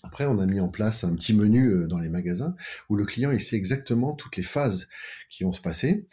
Après, 0.03 0.25
on 0.25 0.39
a 0.39 0.45
mis 0.45 0.59
en 0.59 0.69
place 0.69 1.03
un 1.03 1.15
petit 1.15 1.33
menu 1.33 1.69
euh, 1.69 1.87
dans 1.87 1.99
les 1.99 2.09
magasins 2.09 2.55
où 2.89 2.95
le 2.95 3.05
client 3.05 3.37
sait 3.39 3.55
exactement 3.55 4.13
toutes 4.13 4.37
les 4.37 4.43
phases 4.43 4.87
qui 5.29 5.43
vont 5.43 5.53
se 5.53 5.61
passer. 5.61 6.07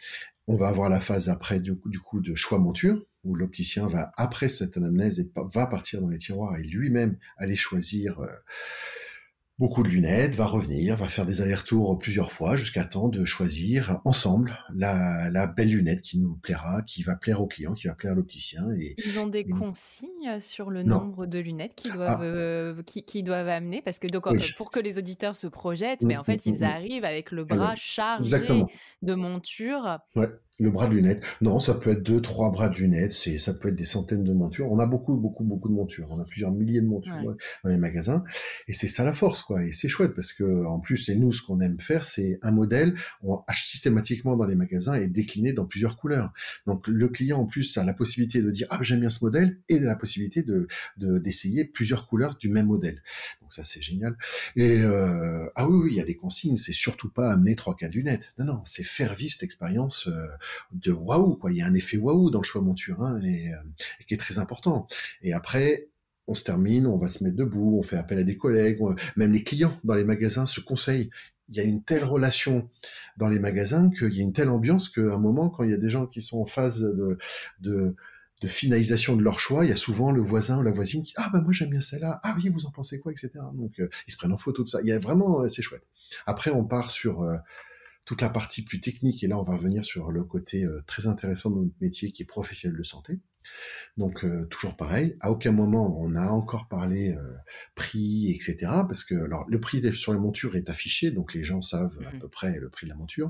On 0.47 0.55
va 0.55 0.67
avoir 0.67 0.89
la 0.89 0.99
phase 0.99 1.29
après 1.29 1.59
du, 1.59 1.75
coup 1.75 2.21
de 2.21 2.35
choix 2.35 2.59
monture 2.59 3.03
où 3.23 3.35
l'opticien 3.35 3.87
va 3.87 4.11
après 4.17 4.47
cette 4.47 4.77
anamnèse 4.77 5.19
et 5.19 5.31
va 5.53 5.65
partir 5.65 6.01
dans 6.01 6.09
les 6.09 6.19
tiroirs 6.19 6.55
et 6.57 6.63
lui-même 6.63 7.17
aller 7.37 7.55
choisir 7.55 8.19
euh, 8.19 8.27
beaucoup 9.57 9.83
de 9.83 9.87
lunettes, 9.87 10.35
va 10.35 10.45
revenir, 10.45 10.95
va 10.95 11.07
faire 11.07 11.25
des 11.25 11.41
allers-retours 11.41 11.97
plusieurs 11.97 12.31
fois 12.31 12.55
jusqu'à 12.55 12.83
temps 12.83 13.07
de 13.07 13.23
choisir 13.23 14.01
ensemble 14.03 14.57
la, 14.73 15.47
belle 15.47 15.69
lunette 15.69 16.01
qui 16.01 16.17
nous 16.17 16.35
plaira, 16.35 16.81
qui 16.81 17.03
va 17.03 17.15
plaire 17.15 17.41
au 17.41 17.47
client, 17.47 17.73
qui 17.73 17.87
va 17.87 17.93
plaire 17.93 18.11
à 18.11 18.15
l'opticien. 18.15 18.69
Et, 18.77 18.95
Ils 18.97 19.19
ont 19.19 19.27
des 19.27 19.45
consignes 19.45 20.39
sur 20.39 20.69
le 20.69 20.83
nombre 20.83 21.25
de 21.25 21.39
lunettes 21.39 21.75
qu'ils 21.75 21.91
ah. 21.93 21.97
doivent, 21.97 22.23
euh, 22.23 22.83
qui, 22.83 23.23
doivent 23.23 23.47
amener? 23.47 23.81
Parce 23.81 23.99
que 23.99 24.07
donc, 24.07 24.25
pour 24.57 24.71
que 24.71 24.79
les 24.79 24.97
auditeurs 24.97 25.35
se 25.35 25.47
projettent, 25.47 26.03
mais 26.03 26.17
en 26.17 26.21
mmh, 26.21 26.25
fait 26.25 26.45
mmh, 26.45 26.49
ils 26.49 26.59
mmh, 26.59 26.63
arrivent 26.63 27.05
avec 27.05 27.31
le 27.31 27.45
bras 27.45 27.75
chargé 27.75 28.37
de 29.01 29.13
monture. 29.13 29.99
Ouais 30.15 30.29
le 30.59 30.71
bras 30.71 30.87
de 30.87 30.93
lunettes. 30.93 31.23
Non, 31.41 31.59
ça 31.59 31.73
peut 31.73 31.91
être 31.91 32.03
deux, 32.03 32.21
trois 32.21 32.51
bras 32.51 32.69
de 32.69 32.75
lunettes. 32.75 33.13
C'est, 33.13 33.39
ça 33.39 33.53
peut 33.53 33.69
être 33.69 33.75
des 33.75 33.83
centaines 33.83 34.23
de 34.23 34.33
montures. 34.33 34.71
On 34.71 34.79
a 34.79 34.85
beaucoup, 34.85 35.15
beaucoup, 35.15 35.43
beaucoup 35.43 35.69
de 35.69 35.73
montures. 35.73 36.07
On 36.11 36.19
a 36.19 36.23
plusieurs 36.23 36.51
milliers 36.51 36.81
de 36.81 36.87
montures 36.87 37.35
dans 37.63 37.69
les 37.69 37.77
magasins. 37.77 38.23
Et 38.67 38.73
c'est 38.73 38.87
ça 38.87 39.03
la 39.03 39.13
force, 39.13 39.43
quoi. 39.43 39.63
Et 39.63 39.71
c'est 39.71 39.89
chouette 39.89 40.13
parce 40.15 40.33
que, 40.33 40.65
en 40.65 40.79
plus, 40.79 40.97
c'est 40.97 41.15
nous, 41.15 41.33
ce 41.33 41.41
qu'on 41.41 41.59
aime 41.61 41.79
faire, 41.79 42.05
c'est 42.05 42.39
un 42.41 42.51
modèle. 42.51 42.95
On 43.21 43.41
achète 43.47 43.65
systématiquement 43.65 44.35
dans 44.35 44.45
les 44.45 44.55
magasins 44.55 44.93
et 44.95 45.07
décliné 45.07 45.53
dans 45.53 45.65
plusieurs 45.65 45.97
couleurs. 45.97 46.31
Donc, 46.67 46.87
le 46.87 47.07
client, 47.07 47.39
en 47.39 47.45
plus, 47.45 47.77
a 47.77 47.83
la 47.83 47.93
possibilité 47.93 48.41
de 48.41 48.51
dire, 48.51 48.67
ah, 48.69 48.79
j'aime 48.81 49.01
bien 49.01 49.09
ce 49.09 49.23
modèle 49.23 49.59
et 49.69 49.79
de 49.79 49.85
la 49.85 49.95
possibilité 49.95 50.43
de, 50.43 50.67
de, 50.97 51.17
d'essayer 51.17 51.65
plusieurs 51.65 52.07
couleurs 52.07 52.37
du 52.37 52.49
même 52.49 52.67
modèle. 52.67 53.01
Donc, 53.41 53.53
ça, 53.53 53.63
c'est 53.63 53.81
génial. 53.81 54.17
Et, 54.55 54.79
euh, 54.79 55.47
ah 55.55 55.67
oui, 55.67 55.77
oui, 55.83 55.91
il 55.91 55.97
y 55.97 56.01
a 56.01 56.05
des 56.05 56.15
consignes. 56.15 56.57
C'est 56.57 56.73
surtout 56.73 57.09
pas 57.09 57.31
amener 57.31 57.55
trois, 57.55 57.75
quatre 57.75 57.93
lunettes. 57.93 58.23
Non, 58.39 58.45
non, 58.45 58.61
c'est 58.65 58.83
faire 58.83 59.13
vivre 59.13 59.33
cette 59.33 59.43
expérience, 59.43 60.07
euh, 60.07 60.27
de 60.71 60.91
waouh, 60.91 61.35
quoi. 61.35 61.51
Il 61.51 61.57
y 61.57 61.61
a 61.61 61.65
un 61.65 61.73
effet 61.73 61.97
waouh 61.97 62.29
dans 62.29 62.39
le 62.39 62.45
choix 62.45 62.61
monture 62.61 63.01
hein, 63.01 63.21
et, 63.23 63.53
euh, 63.53 63.57
et, 63.99 64.05
qui 64.05 64.13
est 64.13 64.17
très 64.17 64.39
important. 64.39 64.87
Et 65.21 65.33
après, 65.33 65.89
on 66.27 66.35
se 66.35 66.43
termine, 66.43 66.87
on 66.87 66.97
va 66.97 67.07
se 67.07 67.23
mettre 67.23 67.35
debout, 67.35 67.77
on 67.79 67.83
fait 67.83 67.97
appel 67.97 68.17
à 68.17 68.23
des 68.23 68.37
collègues, 68.37 68.79
même 69.15 69.31
les 69.31 69.43
clients 69.43 69.77
dans 69.83 69.95
les 69.95 70.03
magasins 70.03 70.45
se 70.45 70.59
conseillent. 70.59 71.09
Il 71.49 71.55
y 71.55 71.59
a 71.59 71.63
une 71.63 71.83
telle 71.83 72.03
relation 72.03 72.69
dans 73.17 73.29
les 73.29 73.37
magasins 73.37 73.91
qu'il 73.91 74.13
y 74.13 74.19
a 74.19 74.23
une 74.23 74.33
telle 74.33 74.49
ambiance 74.49 74.89
qu'à 74.89 75.01
un 75.01 75.19
moment, 75.19 75.49
quand 75.49 75.63
il 75.63 75.69
y 75.69 75.75
a 75.75 75.77
des 75.77 75.89
gens 75.89 76.07
qui 76.07 76.21
sont 76.21 76.39
en 76.39 76.47
phase 76.47 76.81
de 76.81 77.95
finalisation 78.47 79.15
de 79.15 79.23
leur 79.23 79.39
choix, 79.39 79.65
il 79.65 79.69
y 79.69 79.73
a 79.73 79.77
souvent 79.77 80.11
le 80.11 80.21
voisin 80.21 80.59
ou 80.59 80.63
la 80.63 80.71
voisine 80.71 81.03
qui 81.03 81.13
ah 81.17 81.29
bah 81.31 81.41
moi 81.41 81.53
j'aime 81.53 81.69
bien 81.69 81.81
celle-là, 81.81 82.19
ah 82.23 82.35
oui 82.37 82.49
vous 82.49 82.65
en 82.65 82.71
pensez 82.71 82.99
quoi, 82.99 83.11
etc. 83.11 83.31
Donc 83.53 83.79
euh, 83.79 83.89
ils 84.07 84.11
se 84.11 84.17
prennent 84.17 84.33
en 84.33 84.37
photo 84.37 84.63
de 84.63 84.69
ça. 84.69 84.79
Il 84.81 84.87
y 84.87 84.91
a 84.91 84.99
vraiment 84.99 85.41
euh, 85.41 85.49
c'est 85.49 85.61
chouette. 85.61 85.83
Après 86.25 86.51
on 86.51 86.65
part 86.65 86.91
sur 86.91 87.23
toute 88.05 88.21
la 88.21 88.29
partie 88.29 88.61
plus 88.61 88.79
technique, 88.79 89.23
et 89.23 89.27
là 89.27 89.37
on 89.39 89.43
va 89.43 89.57
revenir 89.57 89.83
sur 89.83 90.11
le 90.11 90.23
côté 90.23 90.63
euh, 90.63 90.81
très 90.85 91.07
intéressant 91.07 91.49
de 91.49 91.59
notre 91.59 91.75
métier 91.81 92.11
qui 92.11 92.21
est 92.23 92.25
professionnel 92.25 92.77
de 92.77 92.83
santé. 92.83 93.19
Donc 93.97 94.23
euh, 94.23 94.45
toujours 94.45 94.75
pareil, 94.75 95.17
à 95.19 95.31
aucun 95.31 95.51
moment 95.51 95.99
on 95.99 96.15
a 96.15 96.27
encore 96.29 96.67
parlé 96.67 97.13
euh, 97.13 97.35
prix, 97.75 98.31
etc. 98.31 98.57
Parce 98.87 99.03
que 99.03 99.15
alors 99.15 99.45
le 99.47 99.59
prix 99.59 99.81
sur 99.95 100.13
les 100.13 100.19
montures 100.19 100.55
est 100.55 100.69
affiché, 100.69 101.11
donc 101.11 101.33
les 101.33 101.43
gens 101.43 101.61
savent 101.61 101.97
à 102.05 102.11
mmh 102.11 102.19
peu 102.19 102.27
près 102.27 102.59
le 102.59 102.69
prix 102.69 102.85
de 102.85 102.91
la 102.91 102.97
monture. 102.97 103.29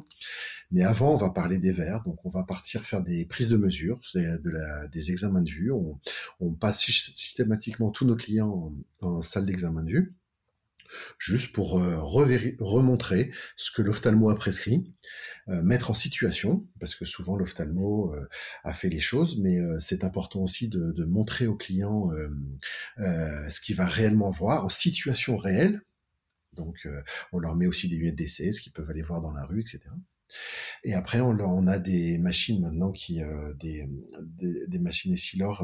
Mais 0.72 0.84
avant 0.84 1.14
on 1.14 1.18
va 1.18 1.30
parler 1.30 1.58
des 1.58 1.72
verres, 1.72 2.04
donc 2.06 2.26
on 2.26 2.30
va 2.30 2.44
partir 2.44 2.84
faire 2.84 3.02
des 3.02 3.26
prises 3.26 3.50
de 3.50 3.58
mesure, 3.58 4.00
de 4.14 4.50
la, 4.50 4.88
des 4.88 5.12
examens 5.12 5.42
de 5.42 5.50
vue. 5.50 5.72
On, 5.72 6.00
on 6.40 6.54
passe 6.54 6.86
systématiquement 6.86 7.92
tous 7.92 8.06
nos 8.06 8.16
clients 8.16 8.74
en, 9.02 9.08
en 9.08 9.22
salle 9.22 9.46
d'examen 9.46 9.84
de 9.84 9.92
vue 9.92 10.16
juste 11.18 11.54
pour 11.54 11.80
euh, 11.80 11.98
remontrer 12.02 13.32
ce 13.56 13.72
que 13.72 13.82
l'ophtalmo 13.82 14.30
a 14.30 14.36
prescrit, 14.36 14.94
euh, 15.48 15.62
mettre 15.62 15.92
en 15.92 15.94
situation, 15.94 16.68
parce 16.80 16.96
que 16.96 17.06
souvent 17.06 17.38
l'ophtalmo 17.38 18.14
euh, 18.14 18.28
a 18.64 18.74
fait 18.74 18.90
les 18.90 19.00
choses, 19.00 19.38
mais 19.38 19.58
c'est 19.80 20.04
important 20.04 20.42
aussi 20.42 20.68
de, 20.68 21.06
montrer 21.06 21.48
au 21.48 21.56
client 21.56 22.10
ce 22.98 23.62
qu'il 23.62 23.76
va 23.76 23.86
réellement 23.86 24.32
voir 24.32 24.66
en 24.66 24.70
situation 24.70 25.38
réelle. 25.38 25.82
Donc 26.54 26.88
on 27.32 27.40
leur 27.40 27.56
met 27.56 27.68
aussi 27.68 27.88
des 27.88 27.98
lunettes 27.98 28.28
ce 28.28 28.60
qu'ils 28.60 28.72
peuvent 28.72 28.90
aller 28.90 29.02
voir 29.02 29.22
dans 29.22 29.32
la 29.32 29.46
rue, 29.46 29.62
etc. 29.62 29.82
Et 30.84 30.94
après, 30.94 31.20
on, 31.20 31.38
on 31.40 31.68
a 31.68 31.78
des 31.78 32.18
machines 32.18 32.60
maintenant 32.62 32.92
qui, 32.92 33.22
des, 33.60 33.88
des, 34.22 34.68
des, 34.68 34.80
machines 34.80 35.14
Essilor 35.14 35.64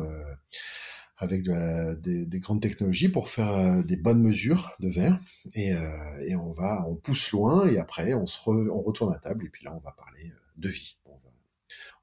avec 1.21 1.43
des, 1.43 2.39
grandes 2.39 2.61
technologies 2.61 3.07
pour 3.07 3.29
faire 3.29 3.51
euh, 3.51 3.83
des 3.83 3.95
bonnes 3.95 4.23
mesures 4.23 4.75
de 4.79 4.89
verre. 4.89 5.19
Et, 5.53 5.71
euh, 5.71 6.25
et, 6.25 6.35
on 6.35 6.51
va 6.51 6.83
on 6.87 6.95
pousse 6.95 7.31
loin 7.31 7.67
et 7.67 7.77
après 7.77 8.15
on 8.15 8.25
se 8.25 8.39
on 8.49 8.81
retourne 8.81 9.13
à 9.13 9.19
table. 9.19 9.45
Et 9.45 9.49
puis 9.49 9.63
là 9.63 9.71
on 9.73 9.79
va 9.79 9.91
parler 9.91 10.25
euh, 10.25 10.39
de 10.57 10.69
vie. 10.69 10.97
On 11.05 11.13
va, 11.13 11.29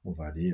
on 0.05 0.11
va 0.13 0.25
aller 0.25 0.53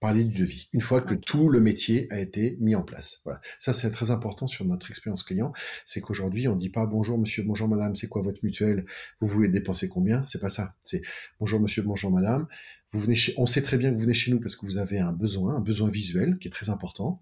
parler 0.00 0.24
du 0.24 0.40
devis 0.40 0.68
une 0.72 0.82
fois 0.82 1.00
que 1.00 1.14
tout 1.14 1.48
le 1.48 1.60
métier 1.60 2.06
a 2.10 2.20
été 2.20 2.56
mis 2.60 2.74
en 2.74 2.82
place. 2.82 3.20
Voilà. 3.24 3.40
Ça 3.58 3.74
c'est 3.74 3.90
très 3.90 4.10
important 4.10 4.46
sur 4.46 4.64
notre 4.64 4.88
expérience 4.90 5.22
client. 5.22 5.52
C'est 5.84 6.00
qu'aujourd'hui 6.00 6.48
on 6.48 6.56
dit 6.56 6.70
pas 6.70 6.86
bonjour 6.86 7.18
monsieur 7.18 7.42
bonjour 7.42 7.68
madame 7.68 7.94
c'est 7.96 8.06
quoi 8.06 8.22
votre 8.22 8.40
mutuelle? 8.42 8.86
Vous 9.20 9.28
voulez 9.28 9.48
dépenser 9.48 9.88
combien? 9.88 10.24
C'est 10.26 10.40
pas 10.40 10.50
ça. 10.50 10.74
C'est 10.82 11.02
bonjour 11.38 11.60
monsieur 11.60 11.82
bonjour 11.82 12.10
madame. 12.10 12.46
Vous 12.92 13.00
venez 13.00 13.14
chez, 13.14 13.34
on 13.36 13.46
sait 13.46 13.62
très 13.62 13.76
bien 13.76 13.90
que 13.90 13.96
vous 13.96 14.02
venez 14.02 14.14
chez 14.14 14.30
nous 14.30 14.40
parce 14.40 14.56
que 14.56 14.64
vous 14.64 14.78
avez 14.78 14.98
un 15.00 15.12
besoin 15.12 15.56
un 15.56 15.60
besoin 15.60 15.90
visuel 15.90 16.38
qui 16.38 16.48
est 16.48 16.52
très 16.52 16.70
important 16.70 17.20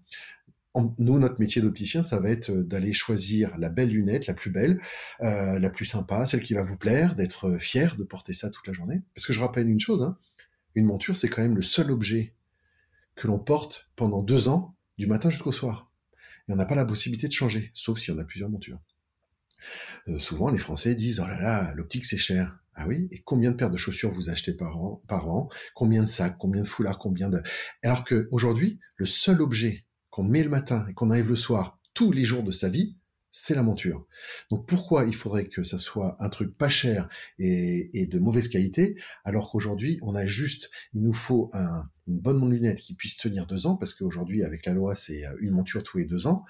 nous, 0.97 1.19
notre 1.19 1.39
métier 1.39 1.61
d'opticien, 1.61 2.03
ça 2.03 2.19
va 2.19 2.29
être 2.29 2.49
euh, 2.51 2.63
d'aller 2.63 2.93
choisir 2.93 3.57
la 3.57 3.69
belle 3.69 3.89
lunette, 3.89 4.27
la 4.27 4.33
plus 4.33 4.51
belle, 4.51 4.81
euh, 5.21 5.59
la 5.59 5.69
plus 5.69 5.85
sympa, 5.85 6.25
celle 6.25 6.41
qui 6.41 6.53
va 6.53 6.63
vous 6.63 6.77
plaire, 6.77 7.15
d'être 7.15 7.47
euh, 7.47 7.59
fier 7.59 7.95
de 7.95 8.03
porter 8.03 8.33
ça 8.33 8.49
toute 8.49 8.67
la 8.67 8.73
journée. 8.73 9.01
Parce 9.13 9.25
que 9.25 9.33
je 9.33 9.39
rappelle 9.39 9.69
une 9.69 9.79
chose, 9.79 10.03
hein, 10.03 10.17
une 10.75 10.85
monture, 10.85 11.17
c'est 11.17 11.27
quand 11.27 11.41
même 11.41 11.55
le 11.55 11.61
seul 11.61 11.91
objet 11.91 12.33
que 13.15 13.27
l'on 13.27 13.39
porte 13.39 13.89
pendant 13.95 14.21
deux 14.21 14.49
ans, 14.49 14.75
du 14.97 15.07
matin 15.07 15.29
jusqu'au 15.29 15.51
soir. 15.51 15.91
Et 16.47 16.53
on 16.53 16.55
n'a 16.55 16.65
pas 16.65 16.75
la 16.75 16.85
possibilité 16.85 17.27
de 17.27 17.33
changer, 17.33 17.71
sauf 17.73 17.99
si 17.99 18.11
on 18.11 18.17
a 18.17 18.23
plusieurs 18.23 18.49
montures. 18.49 18.79
souvent, 20.17 20.49
les 20.49 20.57
Français 20.57 20.95
disent 20.95 21.19
Oh 21.19 21.27
là 21.27 21.41
là, 21.41 21.73
l'optique 21.75 22.05
c'est 22.05 22.17
cher. 22.17 22.59
Ah 22.75 22.87
oui, 22.87 23.07
et 23.11 23.21
combien 23.23 23.51
de 23.51 23.55
paires 23.55 23.71
de 23.71 23.77
chaussures 23.77 24.11
vous 24.11 24.29
achetez 24.29 24.53
par 24.53 24.77
an, 24.77 25.01
par 25.07 25.29
an? 25.29 25.49
Combien 25.73 26.03
de 26.03 26.09
sacs? 26.09 26.37
Combien 26.37 26.63
de 26.63 26.67
foulards? 26.67 26.99
Combien 26.99 27.29
de? 27.29 27.41
Alors 27.83 28.03
que 28.03 28.27
aujourd'hui, 28.31 28.79
le 28.97 29.05
seul 29.05 29.41
objet 29.41 29.84
qu'on 30.15 30.23
met 30.23 30.43
le 30.43 30.49
matin 30.49 30.87
et 30.89 30.93
qu'on 30.93 31.11
arrive 31.11 31.27
le 31.27 31.35
soir 31.35 31.77
tous 31.93 32.13
les 32.13 32.23
jours 32.23 32.41
de 32.41 32.53
sa 32.53 32.69
vie, 32.69 32.95
c'est 33.31 33.53
la 33.53 33.63
monture. 33.63 34.07
Donc 34.49 34.65
pourquoi 34.65 35.03
il 35.03 35.13
faudrait 35.13 35.49
que 35.49 35.61
ça 35.61 35.77
soit 35.77 36.15
un 36.23 36.29
truc 36.29 36.57
pas 36.57 36.69
cher 36.69 37.09
et, 37.37 38.07
de 38.09 38.17
mauvaise 38.17 38.47
qualité, 38.47 38.95
alors 39.25 39.51
qu'aujourd'hui 39.51 39.99
on 40.03 40.15
a 40.15 40.25
juste, 40.25 40.69
il 40.93 41.01
nous 41.01 41.11
faut 41.11 41.49
une 41.53 42.17
bonne 42.17 42.49
lunette 42.49 42.77
qui 42.77 42.93
puisse 42.93 43.17
tenir 43.17 43.45
deux 43.45 43.67
ans, 43.67 43.75
parce 43.75 43.93
qu'aujourd'hui 43.93 44.45
avec 44.45 44.65
la 44.65 44.73
loi 44.73 44.95
c'est 44.95 45.23
une 45.41 45.51
monture 45.51 45.83
tous 45.83 45.97
les 45.97 46.05
deux 46.05 46.27
ans, 46.27 46.45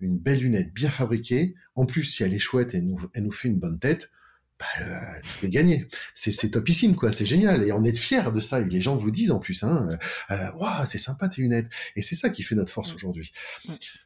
une 0.00 0.18
belle 0.18 0.40
lunette 0.40 0.74
bien 0.74 0.90
fabriquée, 0.90 1.54
en 1.76 1.86
plus 1.86 2.02
si 2.02 2.24
elle 2.24 2.34
est 2.34 2.40
chouette 2.40 2.74
et 2.74 2.78
elle 2.78 3.22
nous 3.22 3.32
fait 3.32 3.46
une 3.46 3.60
bonne 3.60 3.78
tête, 3.78 4.10
bah, 4.58 4.66
euh, 4.80 5.48
gagné. 5.48 5.88
C'est 6.14 6.50
topissime, 6.50 6.94
quoi. 6.94 7.12
C'est 7.12 7.26
génial. 7.26 7.64
Et 7.64 7.72
on 7.72 7.84
est 7.84 7.96
fiers 7.96 8.30
de 8.32 8.40
ça. 8.40 8.60
Et 8.60 8.64
les 8.64 8.80
gens 8.80 8.96
vous 8.96 9.10
disent 9.10 9.30
en 9.30 9.38
plus, 9.38 9.62
hein, 9.64 9.88
euh, 10.30 10.34
euh 10.34 10.84
c'est 10.86 10.98
sympa 10.98 11.28
tes 11.28 11.42
lunettes. 11.42 11.68
Et 11.96 12.02
c'est 12.02 12.14
ça 12.14 12.30
qui 12.30 12.42
fait 12.42 12.54
notre 12.54 12.72
force 12.72 12.94
aujourd'hui. 12.94 13.32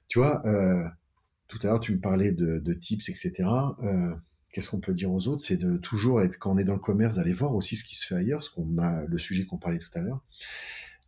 Tu 0.09 0.19
vois, 0.19 0.45
euh, 0.47 0.89
tout 1.49 1.59
à 1.63 1.67
l'heure, 1.67 1.81
tu 1.81 1.93
me 1.93 2.01
parlais 2.01 2.33
de, 2.33 2.59
de 2.59 2.75
tips, 2.75 3.09
etc. 3.09 3.49
Qu'est-ce 4.51 4.71
qu'on 4.71 4.81
peut 4.81 4.95
dire 4.95 5.11
aux 5.11 5.29
autres? 5.29 5.45
C'est 5.45 5.57
de 5.57 5.77
toujours 5.77 6.23
être, 6.23 6.39
quand 6.39 6.53
on 6.53 6.59
est 6.59 6.65
dans 6.65 6.75
le 6.75 6.81
commerce, 6.81 7.17
d'aller 7.17 7.35
voir 7.35 7.55
aussi 7.55 7.77
ce 7.77 7.85
qui 7.85 7.97
se 7.97 8.07
fait 8.07 8.15
ailleurs, 8.15 8.43
ce 8.43 8.51
qu'on 8.51 8.79
a, 8.79 9.05
le 9.05 9.19
sujet 9.19 9.45
qu'on 9.45 9.59
parlait 9.59 9.79
tout 9.79 9.91
à 9.95 10.01
l'heure. 10.01 10.23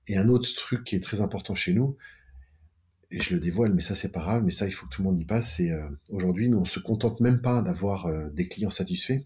Et 0.07 0.19
un 0.19 0.29
autre 0.29 0.55
truc 0.55 0.85
qui 0.85 0.97
est 0.97 1.01
très 1.01 1.23
important 1.23 1.55
chez 1.55 1.73
nous, 1.73 1.97
et 3.11 3.21
je 3.21 3.35
le 3.35 3.41
dévoile, 3.41 3.73
mais 3.75 3.83
ça 3.83 3.95
c'est 3.95 4.11
pas 4.11 4.21
grave, 4.21 4.45
mais 4.45 4.51
ça 4.51 4.67
il 4.67 4.73
faut 4.73 4.87
que 4.87 4.95
tout 4.95 5.03
le 5.03 5.09
monde 5.09 5.21
y 5.21 5.25
passe. 5.25 5.57
C'est 5.57 5.71
euh, 5.71 5.89
aujourd'hui, 6.11 6.49
nous 6.49 6.59
on 6.59 6.65
se 6.65 6.81
contente 6.81 7.21
même 7.21 7.41
pas 7.41 7.63
d'avoir 7.63 8.07
euh, 8.07 8.29
des 8.31 8.49
clients 8.49 8.71
satisfaits. 8.71 9.21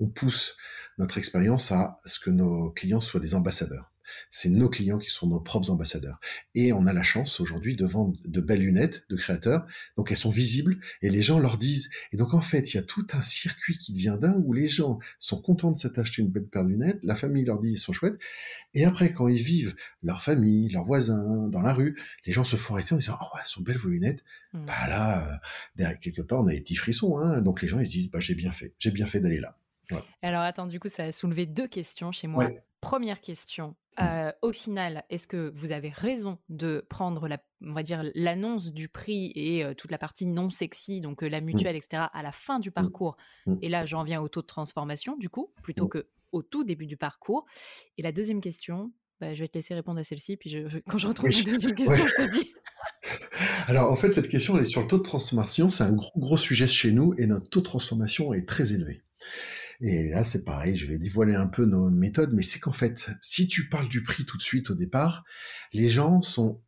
On 0.00 0.08
pousse 0.08 0.56
notre 0.98 1.18
expérience 1.18 1.72
à 1.72 1.98
ce 2.04 2.20
que 2.20 2.30
nos 2.30 2.70
clients 2.70 3.00
soient 3.00 3.20
des 3.20 3.34
ambassadeurs. 3.34 3.92
C'est 4.30 4.48
nos 4.48 4.68
clients 4.68 4.98
qui 4.98 5.10
sont 5.10 5.26
nos 5.26 5.40
propres 5.40 5.70
ambassadeurs. 5.70 6.20
Et 6.54 6.72
on 6.72 6.86
a 6.86 6.92
la 6.92 7.02
chance 7.02 7.40
aujourd'hui 7.40 7.76
de 7.76 7.86
vendre 7.86 8.16
de 8.24 8.40
belles 8.40 8.60
lunettes 8.60 9.04
de 9.08 9.16
créateurs. 9.16 9.66
Donc 9.96 10.10
elles 10.10 10.16
sont 10.16 10.30
visibles 10.30 10.78
et 11.02 11.10
les 11.10 11.22
gens 11.22 11.38
leur 11.38 11.58
disent. 11.58 11.90
Et 12.12 12.16
donc 12.16 12.34
en 12.34 12.40
fait, 12.40 12.72
il 12.72 12.76
y 12.76 12.80
a 12.80 12.82
tout 12.82 13.06
un 13.12 13.22
circuit 13.22 13.78
qui 13.78 13.92
devient 13.92 14.16
dingue 14.20 14.42
où 14.44 14.52
les 14.52 14.68
gens 14.68 14.98
sont 15.18 15.40
contents 15.40 15.70
de 15.70 15.76
s'attacher 15.76 16.22
une 16.22 16.28
belle 16.28 16.46
paire 16.46 16.64
de 16.64 16.70
lunettes. 16.70 16.98
La 17.02 17.14
famille 17.14 17.44
leur 17.44 17.58
dit 17.58 17.72
ils 17.72 17.78
sont 17.78 17.92
chouettes. 17.92 18.20
Et 18.74 18.84
après, 18.84 19.12
quand 19.12 19.28
ils 19.28 19.42
vivent 19.42 19.74
leur 20.02 20.22
famille, 20.22 20.68
leurs 20.68 20.84
voisins, 20.84 21.48
dans 21.48 21.62
la 21.62 21.74
rue, 21.74 21.98
les 22.26 22.32
gens 22.32 22.44
se 22.44 22.56
font 22.56 22.74
arrêter 22.74 22.94
en 22.94 22.98
disant 22.98 23.16
oh 23.20 23.24
ouais, 23.34 23.40
elles 23.42 23.48
sont 23.48 23.62
belles 23.62 23.78
vos 23.78 23.88
lunettes. 23.88 24.24
Mmh. 24.52 24.66
Bah 24.66 24.88
là, 24.88 25.40
euh, 25.80 25.94
quelque 26.00 26.22
part, 26.22 26.40
on 26.40 26.46
a 26.46 26.52
des 26.52 26.60
petits 26.60 26.76
frissons. 26.76 27.18
Hein. 27.18 27.40
Donc 27.40 27.62
les 27.62 27.68
gens 27.68 27.80
ils 27.80 27.86
se 27.86 27.92
disent 27.92 28.10
bah 28.10 28.20
j'ai 28.20 28.34
bien 28.34 28.52
fait, 28.52 28.74
j'ai 28.78 28.90
bien 28.90 29.06
fait 29.06 29.20
d'aller 29.20 29.40
là. 29.40 29.56
Alors 30.22 30.42
attends, 30.42 30.66
du 30.66 30.78
coup, 30.80 30.88
ça 30.88 31.04
a 31.04 31.12
soulevé 31.12 31.46
deux 31.46 31.66
questions 31.66 32.12
chez 32.12 32.26
moi. 32.26 32.50
Première 32.80 33.20
question. 33.20 33.76
Mmh. 33.98 34.02
Euh, 34.04 34.32
au 34.42 34.52
final, 34.52 35.04
est-ce 35.10 35.26
que 35.26 35.52
vous 35.54 35.72
avez 35.72 35.88
raison 35.90 36.38
de 36.48 36.86
prendre 36.88 37.26
la, 37.26 37.38
on 37.62 37.72
va 37.72 37.82
dire 37.82 38.04
l'annonce 38.14 38.72
du 38.72 38.88
prix 38.88 39.32
et 39.34 39.64
euh, 39.64 39.74
toute 39.74 39.90
la 39.90 39.98
partie 39.98 40.26
non 40.26 40.50
sexy, 40.50 41.00
donc 41.00 41.22
euh, 41.22 41.28
la 41.28 41.40
mmh. 41.40 41.44
mutuelle, 41.44 41.76
etc., 41.76 42.04
à 42.12 42.22
la 42.22 42.32
fin 42.32 42.60
du 42.60 42.70
parcours? 42.70 43.16
Et 43.62 43.68
là, 43.68 43.84
j'en 43.84 44.04
viens 44.04 44.20
au 44.20 44.28
taux 44.28 44.42
de 44.42 44.46
transformation, 44.46 45.16
du 45.16 45.28
coup, 45.28 45.52
plutôt 45.62 45.88
que 45.88 46.06
au 46.30 46.42
tout 46.42 46.62
début 46.62 46.86
du 46.86 46.96
parcours. 46.96 47.46
Et 47.96 48.02
la 48.02 48.12
deuxième 48.12 48.40
question, 48.40 48.92
bah, 49.20 49.34
je 49.34 49.40
vais 49.40 49.48
te 49.48 49.56
laisser 49.56 49.74
répondre 49.74 49.98
à 49.98 50.04
celle-ci, 50.04 50.36
puis 50.36 50.54
quand 50.88 50.98
je 50.98 51.06
retrouve 51.08 51.30
la 51.30 51.42
deuxième 51.42 51.74
question, 51.74 52.06
je 52.06 52.14
te 52.14 52.30
dis. 52.30 52.52
Alors 53.66 53.90
en 53.90 53.96
fait, 53.96 54.12
cette 54.12 54.28
question, 54.28 54.56
elle 54.56 54.62
est 54.62 54.66
sur 54.66 54.82
le 54.82 54.86
taux 54.86 54.98
de 54.98 55.02
transformation. 55.02 55.70
C'est 55.70 55.84
un 55.84 55.92
gros, 55.92 56.12
gros 56.16 56.36
sujet 56.36 56.66
chez 56.66 56.92
nous 56.92 57.14
et 57.18 57.26
notre 57.26 57.48
taux 57.48 57.60
de 57.60 57.64
transformation 57.64 58.32
est 58.32 58.46
très 58.46 58.72
élevé. 58.72 59.02
Et 59.80 60.08
là, 60.10 60.24
c'est 60.24 60.44
pareil, 60.44 60.76
je 60.76 60.86
vais 60.86 60.98
dévoiler 60.98 61.34
un 61.34 61.46
peu 61.46 61.64
nos 61.64 61.88
méthodes, 61.88 62.32
mais 62.32 62.42
c'est 62.42 62.58
qu'en 62.58 62.72
fait, 62.72 63.08
si 63.20 63.46
tu 63.46 63.68
parles 63.68 63.88
du 63.88 64.02
prix 64.02 64.24
tout 64.24 64.36
de 64.36 64.42
suite 64.42 64.70
au 64.70 64.74
départ, 64.74 65.24
les 65.72 65.88
gens 65.88 66.20
sont 66.20 66.60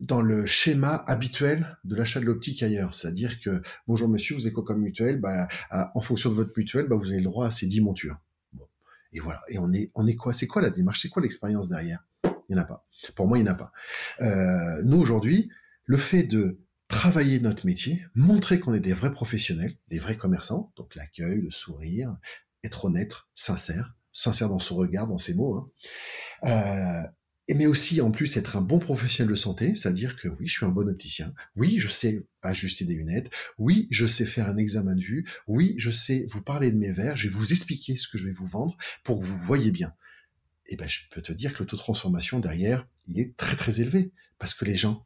dans 0.00 0.20
le 0.20 0.44
schéma 0.44 1.04
habituel 1.06 1.78
de 1.84 1.96
l'achat 1.96 2.20
de 2.20 2.26
l'optique 2.26 2.62
ailleurs. 2.62 2.94
C'est-à-dire 2.94 3.40
que, 3.40 3.62
bonjour 3.86 4.08
monsieur, 4.08 4.34
vous 4.34 4.44
avez 4.44 4.52
quoi 4.52 4.64
comme 4.64 4.82
mutuelle? 4.82 5.20
Bah, 5.20 5.48
En 5.94 6.00
fonction 6.02 6.28
de 6.28 6.34
votre 6.34 6.52
mutuelle, 6.56 6.86
bah, 6.86 6.96
vous 6.96 7.08
avez 7.08 7.18
le 7.18 7.24
droit 7.24 7.46
à 7.46 7.50
ces 7.50 7.66
10 7.66 7.80
montures. 7.80 8.18
Et 9.12 9.20
voilà. 9.20 9.40
Et 9.48 9.58
on 9.58 9.72
est, 9.72 9.90
on 9.94 10.06
est 10.06 10.16
quoi? 10.16 10.34
C'est 10.34 10.48
quoi 10.48 10.60
la 10.60 10.70
démarche? 10.70 11.00
C'est 11.00 11.08
quoi 11.08 11.22
l'expérience 11.22 11.68
derrière? 11.68 12.04
Il 12.24 12.54
n'y 12.54 12.56
en 12.56 12.62
a 12.62 12.66
pas. 12.66 12.86
Pour 13.14 13.28
moi, 13.28 13.38
il 13.38 13.44
n'y 13.44 13.48
en 13.48 13.52
a 13.52 13.56
pas. 13.56 13.72
Euh, 14.20 14.82
nous, 14.82 14.98
aujourd'hui, 14.98 15.48
le 15.86 15.96
fait 15.96 16.24
de 16.24 16.60
travailler 16.88 17.40
notre 17.40 17.64
métier, 17.64 18.04
montrer 18.14 18.60
qu'on 18.60 18.74
est 18.74 18.80
des 18.80 18.92
vrais 18.92 19.12
professionnels, 19.12 19.74
des 19.88 19.98
vrais 19.98 20.16
commerçants, 20.16 20.72
l'accueil, 20.96 21.40
le 21.40 21.50
sourire, 21.50 22.16
être 22.62 22.86
honnête, 22.86 23.12
sincère, 23.34 23.94
sincère 24.12 24.48
dans 24.48 24.58
son 24.58 24.76
regard, 24.76 25.06
dans 25.06 25.18
ses 25.18 25.34
mots, 25.34 25.56
hein. 25.56 25.70
euh, 26.44 27.08
mais 27.54 27.66
aussi 27.66 28.00
en 28.00 28.10
plus 28.10 28.36
être 28.36 28.56
un 28.56 28.62
bon 28.62 28.78
professionnel 28.78 29.30
de 29.30 29.36
santé, 29.36 29.74
c'est-à-dire 29.74 30.16
que 30.16 30.28
oui, 30.28 30.48
je 30.48 30.52
suis 30.54 30.64
un 30.64 30.70
bon 30.70 30.88
opticien, 30.88 31.34
oui, 31.56 31.76
je 31.78 31.88
sais 31.88 32.24
ajuster 32.42 32.84
des 32.86 32.94
lunettes, 32.94 33.30
oui, 33.58 33.86
je 33.90 34.06
sais 34.06 34.24
faire 34.24 34.48
un 34.48 34.56
examen 34.56 34.94
de 34.94 35.02
vue, 35.02 35.28
oui, 35.46 35.74
je 35.76 35.90
sais 35.90 36.24
vous 36.30 36.40
parler 36.40 36.72
de 36.72 36.78
mes 36.78 36.92
verres, 36.92 37.16
je 37.16 37.28
vais 37.28 37.34
vous 37.34 37.52
expliquer 37.52 37.96
ce 37.96 38.08
que 38.08 38.16
je 38.16 38.26
vais 38.26 38.32
vous 38.32 38.46
vendre 38.46 38.76
pour 39.02 39.20
que 39.20 39.24
vous 39.24 39.38
voyez 39.42 39.70
bien. 39.70 39.92
Et 40.66 40.74
eh 40.74 40.76
ben, 40.76 40.88
je 40.88 41.00
peux 41.10 41.20
te 41.20 41.32
dire 41.32 41.52
que 41.52 41.58
le 41.58 41.66
taux 41.66 41.76
de 41.76 41.82
transformation 41.82 42.40
derrière, 42.40 42.88
il 43.06 43.20
est 43.20 43.36
très 43.36 43.56
très 43.56 43.82
élevé 43.82 44.12
parce 44.38 44.54
que 44.54 44.64
les 44.64 44.76
gens 44.76 45.04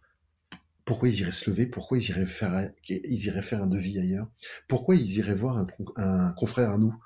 pourquoi 0.88 1.10
ils 1.10 1.20
iraient 1.20 1.32
se 1.32 1.50
lever 1.50 1.66
Pourquoi 1.66 1.98
ils 1.98 2.08
iraient 2.08 2.24
faire, 2.24 2.54
un, 2.54 2.70
ils 2.88 3.26
iraient 3.26 3.42
faire 3.42 3.62
un 3.62 3.66
devis 3.66 3.98
ailleurs 3.98 4.26
Pourquoi 4.68 4.96
ils 4.96 5.18
iraient 5.18 5.34
voir 5.34 5.66
un, 5.96 6.32
confrère 6.32 6.70
à 6.70 6.78
nous 6.78 6.96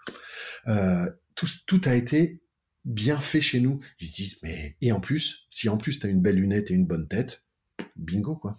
euh, 0.69 1.11
tout, 1.35 1.49
tout, 1.67 1.81
a 1.87 1.97
été 1.97 2.45
bien 2.85 3.19
fait 3.19 3.41
chez 3.41 3.59
nous. 3.59 3.81
Ils 3.99 4.07
se 4.07 4.15
disent, 4.15 4.39
mais 4.45 4.77
et 4.83 4.93
en 4.93 5.01
plus, 5.01 5.49
si 5.51 5.69
en 5.69 5.79
plus 5.79 5.99
tu 5.99 6.07
as 6.07 6.11
une 6.11 6.23
belle 6.23 6.37
lunette 6.37 6.71
et 6.71 6.75
une 6.75 6.87
bonne 6.87 7.09
tête, 7.09 7.43
bingo 7.97 8.37
quoi. 8.37 8.57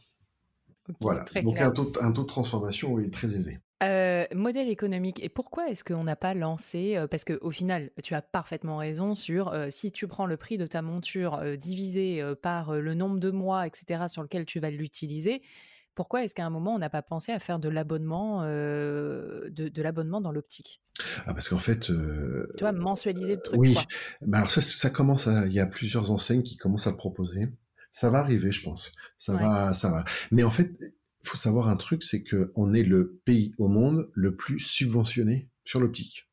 voilà. 0.99 1.23
Donc 1.41 1.57
un 1.57 1.71
taux, 1.71 1.93
un 2.01 2.11
taux, 2.11 2.23
de 2.23 2.27
transformation 2.27 2.99
est 2.99 3.09
très 3.09 3.33
élevé. 3.33 3.59
Euh, 3.81 4.25
modèle 4.33 4.69
économique. 4.69 5.21
Et 5.23 5.29
pourquoi 5.29 5.69
est-ce 5.69 5.83
qu'on 5.83 6.03
n'a 6.03 6.15
pas 6.15 6.33
lancé 6.33 6.95
euh, 6.95 7.07
Parce 7.07 7.25
qu'au 7.25 7.51
final, 7.51 7.91
tu 8.01 8.13
as 8.13 8.21
parfaitement 8.21 8.77
raison 8.77 9.15
sur 9.15 9.49
euh, 9.49 9.67
si 9.69 9.91
tu 9.91 10.07
prends 10.07 10.25
le 10.25 10.37
prix 10.37 10.57
de 10.57 10.65
ta 10.65 10.81
monture 10.81 11.41
divisé 11.57 12.23
par 12.41 12.73
le 12.73 12.93
nombre 12.93 13.19
de 13.19 13.31
mois, 13.31 13.67
etc., 13.67 14.03
sur 14.07 14.21
lequel 14.21 14.45
tu 14.45 14.59
vas 14.59 14.69
l'utiliser. 14.69 15.41
Pourquoi 15.95 16.23
est-ce 16.23 16.33
qu'à 16.33 16.45
un 16.45 16.49
moment 16.49 16.73
on 16.73 16.79
n'a 16.79 16.89
pas 16.89 17.03
pensé 17.03 17.31
à 17.31 17.39
faire 17.39 17.59
de 17.59 17.69
l'abonnement, 17.69 18.43
de, 18.43 19.81
l'abonnement 19.81 20.21
dans 20.21 20.31
l'optique? 20.31 20.81
Ah 21.25 21.33
parce 21.33 21.49
qu'en 21.49 21.59
fait, 21.59 21.79
tu 21.81 21.93
vois, 22.59 22.71
mensualiser 22.71 23.35
le 23.35 23.41
truc. 23.41 23.59
Oui, 23.59 23.77
bah, 24.21 24.39
alors 24.39 24.51
ça, 24.51 24.61
ça 24.61 24.89
commence. 24.89 25.27
il 25.27 25.53
y 25.53 25.59
a 25.59 25.67
plusieurs 25.67 26.11
enseignes 26.11 26.43
qui 26.43 26.57
commencent 26.57 26.87
à 26.87 26.91
le 26.91 26.97
proposer. 26.97 27.49
Ça 27.91 28.09
va 28.09 28.19
arriver, 28.19 28.51
je 28.51 28.63
pense. 28.63 28.91
Ça 29.19 29.35
va, 29.35 29.73
ça 29.75 29.91
va. 29.91 30.03
Mais 30.31 30.43
en 30.43 30.49
fait, 30.49 30.71
faut 31.23 31.37
savoir 31.37 31.69
un 31.69 31.77
truc, 31.77 32.03
c'est 32.03 32.21
que 32.21 32.51
on 32.55 32.73
est 32.73 32.83
le 32.83 33.21
pays 33.25 33.53
au 33.57 33.67
monde 33.67 34.11
le 34.13 34.35
plus 34.35 34.59
subventionné 34.59 35.49
sur 35.65 35.79
l'optique. 35.79 36.29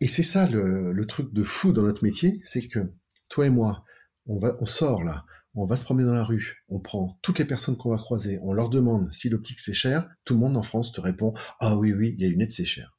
Et 0.00 0.08
c'est 0.08 0.22
ça 0.22 0.46
le, 0.46 1.04
truc 1.06 1.32
de 1.32 1.42
fou 1.42 1.72
dans 1.72 1.82
notre 1.82 2.04
métier, 2.04 2.40
c'est 2.44 2.68
que 2.68 2.92
toi 3.28 3.46
et 3.46 3.50
moi, 3.50 3.84
on 4.26 4.38
va, 4.38 4.56
on 4.60 4.66
sort 4.66 5.02
là, 5.02 5.24
on 5.54 5.66
va 5.66 5.76
se 5.76 5.84
promener 5.84 6.06
dans 6.06 6.14
la 6.14 6.24
rue, 6.24 6.64
on 6.68 6.80
prend 6.80 7.18
toutes 7.22 7.38
les 7.38 7.44
personnes 7.44 7.76
qu'on 7.76 7.90
va 7.90 7.98
croiser, 7.98 8.38
on 8.42 8.52
leur 8.52 8.68
demande 8.68 9.12
si 9.12 9.28
l'optique 9.28 9.60
c'est 9.60 9.74
cher, 9.74 10.08
tout 10.24 10.34
le 10.34 10.40
monde 10.40 10.56
en 10.56 10.62
France 10.62 10.92
te 10.92 11.00
répond 11.00 11.34
ah 11.60 11.76
oui 11.76 11.92
oui, 11.92 12.14
les 12.18 12.28
lunettes 12.28 12.52
c'est 12.52 12.64
cher. 12.64 12.96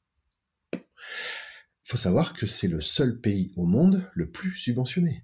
Faut 1.84 1.96
savoir 1.96 2.34
que 2.34 2.46
c'est 2.46 2.68
le 2.68 2.80
seul 2.80 3.20
pays 3.20 3.52
au 3.56 3.64
monde 3.64 4.10
le 4.14 4.28
plus 4.30 4.56
subventionné 4.56 5.22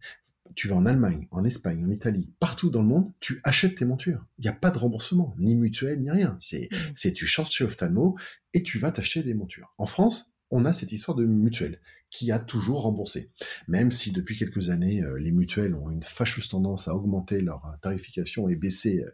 tu 0.54 0.68
vas 0.68 0.76
en 0.76 0.86
Allemagne, 0.86 1.28
en 1.30 1.44
Espagne, 1.44 1.84
en 1.84 1.90
Italie, 1.90 2.32
partout 2.40 2.70
dans 2.70 2.82
le 2.82 2.88
monde, 2.88 3.12
tu 3.20 3.40
achètes 3.44 3.76
tes 3.76 3.84
montures. 3.84 4.26
Il 4.38 4.42
n'y 4.42 4.48
a 4.48 4.54
pas 4.54 4.70
de 4.70 4.78
remboursement, 4.78 5.34
ni 5.38 5.54
mutuel, 5.54 6.00
ni 6.00 6.10
rien. 6.10 6.38
C'est, 6.40 6.68
c'est 6.94 7.12
tu 7.12 7.26
changes 7.26 7.50
chez 7.50 7.64
Ophthalmo 7.64 8.16
et 8.54 8.62
tu 8.62 8.78
vas 8.78 8.92
t'acheter 8.92 9.22
des 9.22 9.34
montures. 9.34 9.74
En 9.78 9.86
France, 9.86 10.32
on 10.50 10.64
a 10.64 10.72
cette 10.72 10.92
histoire 10.92 11.16
de 11.16 11.24
mutuelle 11.24 11.80
qui 12.12 12.30
a 12.30 12.38
toujours 12.38 12.82
remboursé. 12.82 13.30
Même 13.68 13.90
si 13.90 14.12
depuis 14.12 14.36
quelques 14.36 14.68
années, 14.68 15.02
euh, 15.02 15.18
les 15.18 15.32
mutuelles 15.32 15.74
ont 15.74 15.90
une 15.90 16.02
fâcheuse 16.02 16.46
tendance 16.46 16.86
à 16.86 16.94
augmenter 16.94 17.40
leur 17.40 17.64
euh, 17.64 17.76
tarification 17.80 18.50
et 18.50 18.54
baisser, 18.54 19.02
euh, 19.02 19.10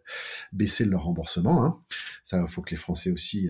baisser 0.53 0.85
leur 0.85 1.05
remboursement. 1.05 1.65
Hein. 1.65 1.81
Ça, 2.25 2.43
il 2.43 2.49
faut 2.49 2.61
que 2.61 2.73
les 2.73 2.77
Français 2.77 3.11
aussi 3.11 3.49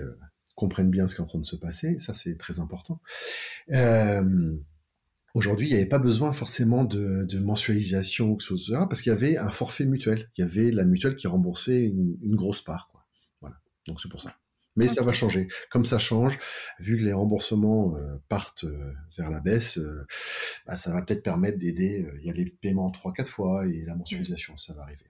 comprennent 0.55 0.90
bien 0.90 1.07
ce 1.07 1.14
qui 1.14 1.22
est 1.22 1.24
en 1.24 1.29
train 1.29 1.38
de 1.38 1.46
se 1.46 1.57
passer. 1.57 1.98
Ça, 1.98 2.12
c'est 2.12 2.37
très 2.37 2.61
important. 2.61 3.01
Aujourd'hui, 5.38 5.68
il 5.68 5.70
n'y 5.70 5.77
avait 5.77 5.87
pas 5.87 6.01
besoin 6.01 6.33
forcément 6.33 6.83
de, 6.83 7.38
mensualisation 7.38 8.33
ou 8.33 8.40
chose 8.40 8.74
parce 8.90 9.03
qu'il 9.03 9.12
y 9.12 9.14
avait 9.14 9.37
un 9.37 9.53
forfait 9.53 9.85
mutuel. 9.85 10.29
Il 10.37 10.40
y 10.40 10.44
avait 10.44 10.72
la 10.72 10.85
mutuelle 10.85 11.14
qui 11.14 11.29
remboursait 11.29 11.81
une, 11.81 12.35
grosse 12.35 12.61
part. 12.61 12.88
Quoi. 12.88 13.07
Voilà. 13.40 13.55
Donc 13.87 14.01
c'est 14.01 14.09
pour 14.09 14.20
ça. 14.20 14.35
Mais 14.74 14.88
ça 14.88 15.05
va 15.05 15.12
changer. 15.12 15.46
Comme 15.70 15.85
ça 15.85 16.01
change, 16.01 16.40
vu 16.81 16.96
que 16.96 17.05
les 17.05 17.12
remboursements 17.12 17.94
euh, 17.94 18.16
partent 18.29 18.64
euh, 18.64 18.92
vers 19.16 19.31
la 19.31 19.38
baisse, 19.38 19.79
euh, 19.79 20.05
bah, 20.66 20.77
ça 20.77 20.92
va 20.92 21.03
peut-être 21.03 21.22
permettre 21.22 21.59
d'aider. 21.59 22.05
Il 22.18 22.27
y 22.27 22.31
a 22.31 22.33
les 22.33 22.46
paiements 22.46 22.90
3-4 22.90 23.24
fois 23.24 23.64
et 23.68 23.85
la 23.87 23.94
mensualisation, 23.94 24.57
ça 24.57 24.72
va 24.72 24.83
arriver. 24.83 25.05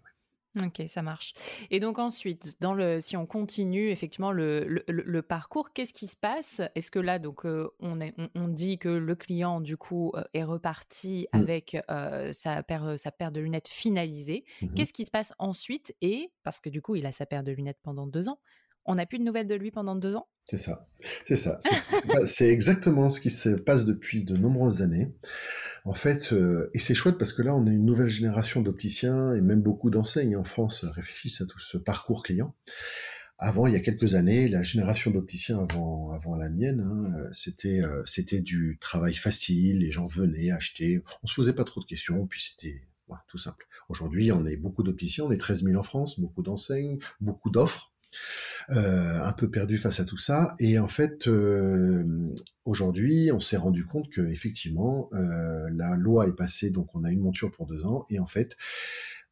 Ok, 0.64 0.82
ça 0.88 1.02
marche. 1.02 1.32
Et 1.70 1.80
donc 1.80 1.98
ensuite, 1.98 2.60
dans 2.60 2.74
le, 2.74 3.00
si 3.00 3.16
on 3.16 3.26
continue 3.26 3.90
effectivement 3.90 4.32
le, 4.32 4.84
le, 4.88 5.22
parcours, 5.22 5.72
qu'est-ce 5.72 5.92
qui 5.92 6.06
se 6.06 6.16
passe? 6.16 6.60
Est-ce 6.74 6.90
que 6.90 6.98
là, 6.98 7.18
donc, 7.18 7.44
euh, 7.44 7.68
on, 7.80 8.00
est, 8.00 8.14
on, 8.34 8.48
dit 8.48 8.78
que 8.78 8.88
le 8.88 9.14
client, 9.14 9.60
du 9.60 9.76
coup, 9.76 10.12
euh, 10.14 10.24
est 10.34 10.44
reparti 10.44 11.26
mmh. 11.32 11.36
avec 11.36 11.76
euh, 11.90 12.32
sa, 12.32 12.62
paire, 12.62 12.98
sa 12.98 13.10
paire 13.10 13.32
de 13.32 13.40
lunettes 13.40 13.68
finalisée. 13.68 14.44
Mmh 14.62 14.68
qu'est-ce 14.74 14.92
qui 14.92 15.04
se 15.04 15.10
passe 15.10 15.32
ensuite? 15.38 15.94
Et, 16.00 16.30
parce 16.42 16.60
que 16.60 16.68
du 16.68 16.82
coup, 16.82 16.94
il 16.96 17.06
a 17.06 17.12
sa 17.12 17.26
paire 17.26 17.42
de 17.42 17.52
lunettes 17.52 17.80
pendant 17.82 18.06
deux 18.06 18.28
ans, 18.28 18.38
on 18.84 18.94
n'a 18.94 19.06
plus 19.06 19.18
de 19.18 19.24
nouvelles 19.24 19.46
de 19.46 19.54
lui 19.54 19.70
pendant 19.70 19.94
deux 19.94 20.16
ans? 20.16 20.28
C'est 20.48 20.58
ça. 20.58 20.88
C'est 21.26 21.36
ça. 21.36 21.58
C'est 22.26 22.48
exactement 22.48 23.10
ce 23.10 23.20
qui 23.20 23.30
se 23.30 23.50
passe 23.50 23.84
depuis 23.84 24.24
de 24.24 24.34
nombreuses 24.36 24.80
années. 24.82 25.12
En 25.84 25.94
fait, 25.94 26.32
euh, 26.32 26.70
et 26.74 26.78
c'est 26.78 26.94
chouette 26.94 27.18
parce 27.18 27.32
que 27.32 27.42
là, 27.42 27.54
on 27.54 27.66
a 27.66 27.70
une 27.70 27.84
nouvelle 27.84 28.08
génération 28.08 28.60
d'opticiens 28.60 29.34
et 29.34 29.40
même 29.40 29.62
beaucoup 29.62 29.90
d'enseignes 29.90 30.36
en 30.36 30.44
France 30.44 30.84
réfléchissent 30.84 31.40
à 31.40 31.46
tout 31.46 31.60
ce 31.60 31.78
parcours 31.78 32.22
client. 32.22 32.54
Avant, 33.38 33.66
il 33.66 33.74
y 33.74 33.76
a 33.76 33.80
quelques 33.80 34.14
années, 34.14 34.48
la 34.48 34.62
génération 34.62 35.10
d'opticiens 35.10 35.60
avant, 35.60 36.10
avant 36.10 36.34
la 36.34 36.50
mienne, 36.50 36.80
hein, 36.80 37.28
c'était, 37.32 37.80
euh, 37.84 38.02
c'était 38.04 38.40
du 38.40 38.78
travail 38.80 39.14
facile, 39.14 39.78
les 39.78 39.90
gens 39.90 40.06
venaient 40.06 40.50
acheter, 40.50 41.04
on 41.22 41.28
se 41.28 41.34
posait 41.34 41.52
pas 41.52 41.64
trop 41.64 41.80
de 41.80 41.86
questions, 41.86 42.26
puis 42.26 42.42
c'était 42.42 42.82
tout 43.28 43.38
simple. 43.38 43.66
Aujourd'hui, 43.88 44.32
on 44.32 44.44
est 44.44 44.56
beaucoup 44.56 44.82
d'opticiens, 44.82 45.24
on 45.24 45.30
est 45.30 45.38
13 45.38 45.64
000 45.64 45.78
en 45.78 45.82
France, 45.82 46.18
beaucoup 46.18 46.42
d'enseignes, 46.42 46.98
beaucoup 47.20 47.50
d'offres. 47.50 47.92
Euh, 48.70 49.22
un 49.22 49.32
peu 49.32 49.50
perdu 49.50 49.78
face 49.78 49.98
à 49.98 50.04
tout 50.04 50.18
ça. 50.18 50.54
Et 50.58 50.78
en 50.78 50.88
fait, 50.88 51.26
euh, 51.26 52.34
aujourd'hui, 52.66 53.30
on 53.32 53.40
s'est 53.40 53.56
rendu 53.56 53.86
compte 53.86 54.10
que 54.10 54.20
effectivement, 54.20 55.08
euh, 55.14 55.68
la 55.72 55.94
loi 55.96 56.28
est 56.28 56.34
passée, 56.36 56.68
donc 56.70 56.94
on 56.94 57.02
a 57.04 57.10
une 57.10 57.20
monture 57.20 57.50
pour 57.50 57.66
deux 57.66 57.84
ans, 57.86 58.04
et 58.10 58.18
en 58.18 58.26
fait, 58.26 58.56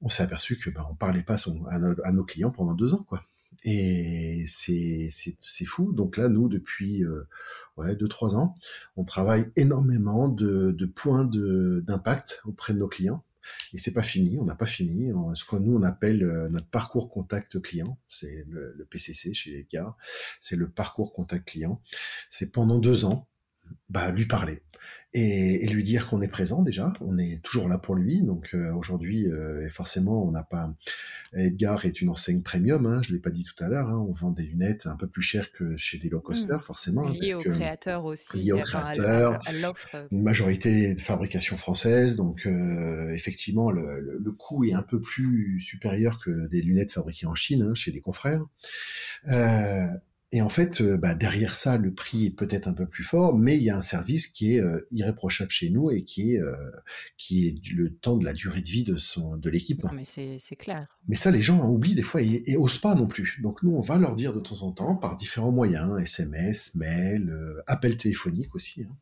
on 0.01 0.09
s'est 0.09 0.23
aperçu 0.23 0.57
que 0.57 0.71
ben, 0.71 0.87
on 0.91 0.95
parlait 0.95 1.23
pas 1.23 1.37
à, 1.69 2.13
nos 2.13 2.25
clients 2.25 2.51
pendant 2.51 2.75
deux 2.75 2.95
ans, 2.95 3.05
quoi. 3.07 3.25
Et 3.63 4.45
c'est 4.47 5.11
fou. 5.67 5.93
Donc 5.93 6.17
là, 6.17 6.29
nous, 6.29 6.49
depuis 6.49 7.05
ouais, 7.77 7.97
deux, 7.97 8.09
trois 8.09 8.37
ans, 8.37 8.55
on 8.97 9.05
travaille 9.05 9.51
énormément 9.57 10.29
de, 10.29 10.71
de 10.71 10.87
points 10.87 11.25
d'impact 11.25 12.41
auprès 12.45 12.73
de 12.73 12.79
nos 12.79 12.89
clients 12.89 13.25
Et 13.73 13.79
c'est 13.79 13.93
pas 13.93 14.03
fini, 14.03 14.39
on 14.39 14.45
n'a 14.45 14.57
pas 14.57 14.67
fini. 14.67 15.11
ce 15.35 15.45
que 15.45 15.57
nous 15.57 15.77
on 15.77 15.83
appelle 15.83 16.19
notre 16.51 16.69
parcours 16.69 17.11
contact 17.11 17.61
client, 17.61 17.99
c'est 18.09 18.45
le, 18.49 18.87
PCC 18.91 19.35
chez 19.35 19.59
Edgar, 19.59 19.97
c'est 20.41 20.57
le 20.57 20.71
parcours 20.71 21.13
contact 21.13 21.49
client. 21.49 21.83
C'est 22.31 22.53
pendant 22.53 22.79
deux 22.79 23.05
ans, 23.05 23.29
bah, 23.89 24.11
lui 24.11 24.27
parler 24.27 24.63
et, 25.19 25.67
lui 25.67 25.83
dire 25.83 26.07
qu'on 26.07 26.21
est 26.21 26.29
présent 26.29 26.63
déjà, 26.63 26.93
on 27.01 27.19
est 27.19 27.43
toujours 27.43 27.69
là 27.69 27.79
pour 27.79 27.95
lui. 27.95 28.23
Donc 28.23 28.51
euh, 28.55 28.73
aujourd'hui, 28.75 29.27
euh, 29.27 29.67
forcément, 29.69 30.23
on 30.23 30.31
n'a 30.31 30.43
pas. 30.43 30.69
Edgar 31.33 31.85
est 31.85 32.01
une 32.01 32.11
enseigne 32.11 32.43
premium, 32.43 32.87
hein, 32.87 33.01
je 33.03 33.13
l'ai 33.13 33.19
pas 33.19 33.31
dit 33.31 33.45
tout 33.45 33.63
à 33.63 33.69
l'heure. 33.69 33.89
Hein, 33.89 34.05
on 34.09 34.13
vend 34.13 34.31
des 34.31 34.45
lunettes 34.45 34.87
un 34.87 34.97
peu 34.97 35.07
plus 35.07 35.23
chères 35.23 35.53
que 35.53 35.77
chez 35.77 35.99
des 35.99 36.09
low 36.09 36.21
costers, 36.21 36.59
mmh. 36.59 36.63
forcément. 36.63 37.09
Hein, 37.09 37.13
lié 37.13 37.35
aux 37.35 37.41
créateurs 37.41 38.05
aussi. 38.05 38.37
Lié 38.37 38.53
aux 38.53 38.61
créateurs. 38.61 39.41
Une 40.11 40.23
majorité 40.23 40.95
de 40.95 41.01
fabrication 41.01 41.57
française, 41.57 42.17
donc 42.17 42.47
euh, 42.47 43.11
effectivement, 43.11 43.71
le, 43.71 44.01
le, 44.01 44.33
coût 44.33 44.65
est 44.65 44.75
un 44.75 44.83
peu 44.83 45.01
plus 45.01 45.61
supérieur 45.61 46.19
que 46.19 46.47
des 46.49 46.61
lunettes 46.61 46.93
fabriquées 46.93 47.27
en 47.27 47.35
Chine 47.35 47.63
hein, 47.63 47.75
chez 47.75 47.91
les 47.91 48.01
confrères. 48.01 48.45
Et 50.33 50.43
en 50.43 50.49
fait, 50.49 50.81
euh, 50.81 50.97
bah, 50.97 51.15
derrière 51.15 51.55
ça, 51.55 51.79
le 51.79 51.95
prix 51.95 52.27
est 52.27 52.31
peut-être 52.31 52.67
un 52.67 52.73
peu 52.73 52.87
plus 52.87 53.05
fort, 53.05 53.39
mais 53.39 53.57
il 53.57 53.63
y 53.63 53.71
a 53.71 53.77
un 53.77 53.83
service 53.83 54.27
qui 54.27 54.55
est 54.55 54.61
euh, 54.61 54.81
irréprochable 54.91 55.53
chez 55.53 55.71
nous 55.71 55.93
et 55.93 56.03
qui 56.03 56.35
est, 56.35 56.41
euh, 56.41 56.53
qui 57.17 57.47
est 57.47 57.73
le 57.73 57.95
temps 57.95 58.17
de 58.17 58.25
la 58.25 58.33
durée 58.33 58.61
de 58.61 58.69
vie 58.69 58.83
de, 58.83 58.97
son, 58.97 59.37
de 59.37 59.49
l'équipe. 59.49 59.85
mais 59.93 60.05
c'est 60.05 60.57
clair. 60.57 60.89
Mais 61.07 61.17
ça, 61.17 61.31
les 61.31 61.43
gens 61.43 61.65
oublient 61.69 61.95
des 61.95 62.03
fois 62.03 62.23
et, 62.23 62.43
et, 62.47 62.57
osent 62.57 62.79
pas 62.79 62.97
non 62.97 63.07
plus. 63.07 63.39
Donc 63.41 63.63
nous, 63.63 63.71
on 63.71 63.81
va 63.81 63.99
leur 63.99 64.17
dire 64.17 64.35
de 64.35 64.41
temps 64.41 64.63
en 64.63 64.73
temps, 64.73 64.97
par 64.97 65.17
différents 65.17 65.53
moyens, 65.53 66.01
SMS, 66.03 66.75
mail, 66.75 67.33
appel 67.69 67.97
téléphonique 67.97 68.55
aussi. 68.57 68.83
Hein. 68.83 68.97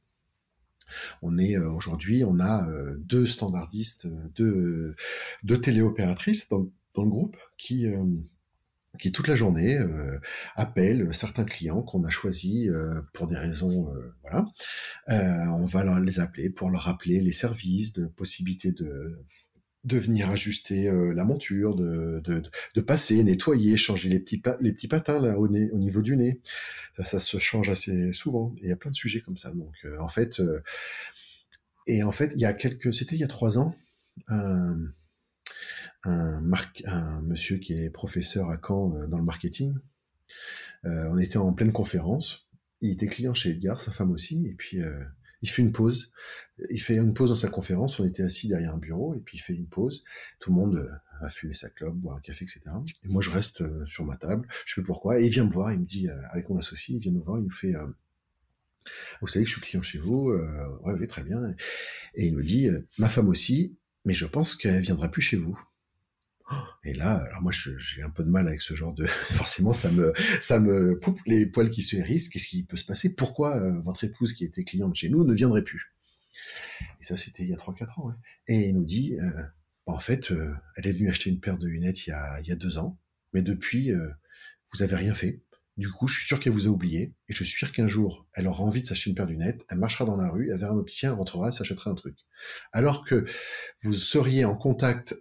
On 1.22 1.38
est 1.38 1.56
aujourd'hui, 1.56 2.22
on 2.24 2.38
a 2.38 2.68
deux 2.98 3.24
standardistes, 3.24 4.06
deux, 4.34 4.94
deux 5.42 5.58
téléopératrices 5.58 6.48
dans, 6.50 6.68
dans 6.94 7.04
le 7.04 7.10
groupe 7.10 7.38
qui 7.56 7.86
qui 8.98 9.12
toute 9.12 9.28
la 9.28 9.34
journée 9.34 9.76
euh, 9.76 10.18
appelle 10.56 11.14
certains 11.14 11.44
clients 11.44 11.82
qu'on 11.82 12.04
a 12.04 12.10
choisis 12.10 12.68
euh, 12.68 13.00
pour 13.12 13.26
des 13.26 13.36
raisons 13.36 13.92
euh, 13.94 14.14
voilà 14.22 14.46
on 15.52 15.66
va 15.66 16.00
les 16.00 16.20
appeler 16.20 16.50
pour 16.50 16.70
leur 16.70 16.82
rappeler 16.82 17.20
les 17.20 17.32
services 17.32 17.92
de 17.92 18.06
possibilité 18.06 18.72
de 18.72 19.14
de 19.84 19.98
venir 19.98 20.30
ajuster 20.30 20.90
la 21.12 21.26
monture, 21.26 21.74
de, 21.74 22.22
de, 22.74 22.80
passer, 22.80 23.22
nettoyer, 23.22 23.76
changer 23.76 24.08
les 24.08 24.18
petits, 24.18 24.42
les 24.60 24.72
petits 24.72 24.88
patins 24.88 25.20
là 25.20 25.38
au, 25.38 25.46
niveau 25.46 26.00
du 26.00 26.16
nez. 26.16 26.40
Ça, 27.04 27.18
se 27.18 27.36
change 27.36 27.68
assez 27.68 28.14
souvent. 28.14 28.54
Et 28.62 28.62
il 28.62 28.68
y 28.70 28.72
a 28.72 28.76
plein 28.76 28.90
de 28.90 28.96
sujets 28.96 29.20
comme 29.20 29.36
ça. 29.36 29.50
Donc 29.50 29.74
en 29.98 30.08
fait, 30.08 30.40
et 31.86 32.02
en 32.02 32.12
fait, 32.12 32.32
il 32.34 32.40
y 32.40 32.46
a 32.46 32.54
quelques, 32.54 32.94
c'était 32.94 33.14
il 33.14 33.20
y 33.20 33.24
a 33.24 33.28
trois 33.28 33.58
ans, 33.58 33.74
un, 36.04 36.52
un 36.86 37.22
monsieur 37.22 37.58
qui 37.58 37.72
est 37.72 37.90
professeur 37.90 38.50
à 38.50 38.58
Caen 38.62 38.94
euh, 38.94 39.06
dans 39.06 39.18
le 39.18 39.24
marketing. 39.24 39.74
Euh, 40.84 41.08
on 41.10 41.18
était 41.18 41.38
en 41.38 41.52
pleine 41.54 41.72
conférence. 41.72 42.46
Il 42.80 42.90
était 42.90 43.06
client 43.06 43.34
chez 43.34 43.50
Edgar, 43.50 43.80
sa 43.80 43.90
femme 43.90 44.10
aussi, 44.10 44.46
et 44.46 44.54
puis 44.54 44.82
euh, 44.82 45.04
il 45.40 45.48
fait 45.48 45.62
une 45.62 45.72
pause. 45.72 46.12
Il 46.70 46.80
fait 46.80 46.96
une 46.96 47.14
pause 47.14 47.30
dans 47.30 47.36
sa 47.36 47.48
conférence. 47.48 47.98
On 47.98 48.04
était 48.04 48.22
assis 48.22 48.48
derrière 48.48 48.74
un 48.74 48.78
bureau, 48.78 49.14
et 49.14 49.20
puis 49.20 49.38
il 49.38 49.40
fait 49.40 49.54
une 49.54 49.68
pause. 49.68 50.04
Tout 50.40 50.50
le 50.50 50.56
monde 50.56 50.90
va 51.20 51.30
fumer 51.30 51.54
sa 51.54 51.70
clope, 51.70 51.94
boire 51.94 52.16
un 52.16 52.20
café, 52.20 52.44
etc. 52.44 52.60
Et 53.02 53.08
moi, 53.08 53.22
je 53.22 53.30
reste 53.30 53.62
sur 53.86 54.04
ma 54.04 54.16
table. 54.16 54.46
Je 54.66 54.74
sais 54.74 54.82
pourquoi. 54.82 55.20
Et 55.20 55.24
il 55.24 55.30
vient 55.30 55.44
me 55.44 55.52
voir. 55.52 55.72
Il 55.72 55.80
me 55.80 55.84
dit, 55.84 56.08
avec 56.30 56.48
mon 56.50 56.58
associé, 56.58 56.96
il 56.96 57.00
vient 57.00 57.12
nous 57.12 57.22
voir. 57.22 57.38
Il 57.38 57.44
nous 57.44 57.50
fait. 57.50 57.72
vous 59.20 59.28
savez 59.28 59.44
que 59.44 59.50
je 59.50 59.54
suis 59.54 59.62
client 59.62 59.82
chez 59.82 59.98
vous, 59.98 60.30
euh, 60.30 60.78
ouais, 60.82 61.06
très 61.06 61.22
bien. 61.22 61.54
Et 62.14 62.26
il 62.26 62.36
me 62.36 62.42
dit, 62.42 62.68
ma 62.98 63.08
femme 63.08 63.28
aussi, 63.28 63.78
mais 64.04 64.14
je 64.14 64.26
pense 64.26 64.54
qu'elle 64.54 64.82
viendra 64.82 65.10
plus 65.10 65.22
chez 65.22 65.36
vous. 65.36 65.58
Et 66.84 66.92
là, 66.92 67.22
alors 67.28 67.42
moi, 67.42 67.52
j'ai 67.52 68.02
un 68.02 68.10
peu 68.10 68.24
de 68.24 68.28
mal 68.28 68.46
avec 68.46 68.60
ce 68.60 68.74
genre 68.74 68.92
de. 68.92 69.06
Forcément, 69.32 69.72
ça 69.72 69.90
me, 69.90 70.12
ça 70.40 70.60
me 70.60 70.98
poupe 70.98 71.20
les 71.26 71.46
poils 71.46 71.70
qui 71.70 71.82
se 71.82 71.96
hérissent. 71.96 72.28
Qu'est-ce 72.28 72.48
qui 72.48 72.64
peut 72.64 72.76
se 72.76 72.84
passer? 72.84 73.08
Pourquoi 73.08 73.56
euh, 73.56 73.80
votre 73.80 74.04
épouse, 74.04 74.32
qui 74.34 74.44
était 74.44 74.64
cliente 74.64 74.94
chez 74.94 75.08
nous, 75.08 75.24
ne 75.24 75.34
viendrait 75.34 75.64
plus? 75.64 75.94
Et 77.00 77.04
ça, 77.04 77.16
c'était 77.16 77.44
il 77.44 77.48
y 77.48 77.54
a 77.54 77.56
3-4 77.56 78.00
ans. 78.00 78.12
Et 78.46 78.68
il 78.68 78.74
nous 78.74 78.84
dit, 78.84 79.18
euh, 79.18 79.30
bah, 79.86 79.94
en 79.94 79.98
fait, 79.98 80.30
euh, 80.32 80.52
elle 80.76 80.86
est 80.86 80.92
venue 80.92 81.08
acheter 81.08 81.30
une 81.30 81.40
paire 81.40 81.58
de 81.58 81.66
lunettes 81.66 82.06
il 82.06 82.10
y 82.10 82.12
a, 82.12 82.40
il 82.40 82.56
deux 82.56 82.78
ans, 82.78 82.98
mais 83.32 83.42
depuis, 83.42 83.92
vous 84.72 84.82
avez 84.82 84.96
rien 84.96 85.14
fait. 85.14 85.40
Du 85.76 85.90
coup, 85.90 86.06
je 86.06 86.18
suis 86.18 86.26
sûr 86.26 86.38
qu'elle 86.38 86.52
vous 86.52 86.68
a 86.68 86.70
oublié, 86.70 87.14
et 87.28 87.34
je 87.34 87.42
suis 87.42 87.58
sûr 87.58 87.72
qu'un 87.72 87.88
jour, 87.88 88.28
elle 88.32 88.46
aura 88.46 88.62
envie 88.62 88.80
de 88.80 88.86
s'acheter 88.86 89.10
une 89.10 89.16
paire 89.16 89.26
de 89.26 89.32
lunettes, 89.32 89.64
elle 89.68 89.78
marchera 89.78 90.04
dans 90.04 90.16
la 90.16 90.28
rue, 90.28 90.50
elle 90.52 90.58
verra 90.58 90.72
un 90.72 90.78
opticien, 90.78 91.10
elle 91.10 91.16
rentrera, 91.16 91.50
s'achètera 91.50 91.90
un 91.90 91.96
truc. 91.96 92.16
Alors 92.70 93.04
que 93.04 93.24
vous 93.82 93.92
seriez 93.92 94.44
en 94.44 94.54
contact 94.54 95.16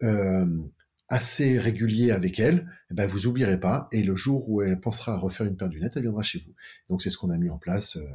assez 1.10 1.58
régulier 1.60 2.12
avec 2.12 2.40
elle, 2.40 2.70
eh 2.92 2.94
ben 2.94 3.06
vous 3.06 3.28
oublierez 3.28 3.60
pas. 3.60 3.88
Et 3.92 4.04
le 4.04 4.16
jour 4.16 4.50
où 4.50 4.62
elle 4.62 4.80
pensera 4.80 5.14
à 5.14 5.18
refaire 5.18 5.46
une 5.46 5.58
paire 5.58 5.70
de 5.70 5.76
lunettes, 5.76 5.94
elle 5.96 6.04
viendra 6.04 6.24
chez 6.24 6.40
vous. 6.40 6.54
Donc 6.90 7.02
c'est 7.02 7.10
ce 7.10 7.18
qu'on 7.18 7.30
a 7.30 7.38
mis 7.38 7.50
en 7.50 7.58
place 7.58 7.98
euh, 7.98 8.08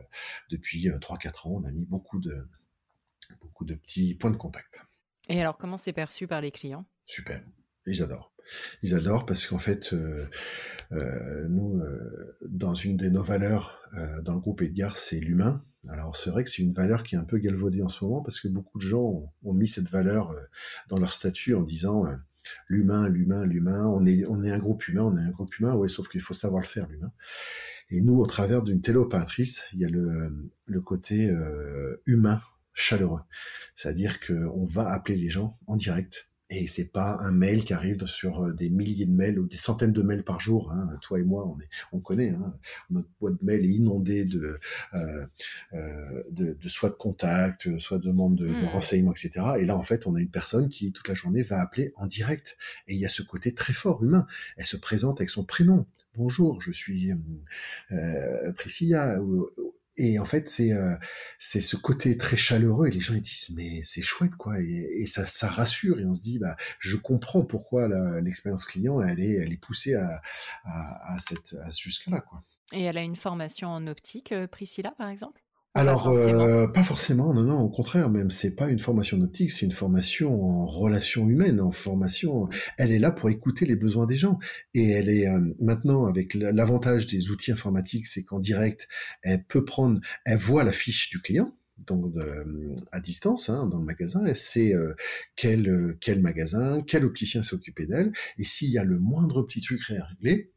depuis 0.50 0.88
3-4 0.88 1.26
euh, 1.26 1.30
ans. 1.44 1.60
On 1.62 1.64
a 1.64 1.70
mis 1.70 1.84
beaucoup 1.84 2.18
de, 2.18 2.48
beaucoup 3.40 3.64
de 3.64 3.74
petits 3.74 4.14
points 4.14 4.30
de 4.30 4.36
contact. 4.36 4.82
Et 5.28 5.40
alors 5.40 5.58
comment 5.58 5.76
c'est 5.76 5.92
perçu 5.92 6.26
par 6.26 6.40
les 6.40 6.50
clients? 6.50 6.86
Super, 7.06 7.42
ils 7.86 8.02
adorent. 8.02 8.32
Ils 8.82 8.94
adorent 8.94 9.26
parce 9.26 9.46
qu'en 9.46 9.58
fait, 9.58 9.92
euh, 9.92 10.26
nous, 11.48 11.82
dans 12.48 12.72
une 12.72 12.96
de 12.96 13.10
nos 13.10 13.22
valeurs 13.22 13.78
dans 14.22 14.32
le 14.32 14.40
groupe 14.40 14.62
Edgar, 14.62 14.96
c'est 14.96 15.20
l'humain. 15.20 15.62
Alors 15.90 16.16
c'est 16.16 16.30
vrai 16.30 16.44
que 16.44 16.50
c'est 16.50 16.62
une 16.62 16.72
valeur 16.72 17.02
qui 17.02 17.14
est 17.14 17.18
un 17.18 17.26
peu 17.26 17.36
galvaudée 17.36 17.82
en 17.82 17.90
ce 17.90 18.02
moment 18.02 18.22
parce 18.22 18.40
que 18.40 18.48
beaucoup 18.48 18.78
de 18.78 18.84
gens 18.84 19.02
ont, 19.02 19.30
ont 19.44 19.52
mis 19.52 19.68
cette 19.68 19.90
valeur 19.90 20.34
dans 20.88 20.98
leur 20.98 21.12
statut 21.12 21.54
en 21.54 21.62
disant 21.62 22.06
l'humain, 22.66 23.08
l'humain, 23.08 23.46
l'humain. 23.46 23.86
On 23.88 24.06
est, 24.06 24.24
on 24.26 24.42
est 24.42 24.50
un 24.50 24.58
groupe 24.58 24.86
humain, 24.88 25.02
on 25.02 25.16
est 25.18 25.22
un 25.22 25.30
groupe 25.30 25.56
humain, 25.58 25.74
ouais, 25.74 25.88
sauf 25.88 26.08
qu'il 26.08 26.20
faut 26.20 26.34
savoir 26.34 26.62
le 26.62 26.66
faire, 26.66 26.86
l'humain. 26.88 27.12
Et 27.90 28.00
nous, 28.00 28.18
au 28.18 28.26
travers 28.26 28.62
d'une 28.62 28.82
téléopératrice, 28.82 29.64
il 29.72 29.80
y 29.80 29.84
a 29.84 29.88
le, 29.88 30.50
le 30.66 30.80
côté 30.80 31.30
euh, 31.30 31.96
humain 32.06 32.40
chaleureux. 32.74 33.22
C'est-à-dire 33.74 34.20
qu'on 34.20 34.66
va 34.66 34.88
appeler 34.88 35.16
les 35.16 35.30
gens 35.30 35.58
en 35.66 35.76
direct 35.76 36.27
et 36.50 36.66
c'est 36.66 36.90
pas 36.90 37.18
un 37.20 37.32
mail 37.32 37.64
qui 37.64 37.74
arrive 37.74 38.06
sur 38.06 38.42
euh, 38.42 38.52
des 38.52 38.70
milliers 38.70 39.04
de 39.04 39.12
mails 39.12 39.38
ou 39.38 39.46
des 39.46 39.56
centaines 39.56 39.92
de 39.92 40.02
mails 40.02 40.24
par 40.24 40.40
jour. 40.40 40.72
Hein. 40.72 40.98
Toi 41.02 41.20
et 41.20 41.24
moi, 41.24 41.46
on, 41.46 41.60
est, 41.60 41.68
on 41.92 42.00
connaît. 42.00 42.30
Hein. 42.30 42.54
Notre 42.90 43.08
boîte 43.20 43.42
mail 43.42 43.64
est 43.64 43.74
inondée 43.74 44.24
de, 44.24 44.58
euh, 44.94 45.26
euh, 45.74 46.22
de, 46.30 46.54
de, 46.54 46.68
soit 46.68 46.88
de 46.88 46.94
contacts, 46.94 47.78
soit 47.78 47.98
de 47.98 48.04
demandes 48.04 48.36
de, 48.36 48.46
de, 48.46 48.52
mmh. 48.52 48.64
renseignements, 48.66 49.12
etc. 49.12 49.32
Et 49.58 49.64
là, 49.64 49.76
en 49.76 49.82
fait, 49.82 50.06
on 50.06 50.14
a 50.14 50.20
une 50.20 50.30
personne 50.30 50.70
qui 50.70 50.90
toute 50.92 51.08
la 51.08 51.14
journée 51.14 51.42
va 51.42 51.60
appeler 51.60 51.92
en 51.96 52.06
direct. 52.06 52.56
Et 52.86 52.94
il 52.94 53.00
y 53.00 53.04
a 53.04 53.10
ce 53.10 53.22
côté 53.22 53.52
très 53.52 53.74
fort 53.74 54.02
humain. 54.02 54.26
Elle 54.56 54.64
se 54.64 54.78
présente 54.78 55.20
avec 55.20 55.28
son 55.28 55.44
prénom. 55.44 55.86
Bonjour, 56.16 56.60
je 56.62 56.72
suis 56.72 57.12
euh, 57.92 58.52
Priscilla. 58.54 59.20
Et 59.98 60.18
en 60.18 60.24
fait, 60.24 60.48
c'est 60.48 60.72
euh, 60.72 60.94
c'est 61.38 61.60
ce 61.60 61.76
côté 61.76 62.16
très 62.16 62.36
chaleureux 62.36 62.86
et 62.88 62.90
les 62.90 63.00
gens 63.00 63.14
ils 63.14 63.22
disent 63.22 63.50
mais 63.54 63.82
c'est 63.84 64.02
chouette 64.02 64.34
quoi 64.36 64.60
et, 64.60 65.06
ça, 65.06 65.48
rassure 65.48 66.00
et 66.00 66.06
on 66.06 66.14
se 66.14 66.22
dit 66.22 66.38
bah 66.38 66.56
je 66.78 66.96
comprends 66.96 67.44
pourquoi 67.44 67.88
l'expérience 68.20 68.64
client 68.64 69.02
elle 69.02 69.20
est 69.20 69.34
elle 69.34 69.52
est 69.52 69.60
poussée 69.60 69.94
à 69.94 70.22
à, 70.64 71.14
à 71.14 71.18
cette 71.20 71.54
jusqu'à 71.76 72.10
là 72.10 72.20
quoi. 72.20 72.42
Et 72.72 72.82
elle 72.82 72.98
a 72.98 73.02
une 73.02 73.16
formation 73.16 73.68
en 73.68 73.86
optique, 73.86 74.32
euh, 74.32 74.46
Priscilla 74.46 74.92
par 74.98 75.08
exemple? 75.08 75.42
Alors, 75.78 76.04
pas 76.04 76.10
forcément. 76.10 76.40
Euh, 76.40 76.66
pas 76.68 76.82
forcément, 76.82 77.34
non, 77.34 77.42
non, 77.42 77.60
au 77.60 77.68
contraire, 77.68 78.10
même, 78.10 78.30
c'est 78.30 78.50
pas 78.50 78.68
une 78.68 78.78
formation 78.78 79.20
optique, 79.20 79.50
c'est 79.50 79.66
une 79.66 79.72
formation 79.72 80.42
en 80.42 80.66
relation 80.66 81.28
humaine, 81.28 81.60
en 81.60 81.70
formation. 81.70 82.48
Elle 82.76 82.92
est 82.92 82.98
là 82.98 83.10
pour 83.10 83.30
écouter 83.30 83.64
les 83.64 83.76
besoins 83.76 84.06
des 84.06 84.16
gens. 84.16 84.38
Et 84.74 84.90
elle 84.90 85.08
est 85.08 85.26
euh, 85.26 85.40
maintenant, 85.60 86.06
avec 86.06 86.34
l'avantage 86.34 87.06
des 87.06 87.30
outils 87.30 87.52
informatiques, 87.52 88.06
c'est 88.06 88.22
qu'en 88.22 88.40
direct, 88.40 88.88
elle 89.22 89.44
peut 89.44 89.64
prendre, 89.64 90.00
elle 90.24 90.38
voit 90.38 90.64
la 90.64 90.72
fiche 90.72 91.10
du 91.10 91.20
client, 91.20 91.54
donc 91.86 92.14
à 92.90 93.00
distance 93.00 93.48
hein, 93.48 93.66
dans 93.66 93.78
le 93.78 93.84
magasin, 93.84 94.24
elle 94.26 94.36
sait 94.36 94.74
euh, 94.74 94.94
quel, 95.36 95.96
quel 96.00 96.20
magasin, 96.20 96.82
quel 96.86 97.04
opticien 97.04 97.42
s'est 97.42 97.54
occupé 97.54 97.86
d'elle, 97.86 98.12
et 98.36 98.44
s'il 98.44 98.70
y 98.70 98.78
a 98.78 98.84
le 98.84 98.98
moindre 98.98 99.42
petit 99.42 99.60
truc 99.60 99.80
à 99.90 100.04
régler, 100.04 100.52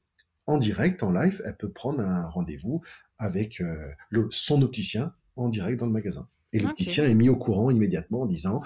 en 0.48 0.58
direct, 0.58 1.04
en 1.04 1.12
live, 1.12 1.42
elle 1.46 1.56
peut 1.56 1.72
prendre 1.72 2.02
un 2.02 2.28
rendez-vous 2.28 2.82
avec 3.22 3.62
euh, 3.62 3.88
le, 4.10 4.28
son 4.32 4.62
opticien 4.64 5.14
en 5.38 5.48
direct 5.48 5.80
dans 5.80 5.86
le 5.86 5.92
magasin. 5.92 6.28
Et 6.54 6.60
l'opticien 6.60 7.06
est 7.06 7.14
mis 7.14 7.30
au 7.30 7.38
courant 7.38 7.72
immédiatement 7.72 8.24
en 8.24 8.26
disant 8.26 8.62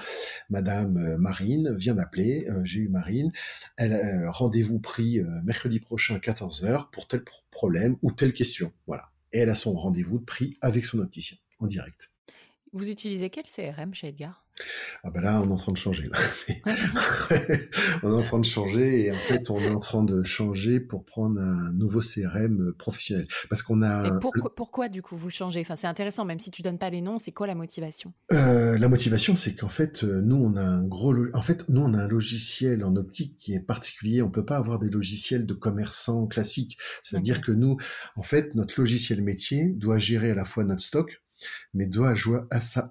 Madame 0.50 0.98
euh, 0.98 1.18
Marine 1.20 1.76
vient 1.76 1.94
d'appeler, 1.94 2.48
euh, 2.50 2.62
j'ai 2.64 2.80
eu 2.80 2.90
Marine, 2.90 3.32
elle 3.78 4.26
rendez-vous 4.30 4.80
pris 4.80 5.20
mercredi 5.44 5.80
prochain 5.80 6.16
à 6.16 6.18
14h 6.18 6.90
pour 6.90 7.08
tel 7.08 7.24
problème 7.52 7.98
ou 8.02 8.12
telle 8.12 8.34
question. 8.34 8.72
Voilà. 8.88 9.12
Et 9.34 9.40
elle 9.40 9.50
a 9.52 9.56
son 9.56 9.76
rendez-vous 9.76 10.20
pris 10.20 10.58
avec 10.62 10.86
son 10.86 10.98
opticien 11.00 11.38
en 11.60 11.68
direct. 11.68 12.10
Vous 12.74 12.90
utilisez 12.90 13.30
quel 13.30 13.46
CRM 13.46 13.94
chez 13.94 14.08
Edgar? 14.08 14.45
Ah 15.04 15.12
ben 15.12 15.22
là, 15.22 15.42
on 15.42 15.50
est 15.50 15.52
en 15.52 15.58
train 15.58 15.72
de 15.72 15.78
changer. 15.78 16.10
on 18.04 18.12
est 18.12 18.16
en 18.16 18.22
train 18.22 18.40
de 18.40 18.46
changer 18.46 19.06
et 19.06 19.12
en 19.12 19.16
fait, 19.16 19.50
on 19.50 19.60
est 19.60 19.70
en 19.70 19.80
train 19.80 20.04
de 20.04 20.24
changer 20.24 20.80
pour 20.80 21.04
prendre 21.04 21.40
un 21.40 21.74
nouveau 21.74 22.00
CRM 22.00 22.74
professionnel. 22.74 23.28
Parce 23.50 23.62
qu'on 23.62 23.82
a. 23.82 24.20
pourquoi, 24.56 24.90
du 24.90 25.02
coup 25.02 25.18
vous 25.18 25.30
changez? 25.30 25.62
Enfin, 25.62 25.76
c'est 25.76 25.88
intéressant, 25.88 26.26
même 26.26 26.40
si 26.40 26.52
tu 26.52 26.62
donnes 26.62 26.78
pas 26.78 26.90
les 26.90 27.02
noms, 27.02 27.20
c'est 27.20 27.32
quoi 27.32 27.48
la 27.48 27.56
motivation? 27.56 28.14
Euh, 28.32 28.78
La 28.78 28.88
motivation, 28.88 29.36
c'est 29.36 29.56
qu'en 29.56 29.70
fait, 29.70 30.04
euh, 30.04 30.22
nous, 30.22 30.38
on 30.38 30.56
a 30.56 30.64
un 30.64 30.84
gros. 30.84 31.14
En 31.34 31.42
fait, 31.42 31.68
nous, 31.70 31.82
on 31.82 31.94
a 31.94 32.04
un 32.04 32.08
logiciel 32.08 32.84
en 32.84 32.96
optique 32.96 33.38
qui 33.38 33.54
est 33.54 33.60
particulier. 33.60 34.22
On 34.22 34.32
peut 34.32 34.46
pas 34.46 34.58
avoir 34.58 34.80
des 34.80 34.90
logiciels 34.90 35.46
de 35.46 35.54
commerçants 35.54 36.28
classiques. 36.28 36.78
C'est-à-dire 37.04 37.42
que 37.42 37.52
nous, 37.52 37.78
en 38.16 38.24
fait, 38.24 38.56
notre 38.56 38.80
logiciel 38.80 39.22
métier 39.22 39.70
doit 39.70 40.00
gérer 40.00 40.32
à 40.32 40.36
la 40.36 40.46
fois 40.46 40.64
notre 40.64 40.82
stock, 40.82 41.22
mais 41.74 41.86
doit 41.86 42.14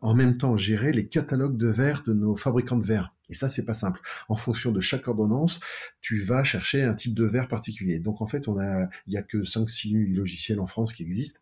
en 0.02 0.14
même 0.14 0.36
temps 0.36 0.56
gérer 0.56 0.92
les 0.92 1.06
catalogues 1.08 1.56
de 1.56 1.68
verres 1.68 2.02
de 2.04 2.12
nos 2.12 2.36
fabricants 2.36 2.76
de 2.76 2.84
verres. 2.84 3.14
Et 3.30 3.34
ça, 3.34 3.48
c'est 3.48 3.64
pas 3.64 3.74
simple. 3.74 4.00
En 4.28 4.36
fonction 4.36 4.70
de 4.70 4.80
chaque 4.80 5.08
ordonnance, 5.08 5.60
tu 6.00 6.20
vas 6.20 6.44
chercher 6.44 6.82
un 6.82 6.94
type 6.94 7.14
de 7.14 7.24
verre 7.24 7.48
particulier. 7.48 7.98
Donc 7.98 8.20
en 8.20 8.26
fait, 8.26 8.48
on 8.48 8.58
a, 8.58 8.88
il 9.06 9.14
y 9.14 9.16
a 9.16 9.22
que 9.22 9.38
5-6 9.38 10.14
logiciels 10.14 10.60
en 10.60 10.66
France 10.66 10.92
qui 10.92 11.02
existent. 11.02 11.40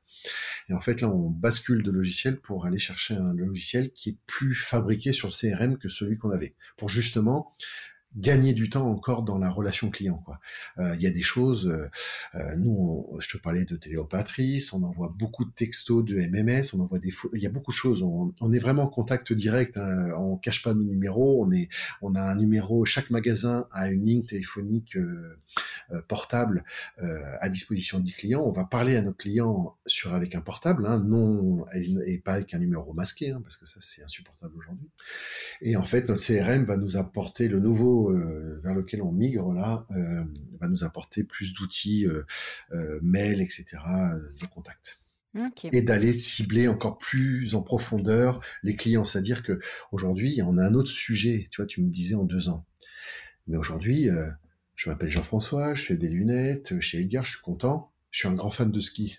Et 0.69 0.75
en 0.75 0.81
fait, 0.81 1.01
là, 1.01 1.09
on 1.09 1.31
bascule 1.31 1.83
de 1.83 1.91
logiciel 1.91 2.39
pour 2.39 2.65
aller 2.67 2.79
chercher 2.79 3.15
un 3.15 3.35
logiciel 3.35 3.93
qui 3.93 4.11
est 4.11 4.17
plus 4.27 4.55
fabriqué 4.55 5.13
sur 5.13 5.29
le 5.29 5.33
CRM 5.33 5.77
que 5.77 5.89
celui 5.89 6.17
qu'on 6.19 6.31
avait. 6.31 6.55
Pour 6.77 6.89
justement 6.89 7.57
gagner 8.17 8.53
du 8.53 8.69
temps 8.69 8.89
encore 8.89 9.23
dans 9.23 9.39
la 9.39 9.51
relation 9.51 9.91
client. 9.91 10.19
Quoi. 10.25 10.39
Euh, 10.79 10.95
il 10.97 11.03
y 11.03 11.07
a 11.07 11.11
des 11.11 11.23
choses. 11.23 11.67
Euh, 11.67 11.89
euh, 12.35 12.57
nous, 12.57 13.09
je 13.21 13.29
te 13.29 13.37
parlais 13.39 13.65
de 13.65 13.77
téléopatrice, 13.77 14.73
on 14.73 14.83
envoie 14.83 15.15
beaucoup 15.17 15.45
de 15.45 15.51
textos 15.51 16.05
de 16.05 16.17
MMS, 16.17 16.75
on 16.75 16.81
envoie 16.81 16.99
des. 16.99 17.13
Il 17.33 17.43
y 17.43 17.47
a 17.47 17.51
beaucoup 17.51 17.71
de 17.71 17.77
choses. 17.77 18.03
On, 18.03 18.53
est 18.53 18.59
vraiment 18.59 18.83
en 18.83 18.89
contact 18.89 19.33
direct. 19.33 19.77
Hein, 19.77 20.13
on 20.17 20.37
cache 20.37 20.63
pas 20.63 20.75
nos 20.75 20.85
numéros. 20.85 21.45
On 21.45 21.53
est, 21.53 21.69
on 22.03 22.15
a 22.15 22.23
un 22.23 22.35
numéro. 22.35 22.85
Chaque 22.85 23.11
magasin 23.11 23.67
a 23.71 23.91
une 23.91 24.05
ligne 24.05 24.23
téléphonique 24.23 24.97
portable 26.09 26.65
à 26.99 27.49
disposition 27.49 27.99
du 27.99 28.13
client. 28.13 28.43
On 28.45 28.53
va 28.53 28.65
parler 28.65 28.97
à 28.97 29.03
notre 29.03 29.19
client 29.19 29.77
sur 29.87 30.13
avec 30.13 30.35
un 30.35 30.41
portable, 30.41 30.87
hein, 30.87 31.01
non 31.05 31.65
et, 31.75 32.19
pas 32.19 32.35
avec 32.35 32.55
un 32.55 32.59
numéro 32.59 32.93
masqué, 32.93 33.31
hein, 33.31 33.41
parce 33.43 33.57
que 33.57 33.67
ça 33.67 33.79
c'est 33.81 34.03
insupportable 34.03 34.55
aujourd'hui. 34.57 34.89
Et 35.61 35.77
en 35.77 35.85
fait, 35.85 36.09
notre 36.09 36.23
CRM 36.23 36.65
va 36.65 36.77
nous 36.77 36.97
apporter 36.97 37.49
le 37.49 37.61
nouveau 37.61 38.02
euh, 38.11 38.59
vers 38.63 38.75
lequel 38.75 39.03
on 39.03 39.13
migre 39.13 39.53
là 39.53 39.87
euh, 39.91 40.25
va 40.61 40.69
nous 40.69 40.85
apporter 40.85 41.25
plus 41.25 41.55
d'outils, 41.55 42.07
euh, 42.07 42.99
mail, 43.03 43.41
etc., 43.41 43.65
de 44.41 44.47
contact. 44.47 44.99
Et 45.73 45.81
d'aller 45.81 46.19
cibler 46.19 46.69
encore 46.69 46.99
plus 46.99 47.55
en 47.55 47.63
profondeur 47.63 48.41
les 48.63 48.77
clients. 48.77 49.07
C'est-à-dire 49.07 49.43
que 49.43 49.61
aujourd'hui, 49.91 50.43
on 50.45 50.59
a 50.59 50.67
un 50.67 50.75
autre 50.75 50.91
sujet. 50.91 51.49
Tu 51.51 51.63
vois, 51.63 51.67
tu 51.67 51.81
me 51.81 51.89
disais 51.89 52.15
en 52.15 52.25
deux 52.25 52.51
ans. 52.51 52.67
Mais 53.47 53.57
aujourd'hui, 53.57 54.11
je 54.77 54.91
m'appelle 54.91 55.09
Jean-François, 55.11 55.73
je 55.75 55.85
fais 55.85 55.97
des 55.97 56.11
lunettes 56.11 56.79
chez 56.81 57.01
Edgar, 57.01 57.25
je 57.25 57.33
suis 57.33 57.41
content. 57.41 57.93
Je 58.11 58.19
suis 58.19 58.29
un 58.29 58.35
grand 58.35 58.51
fan 58.51 58.71
de 58.71 58.81
ski. 58.81 59.17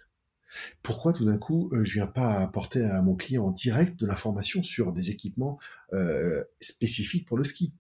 Pourquoi 0.83 1.13
tout 1.13 1.25
d'un 1.25 1.39
coup 1.39 1.71
je 1.81 1.93
viens 1.93 2.05
pas 2.05 2.35
apporter 2.41 2.83
à 2.83 3.01
mon 3.01 3.15
client 3.15 3.45
en 3.45 3.51
direct 3.51 3.99
de 3.99 4.05
l'information 4.05 4.61
sur 4.61 4.93
des 4.93 5.09
équipements 5.09 5.57
spécifiques 6.59 7.27
pour 7.27 7.39
le 7.39 7.43
ski? 7.43 7.73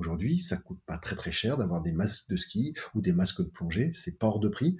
Aujourd'hui, 0.00 0.42
ça 0.42 0.56
coûte 0.56 0.80
pas 0.86 0.96
très 0.96 1.14
très 1.14 1.30
cher 1.30 1.58
d'avoir 1.58 1.82
des 1.82 1.92
masques 1.92 2.26
de 2.30 2.36
ski 2.36 2.74
ou 2.94 3.02
des 3.02 3.12
masques 3.12 3.42
de 3.42 3.50
plongée, 3.50 3.90
c'est 3.92 4.18
pas 4.18 4.28
hors 4.28 4.40
de 4.40 4.48
prix. 4.48 4.78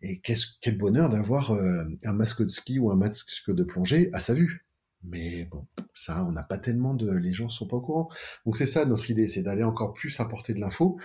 Et 0.00 0.20
quel 0.20 0.78
bonheur 0.78 1.10
d'avoir 1.10 1.50
euh, 1.50 1.84
un 2.04 2.12
masque 2.12 2.44
de 2.44 2.50
ski 2.50 2.78
ou 2.78 2.92
un 2.92 2.96
masque 2.96 3.50
de 3.50 3.64
plongée 3.64 4.10
à 4.12 4.20
sa 4.20 4.32
vue. 4.32 4.64
Mais 5.02 5.46
bon, 5.50 5.66
ça, 5.96 6.24
on 6.24 6.30
n'a 6.30 6.44
pas 6.44 6.56
tellement 6.56 6.94
de, 6.94 7.10
les 7.10 7.32
gens 7.32 7.48
sont 7.48 7.66
pas 7.66 7.76
au 7.76 7.80
courant. 7.80 8.08
Donc 8.46 8.56
c'est 8.56 8.66
ça 8.66 8.84
notre 8.84 9.10
idée, 9.10 9.26
c'est 9.26 9.42
d'aller 9.42 9.64
encore 9.64 9.92
plus 9.92 10.20
apporter 10.20 10.54
de 10.54 10.60
l'info, 10.60 11.00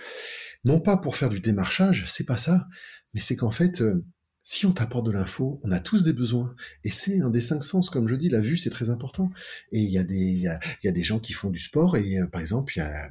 non 0.64 0.80
pas 0.80 0.96
pour 0.96 1.16
faire 1.16 1.28
du 1.28 1.40
démarchage, 1.40 2.04
c'est 2.06 2.24
pas 2.24 2.38
ça, 2.38 2.68
mais 3.14 3.20
c'est 3.20 3.34
qu'en 3.34 3.50
fait, 3.50 3.82
euh, 3.82 4.04
si 4.44 4.64
on 4.64 4.72
t'apporte 4.72 5.06
de 5.06 5.10
l'info, 5.10 5.60
on 5.64 5.72
a 5.72 5.80
tous 5.80 6.02
des 6.04 6.12
besoins. 6.12 6.54
Et 6.84 6.90
c'est 6.90 7.20
un 7.20 7.30
des 7.30 7.40
cinq 7.40 7.62
sens, 7.62 7.90
comme 7.90 8.08
je 8.08 8.14
dis, 8.14 8.28
la 8.28 8.40
vue, 8.40 8.56
c'est 8.56 8.70
très 8.70 8.90
important. 8.90 9.30
Et 9.70 9.80
il 9.80 9.90
y, 9.90 9.98
a 9.98 10.04
des, 10.04 10.14
il 10.14 10.42
y, 10.84 10.88
a, 10.88 10.92
des 10.92 11.04
gens 11.04 11.18
qui 11.18 11.32
font 11.32 11.50
du 11.50 11.58
sport, 11.58 11.96
et 11.96 12.18
euh, 12.18 12.26
par 12.26 12.40
exemple, 12.40 12.72
il 12.76 12.78
y 12.78 12.82
a, 12.82 13.10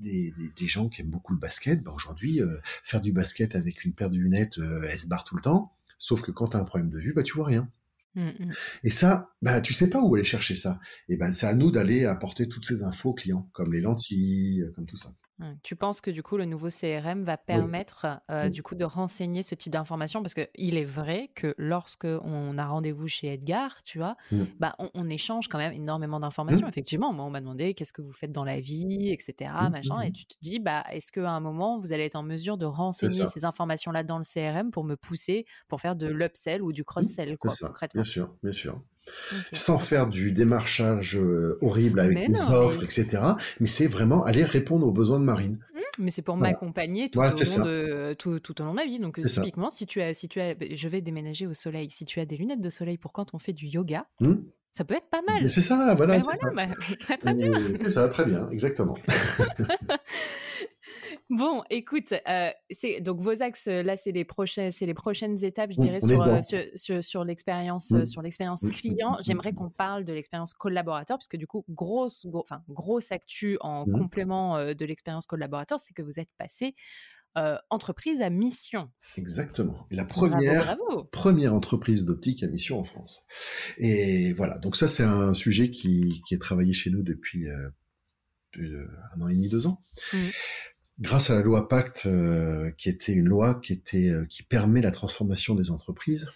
des, 0.00 0.32
gens 0.66 0.88
qui 0.88 1.00
aiment 1.00 1.10
beaucoup 1.10 1.32
le 1.32 1.38
basket, 1.38 1.82
bah 1.82 1.92
aujourd'hui, 1.94 2.40
euh, 2.40 2.58
faire 2.82 3.00
du 3.00 3.12
basket 3.12 3.54
avec 3.54 3.84
une 3.84 3.92
paire 3.92 4.10
de 4.10 4.16
lunettes, 4.16 4.58
euh, 4.58 4.86
elle 4.90 4.98
se 4.98 5.06
barre 5.06 5.24
tout 5.24 5.36
le 5.36 5.42
temps. 5.42 5.72
Sauf 5.98 6.22
que 6.22 6.30
quand 6.30 6.48
tu 6.48 6.56
as 6.56 6.60
un 6.60 6.64
problème 6.64 6.90
de 6.90 6.98
vue, 6.98 7.12
bah 7.12 7.22
tu 7.22 7.34
vois 7.34 7.46
rien. 7.46 7.68
Mmh, 8.14 8.26
mmh. 8.26 8.52
Et 8.84 8.90
ça, 8.90 9.30
bah 9.42 9.60
tu 9.60 9.72
sais 9.72 9.90
pas 9.90 10.00
où 10.00 10.14
aller 10.14 10.24
chercher 10.24 10.54
ça. 10.54 10.80
Et 11.08 11.16
ben 11.16 11.32
c'est 11.32 11.46
à 11.46 11.54
nous 11.54 11.70
d'aller 11.70 12.04
apporter 12.04 12.48
toutes 12.48 12.64
ces 12.64 12.82
infos 12.82 13.10
aux 13.10 13.14
clients, 13.14 13.48
comme 13.52 13.72
les 13.72 13.80
lentilles, 13.80 14.64
comme 14.74 14.86
tout 14.86 14.96
ça. 14.96 15.12
Mmh. 15.38 15.52
Tu 15.62 15.76
penses 15.76 16.00
que 16.00 16.10
du 16.10 16.22
coup 16.22 16.36
le 16.36 16.44
nouveau 16.44 16.68
CRM 16.68 17.22
va 17.22 17.36
permettre 17.36 18.06
euh, 18.30 18.48
du 18.48 18.62
coup 18.62 18.74
de 18.74 18.84
renseigner 18.84 19.42
ce 19.42 19.54
type 19.54 19.72
d'informations? 19.72 20.22
Parce 20.22 20.34
qu'il 20.34 20.76
est 20.76 20.84
vrai 20.84 21.30
que 21.34 21.54
lorsque 21.58 22.06
on 22.06 22.58
a 22.58 22.66
rendez-vous 22.66 23.08
chez 23.08 23.34
Edgar, 23.34 23.82
tu 23.82 23.98
vois, 23.98 24.16
mmh. 24.32 24.42
bah 24.58 24.74
on, 24.94 25.08
échange 25.08 25.48
quand 25.48 25.58
même 25.58 25.72
énormément 25.72 26.20
d'informations. 26.20 26.66
Mmh. 26.66 26.70
Effectivement, 26.70 27.12
moi 27.12 27.24
on 27.24 27.30
m'a 27.30 27.40
demandé 27.40 27.74
qu'est-ce 27.74 27.92
que 27.92 28.02
vous 28.02 28.12
faites 28.12 28.32
dans 28.32 28.44
la 28.44 28.60
vie, 28.60 29.10
etc. 29.10 29.50
Machin, 29.70 30.00
et 30.00 30.10
tu 30.10 30.26
te 30.26 30.36
dis 30.42 30.58
bah 30.58 30.84
est-ce 30.90 31.12
qu'à 31.12 31.30
un 31.30 31.40
moment 31.40 31.78
vous 31.78 31.92
allez 31.92 32.04
être 32.04 32.16
en 32.16 32.22
mesure 32.22 32.58
de 32.58 32.66
renseigner 32.66 33.26
ces 33.26 33.44
informations-là 33.44 34.02
dans 34.02 34.18
le 34.18 34.24
CRM 34.24 34.70
pour 34.70 34.84
me 34.84 34.96
pousser 34.96 35.46
pour 35.68 35.80
faire 35.80 35.96
de 35.96 36.06
l'upsell 36.06 36.62
ou 36.62 36.72
du 36.72 36.84
cross-sell 36.84 37.38
quoi 37.38 37.54
concrètement. 37.58 38.02
Bien 38.02 38.10
sûr, 38.10 38.34
bien 38.42 38.52
sûr 38.52 38.82
sans 39.52 39.78
faire 39.78 40.06
du 40.06 40.32
démarchage 40.32 41.16
euh, 41.16 41.58
horrible 41.60 42.00
avec 42.00 42.28
des 42.28 42.50
offres, 42.50 42.84
etc. 42.84 43.22
Mais 43.60 43.66
c'est 43.66 43.86
vraiment 43.86 44.24
aller 44.24 44.44
répondre 44.44 44.86
aux 44.86 44.92
besoins 44.92 45.20
de 45.20 45.24
Marine. 45.24 45.58
Mmh, 45.74 45.80
mais 45.98 46.10
c'est 46.10 46.22
pour 46.22 46.36
m'accompagner 46.36 47.10
tout, 47.10 47.18
au 47.18 47.22
long 47.22 47.28
de, 47.64 48.14
tout, 48.14 48.40
tout, 48.40 48.60
au 48.60 48.64
long 48.64 48.70
de 48.70 48.76
ma 48.76 48.84
vie. 48.84 48.98
Donc, 48.98 49.20
typiquement, 49.22 49.70
si 49.70 49.86
tu 49.86 50.00
as, 50.00 50.14
si 50.14 50.28
tu 50.28 50.40
as, 50.40 50.54
je 50.70 50.88
vais 50.88 51.00
déménager 51.00 51.46
au 51.46 51.54
soleil. 51.54 51.90
Si 51.90 52.04
tu 52.04 52.20
as 52.20 52.24
des 52.24 52.36
lunettes 52.36 52.60
de 52.60 52.70
soleil 52.70 52.98
pour 52.98 53.12
quand 53.12 53.34
on 53.34 53.38
fait 53.38 53.52
du 53.52 53.66
yoga, 53.66 54.06
mmh. 54.20 54.34
ça 54.72 54.84
peut 54.84 54.94
être 54.94 55.10
pas 55.10 55.22
mal. 55.26 55.48
C'est 55.48 55.60
ça, 55.60 55.94
voilà. 55.96 56.18
Bah, 56.54 56.66
très, 57.00 57.16
très 57.18 57.34
bien. 57.34 57.52
C'est 57.74 57.90
ça, 57.90 58.08
très 58.08 58.24
bien, 58.24 58.48
exactement. 58.50 58.96
Bon, 61.30 61.62
écoute, 61.68 62.14
euh, 62.26 62.50
c'est 62.70 63.02
donc 63.02 63.20
vos 63.20 63.42
axes 63.42 63.66
là, 63.66 63.96
c'est 63.96 64.12
les 64.12 64.24
prochaines, 64.24 64.72
c'est 64.72 64.86
les 64.86 64.94
prochaines 64.94 65.44
étapes, 65.44 65.72
je 65.72 65.80
dirais, 65.80 66.00
sur, 66.00 66.22
euh, 66.22 66.40
sur, 66.74 67.04
sur, 67.04 67.24
l'expérience, 67.24 67.90
mmh. 67.90 68.06
sur 68.06 68.22
l'expérience 68.22 68.62
mmh. 68.62 68.70
client. 68.70 69.12
Mmh. 69.12 69.22
J'aimerais 69.26 69.52
qu'on 69.52 69.68
parle 69.68 70.04
de 70.04 70.14
l'expérience 70.14 70.54
collaborateur, 70.54 71.18
parce 71.18 71.28
que 71.28 71.36
du 71.36 71.46
coup, 71.46 71.66
grosse, 71.68 72.26
enfin, 72.32 72.62
grosse 72.70 73.12
actu 73.12 73.58
en 73.60 73.84
complément 73.84 74.56
euh, 74.56 74.72
de 74.72 74.86
l'expérience 74.86 75.26
collaborateur, 75.26 75.78
c'est 75.78 75.92
que 75.92 76.02
vous 76.02 76.18
êtes 76.18 76.30
passé 76.38 76.74
entreprise 77.70 78.20
à 78.20 78.30
mission. 78.30 78.90
Exactement. 79.16 79.86
La 79.92 80.04
première, 80.04 80.76
première 81.12 81.54
entreprise 81.54 82.04
d'optique 82.04 82.42
à 82.42 82.48
mission 82.48 82.80
en 82.80 82.82
France. 82.82 83.24
Et 83.76 84.32
voilà, 84.32 84.58
donc 84.58 84.74
ça 84.74 84.88
c'est 84.88 85.04
un 85.04 85.34
sujet 85.34 85.70
qui, 85.70 86.20
qui, 86.26 86.34
est 86.34 86.38
travaillé 86.38 86.72
chez 86.72 86.90
nous 86.90 87.04
depuis 87.04 87.46
un 87.48 89.20
an 89.20 89.28
et 89.28 89.34
demi, 89.34 89.48
deux 89.48 89.68
ans 89.68 89.80
grâce 91.00 91.30
à 91.30 91.34
la 91.34 91.42
loi 91.42 91.68
Pacte, 91.68 92.06
euh, 92.06 92.70
qui 92.72 92.88
était 92.88 93.12
une 93.12 93.28
loi 93.28 93.60
euh, 93.94 94.26
qui 94.26 94.42
permet 94.42 94.80
la 94.80 94.90
transformation 94.90 95.54
des 95.54 95.70
entreprises, 95.70 96.28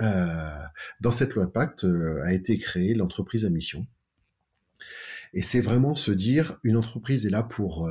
euh, 0.00 0.62
dans 1.00 1.10
cette 1.10 1.34
loi 1.34 1.52
Pacte 1.52 1.84
a 1.84 2.32
été 2.32 2.56
créée 2.58 2.94
l'entreprise 2.94 3.44
à 3.44 3.50
mission. 3.50 3.86
Et 5.32 5.42
c'est 5.42 5.60
vraiment 5.60 5.94
se 5.94 6.12
dire 6.12 6.58
une 6.62 6.76
entreprise 6.76 7.26
est 7.26 7.30
là 7.30 7.42
pour 7.42 7.90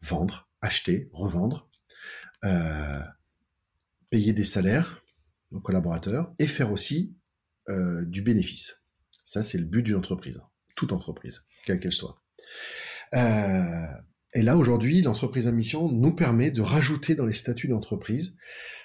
vendre, 0.00 0.48
acheter, 0.62 1.10
revendre, 1.12 1.68
payer 4.10 4.32
des 4.32 4.44
salaires 4.44 5.04
aux 5.50 5.60
collaborateurs 5.60 6.32
et 6.38 6.46
faire 6.46 6.72
aussi 6.72 7.14
du 7.68 8.22
bénéfice. 8.22 8.80
Ça, 9.24 9.42
c'est 9.42 9.58
le 9.58 9.66
but 9.66 9.82
d'une 9.82 9.96
entreprise, 9.96 10.40
toute 10.76 10.92
entreprise, 10.92 11.44
quelle 11.64 11.78
qu'elle 11.78 11.92
soit. 11.92 12.22
Et 14.32 14.42
là, 14.42 14.56
aujourd'hui, 14.56 15.02
l'entreprise 15.02 15.48
à 15.48 15.52
mission 15.52 15.90
nous 15.90 16.12
permet 16.12 16.52
de 16.52 16.62
rajouter 16.62 17.16
dans 17.16 17.26
les 17.26 17.32
statuts 17.32 17.66
d'entreprise, 17.66 18.36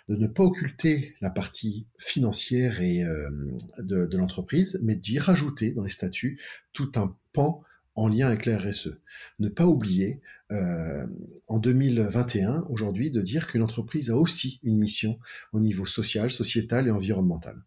de 0.10 0.16
ne 0.16 0.28
pas 0.28 0.44
occulter 0.44 1.14
la 1.22 1.30
partie 1.30 1.86
financière 2.00 2.82
et 2.82 3.04
euh, 3.04 3.30
de, 3.78 4.18
l'entreprise, 4.18 4.80
mais 4.82 4.96
d'y 4.96 5.20
rajouter 5.20 5.72
dans 5.72 5.84
les 5.84 5.90
statuts 5.90 6.40
tout 6.74 6.92
un 6.96 7.16
pan 7.32 7.62
en 7.94 8.08
lien 8.08 8.28
avec 8.28 8.46
la 8.46 8.58
RSE. 8.58 8.98
Ne 9.40 9.50
pas 9.50 9.68
oublier, 9.68 10.20
euh, 10.52 11.06
en 11.48 11.60
2021, 11.60 12.66
aujourd'hui, 12.70 13.12
de 13.12 13.22
dire 13.22 13.48
qu'une 13.48 13.62
entreprise 13.62 14.10
a 14.10 14.18
aussi 14.18 14.60
une 14.64 14.78
mission 14.78 15.20
au 15.54 15.60
niveau 15.60 15.86
social, 15.86 16.32
sociétal 16.32 16.88
et 16.88 16.92
environnemental. 16.92 17.62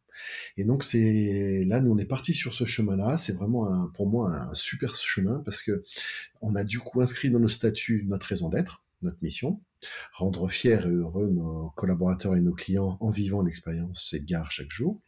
Et 0.57 0.65
donc 0.65 0.85
c'est 0.85 1.65
là, 1.67 1.81
nous 1.81 1.93
on 1.93 1.99
est 1.99 2.05
parti 2.05 2.35
sur 2.35 2.55
ce 2.55 2.65
chemin-là. 2.65 3.19
C'est 3.19 3.33
vraiment 3.33 3.89
pour 3.95 4.09
moi 4.09 4.33
un 4.33 4.55
super 4.55 4.95
chemin 4.95 5.43
parce 5.45 5.63
que 5.63 5.85
on 6.41 6.55
a 6.55 6.65
du 6.65 6.79
coup 6.79 7.01
inscrit 7.01 7.31
dans 7.31 7.41
nos 7.41 7.49
statuts 7.49 8.05
notre 8.09 8.27
raison 8.27 8.49
d'être, 8.49 8.85
notre 9.03 9.19
mission, 9.23 9.61
rendre 10.13 10.49
fiers 10.49 10.85
et 10.85 10.89
heureux 10.89 11.29
nos 11.29 11.71
collaborateurs 11.77 12.37
et 12.37 12.41
nos 12.41 12.55
clients 12.55 12.97
en 13.01 13.11
vivant 13.11 13.43
l'expérience 13.43 14.13
Edgar 14.13 14.51
chaque 14.51 14.71
jour. 14.71 15.01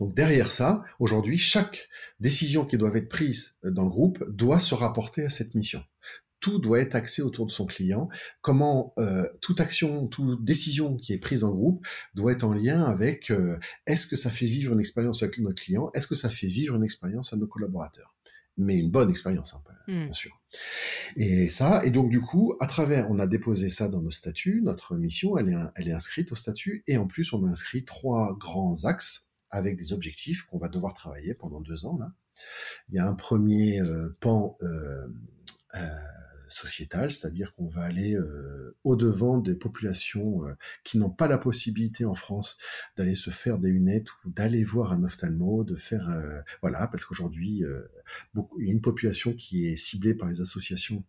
Donc 0.00 0.14
derrière 0.14 0.50
ça, 0.50 0.84
aujourd'hui, 0.98 1.38
chaque 1.38 1.88
décision 2.20 2.64
qui 2.64 2.76
doit 2.78 2.94
être 2.94 3.08
prise 3.08 3.58
dans 3.64 3.84
le 3.84 3.90
groupe 3.90 4.22
doit 4.28 4.60
se 4.60 4.74
rapporter 4.74 5.24
à 5.24 5.30
cette 5.30 5.54
mission. 5.54 5.82
Tout 6.46 6.60
doit 6.60 6.78
être 6.78 6.94
axé 6.94 7.22
autour 7.22 7.44
de 7.44 7.50
son 7.50 7.66
client. 7.66 8.08
Comment 8.40 8.94
euh, 8.98 9.28
toute 9.42 9.60
action, 9.60 10.06
toute 10.06 10.44
décision 10.44 10.96
qui 10.96 11.12
est 11.12 11.18
prise 11.18 11.42
en 11.42 11.50
groupe 11.50 11.84
doit 12.14 12.30
être 12.30 12.44
en 12.44 12.54
lien 12.54 12.84
avec 12.84 13.32
euh, 13.32 13.58
est-ce 13.88 14.06
que 14.06 14.14
ça 14.14 14.30
fait 14.30 14.46
vivre 14.46 14.72
une 14.72 14.78
expérience 14.78 15.24
avec 15.24 15.38
notre 15.38 15.60
client, 15.60 15.90
est-ce 15.92 16.06
que 16.06 16.14
ça 16.14 16.30
fait 16.30 16.46
vivre 16.46 16.76
une 16.76 16.84
expérience 16.84 17.32
à 17.32 17.36
nos 17.36 17.48
collaborateurs? 17.48 18.14
Mais 18.56 18.78
une 18.78 18.92
bonne 18.92 19.10
expérience, 19.10 19.54
hein, 19.54 19.62
bien 19.88 20.06
mmh. 20.06 20.12
sûr. 20.12 20.40
Et 21.16 21.48
ça, 21.48 21.84
et 21.84 21.90
donc 21.90 22.10
du 22.10 22.20
coup, 22.20 22.54
à 22.60 22.68
travers, 22.68 23.10
on 23.10 23.18
a 23.18 23.26
déposé 23.26 23.68
ça 23.68 23.88
dans 23.88 24.00
nos 24.00 24.12
statuts, 24.12 24.60
notre 24.62 24.94
mission, 24.94 25.36
elle 25.38 25.48
est, 25.48 25.56
elle 25.74 25.88
est 25.88 25.94
inscrite 25.94 26.30
au 26.30 26.36
statut, 26.36 26.84
et 26.86 26.96
en 26.96 27.08
plus, 27.08 27.32
on 27.32 27.44
a 27.44 27.50
inscrit 27.50 27.84
trois 27.84 28.36
grands 28.38 28.84
axes 28.84 29.26
avec 29.50 29.76
des 29.76 29.92
objectifs 29.92 30.44
qu'on 30.44 30.58
va 30.58 30.68
devoir 30.68 30.94
travailler 30.94 31.34
pendant 31.34 31.60
deux 31.60 31.86
ans. 31.86 31.98
Là. 31.98 32.12
Il 32.88 32.94
y 32.94 32.98
a 33.00 33.08
un 33.08 33.14
premier 33.14 33.80
euh, 33.80 34.12
pan 34.20 34.56
euh, 34.62 35.08
euh, 35.74 35.88
sociétal, 36.48 37.12
c'est-à-dire 37.12 37.54
qu'on 37.54 37.68
va 37.68 37.82
aller 37.82 38.16
au-devant 38.84 39.38
des 39.38 39.54
populations 39.54 40.42
qui 40.84 40.98
n'ont 40.98 41.10
pas 41.10 41.28
la 41.28 41.38
possibilité 41.38 42.04
en 42.04 42.14
France 42.14 42.56
d'aller 42.96 43.14
se 43.14 43.30
faire 43.30 43.58
des 43.58 43.70
lunettes 43.70 44.08
ou 44.24 44.30
d'aller 44.30 44.64
voir 44.64 44.92
un 44.92 45.04
ophtalmo, 45.04 45.64
de 45.64 45.76
faire... 45.76 46.08
voilà, 46.62 46.86
parce 46.86 47.04
qu'aujourd'hui, 47.04 47.62
une 48.58 48.80
population 48.80 49.34
qui 49.34 49.66
est 49.66 49.76
ciblée 49.76 50.14
par 50.14 50.28
les 50.28 50.40
associations 50.40 51.04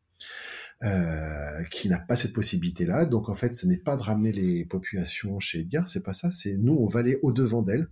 euh, 0.84 1.64
qui 1.72 1.90
n'a 1.90 1.98
pas 1.98 2.16
cette 2.16 2.34
possibilité-là. 2.34 3.06
Donc 3.06 3.30
en 3.30 3.34
fait, 3.34 3.54
ce 3.54 3.66
n'est 3.66 3.78
pas 3.78 3.98
de 3.98 4.02
ramener 4.04 4.32
les 4.32 4.64
populations 4.64 5.40
chez 5.40 5.62
Edgar, 5.62 5.90
c'est 5.90 6.04
pas 6.04 6.14
ça. 6.14 6.30
C'est 6.30 6.56
nous, 6.56 6.74
on 6.74 6.86
va 6.86 7.00
aller 7.00 7.18
au 7.24 7.32
devant 7.32 7.64
d'elles 7.64 7.88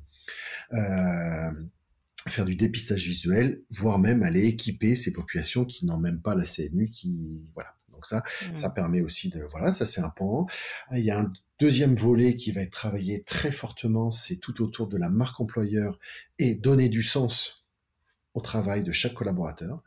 euh, 0.74 1.52
faire 2.28 2.46
du 2.46 2.56
dépistage 2.56 3.06
visuel, 3.06 3.62
voire 3.70 4.00
même 4.00 4.24
aller 4.24 4.46
équiper 4.46 4.96
ces 4.96 5.12
populations 5.12 5.66
qui 5.66 5.86
n'ont 5.86 6.00
même 6.00 6.22
pas 6.22 6.36
la 6.36 6.46
CMU, 6.46 6.90
qui 6.90 7.44
voilà. 7.54 7.70
Donc 7.90 8.06
ça, 8.06 8.24
mmh. 8.42 8.56
ça 8.56 8.70
permet 8.70 9.02
aussi 9.02 9.30
de 9.30 9.42
voilà, 9.52 9.72
ça 9.72 9.86
c'est 9.86 10.02
un. 10.02 10.14
Il 10.92 11.06
y 11.06 11.12
a 11.12 11.20
un 11.20 11.32
deuxième 11.60 11.96
volet 11.96 12.36
qui 12.36 12.52
va 12.52 12.62
être 12.62 12.72
travaillé 12.72 13.24
très 13.24 13.52
fortement, 13.52 14.12
c'est 14.12 14.38
tout 14.38 14.62
autour 14.62 14.88
de 14.88 14.98
la 14.98 15.10
marque 15.10 15.40
employeur 15.40 16.00
et 16.40 16.56
donner 16.56 16.90
du 16.90 17.04
sens 17.04 17.66
au 18.34 18.42
travail 18.42 18.84
de 18.84 18.92
chaque 18.92 19.14
collaborateur. 19.14 19.82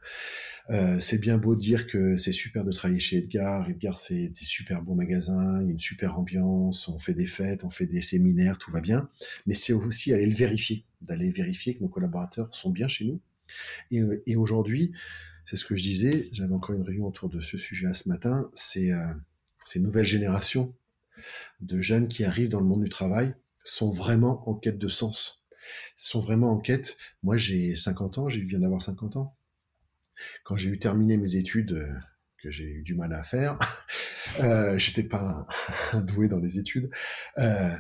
Euh, 0.71 1.01
c'est 1.01 1.19
bien 1.19 1.39
beau 1.39 1.57
dire 1.57 1.87
que 1.87 2.19
c'est 2.19 2.33
super 2.33 2.65
de 2.65 2.73
travailler 2.73 3.01
chez 3.01 3.19
Edgar. 3.19 3.69
Edgar, 3.71 3.99
c'est 3.99 4.29
des 4.29 4.45
super 4.45 4.83
beaux 4.83 4.95
magasins, 4.95 5.67
une 5.67 5.79
super 5.79 6.19
ambiance, 6.19 6.89
on 6.89 6.99
fait 6.99 7.15
des 7.15 7.27
fêtes, 7.27 7.65
on 7.65 7.71
fait 7.71 7.87
des 7.87 8.03
séminaires, 8.03 8.59
tout 8.59 8.71
va 8.71 8.81
bien. 8.81 9.09
Mais 9.47 9.55
c'est 9.55 9.73
aussi 9.73 10.13
aller 10.13 10.27
le 10.27 10.35
vérifier, 10.35 10.85
d'aller 11.01 11.31
vérifier 11.31 11.75
que 11.75 11.81
nos 11.81 11.89
collaborateurs 11.89 12.55
sont 12.55 12.71
bien 12.71 12.89
chez 12.89 13.07
nous. 13.07 13.21
Et, 13.91 14.01
euh, 14.01 14.23
aujourd'hui, 14.37 14.93
c'est 15.47 15.57
ce 15.57 15.65
que 15.65 15.75
je 15.75 15.83
disais, 15.83 16.29
j'avais 16.33 16.55
encore 16.55 16.77
une 16.77 16.83
réunion 16.83 17.07
autour 17.07 17.31
de 17.31 17.41
ce 17.41 17.57
sujet-là 17.57 17.95
ce 17.95 18.09
matin, 18.09 18.51
c'est 18.53 18.93
euh, 18.93 19.15
ces 19.65 19.81
nouvelles 19.81 20.05
générations 20.05 20.75
de 21.61 21.81
jeunes 21.81 22.09
qui 22.09 22.25
arrivent 22.25 22.51
dans 22.51 22.61
le 22.61 22.67
monde 22.67 22.85
du 22.85 22.91
travail 22.91 23.35
sont 23.65 23.89
vraiment 23.91 24.49
en 24.49 24.55
quête 24.55 24.79
de 24.79 24.89
sens, 24.89 25.43
sont 25.97 26.21
vraiment 26.21 26.53
en 26.53 26.59
quête. 26.59 26.97
Moi, 27.23 27.39
j'ai 27.39 27.75
50 27.75 28.19
ans, 28.19 28.29
je 28.29 28.39
viens 28.41 28.61
d'avoir 28.61 28.83
50 28.83 29.17
ans 29.17 29.38
quand 30.45 30.57
j'ai 30.57 30.69
eu 30.69 30.79
terminé 30.79 31.17
mes 31.17 31.37
études, 31.37 31.73
euh, 31.73 31.93
que 32.43 32.51
j'ai 32.51 32.65
eu 32.65 32.83
du 32.83 32.95
mal 32.95 33.13
à 33.13 33.23
faire, 33.23 33.59
euh, 34.41 34.79
j'étais 34.79 35.03
pas 35.03 35.47
un, 35.93 36.01
doué 36.01 36.29
dans 36.29 36.39
les 36.39 36.59
études. 36.59 36.91
Euh, 37.39 37.77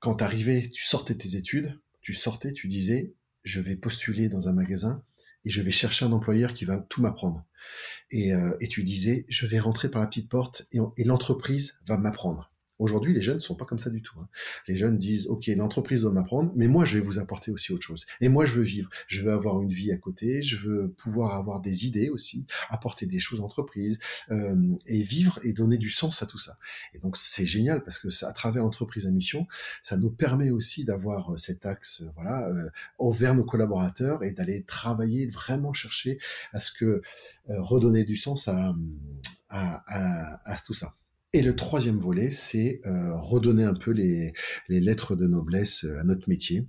quand 0.00 0.16
t'arrivais, 0.16 0.68
tu 0.68 0.84
sortais 0.84 1.14
tes 1.14 1.36
études, 1.36 1.80
tu 2.00 2.12
sortais, 2.12 2.52
tu 2.52 2.66
disais, 2.66 3.14
je 3.44 3.60
vais 3.60 3.76
postuler 3.76 4.28
dans 4.28 4.48
un 4.48 4.52
magasin 4.52 5.04
et 5.44 5.50
je 5.50 5.62
vais 5.62 5.70
chercher 5.70 6.04
un 6.04 6.12
employeur 6.12 6.54
qui 6.54 6.64
va 6.64 6.78
tout 6.78 7.00
m'apprendre. 7.00 7.46
Et, 8.10 8.34
euh, 8.34 8.56
et, 8.60 8.68
tu 8.68 8.82
disais, 8.82 9.24
je 9.28 9.46
vais 9.46 9.60
rentrer 9.60 9.88
par 9.88 10.00
la 10.00 10.08
petite 10.08 10.28
porte 10.28 10.66
et 10.72 11.04
l'entreprise 11.04 11.76
va 11.86 11.96
m'apprendre. 11.96 12.51
Aujourd'hui, 12.82 13.14
les 13.14 13.22
jeunes 13.22 13.36
ne 13.36 13.40
sont 13.40 13.54
pas 13.54 13.64
comme 13.64 13.78
ça 13.78 13.90
du 13.90 14.02
tout. 14.02 14.18
Hein. 14.20 14.28
Les 14.66 14.76
jeunes 14.76 14.98
disent, 14.98 15.28
OK, 15.28 15.46
l'entreprise 15.46 16.00
doit 16.00 16.10
m'apprendre, 16.10 16.52
mais 16.56 16.66
moi, 16.66 16.84
je 16.84 16.98
vais 16.98 17.04
vous 17.04 17.18
apporter 17.18 17.50
aussi 17.52 17.72
autre 17.72 17.84
chose. 17.84 18.06
Et 18.20 18.28
moi, 18.28 18.44
je 18.44 18.54
veux 18.54 18.62
vivre. 18.62 18.90
Je 19.06 19.22
veux 19.22 19.32
avoir 19.32 19.62
une 19.62 19.72
vie 19.72 19.92
à 19.92 19.96
côté. 19.96 20.42
Je 20.42 20.56
veux 20.56 20.88
pouvoir 20.88 21.36
avoir 21.36 21.60
des 21.60 21.86
idées 21.86 22.10
aussi, 22.10 22.46
apporter 22.70 23.06
des 23.06 23.20
choses 23.20 23.38
à 23.38 23.42
l'entreprise 23.42 23.98
euh, 24.30 24.74
et 24.86 25.02
vivre 25.02 25.38
et 25.44 25.52
donner 25.52 25.78
du 25.78 25.90
sens 25.90 26.22
à 26.22 26.26
tout 26.26 26.38
ça. 26.38 26.58
Et 26.94 26.98
donc, 26.98 27.16
c'est 27.16 27.46
génial 27.46 27.84
parce 27.84 27.98
que 27.98 28.08
à 28.24 28.32
travers 28.32 28.62
l'entreprise 28.62 29.06
à 29.06 29.10
mission, 29.10 29.46
ça 29.80 29.96
nous 29.96 30.10
permet 30.10 30.50
aussi 30.50 30.84
d'avoir 30.84 31.32
euh, 31.32 31.36
cet 31.36 31.66
axe, 31.66 32.02
euh, 32.02 32.10
voilà, 32.16 32.48
euh, 32.48 33.12
vers 33.12 33.34
nos 33.34 33.44
collaborateurs 33.44 34.24
et 34.24 34.32
d'aller 34.32 34.64
travailler, 34.64 35.26
vraiment 35.26 35.72
chercher 35.72 36.18
à 36.52 36.60
ce 36.60 36.72
que 36.72 37.02
redonner 37.46 38.04
du 38.04 38.16
sens 38.16 38.48
à, 38.48 38.74
à 39.48 40.56
tout 40.64 40.72
ça. 40.72 40.94
Et 41.34 41.40
le 41.40 41.56
troisième 41.56 41.98
volet, 41.98 42.30
c'est 42.30 42.80
euh, 42.84 43.16
redonner 43.16 43.64
un 43.64 43.72
peu 43.72 43.90
les, 43.90 44.34
lettres 44.68 45.16
de 45.16 45.26
noblesse 45.26 45.84
euh, 45.84 45.98
à 45.98 46.04
notre 46.04 46.28
métier. 46.28 46.66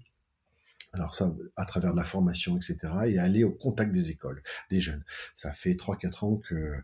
Alors 0.94 1.14
ça, 1.14 1.36
à 1.58 1.66
travers 1.66 1.92
de 1.92 1.98
la 1.98 2.06
formation, 2.06 2.56
etc. 2.56 2.78
Et 3.08 3.18
aller 3.18 3.44
au 3.44 3.52
contact 3.52 3.92
des 3.92 4.12
écoles, 4.12 4.42
des 4.72 4.80
jeunes. 4.80 5.04
Ça 5.36 5.52
fait 5.52 5.74
3-4 5.74 6.26
ans 6.26 6.38
que 6.38 6.76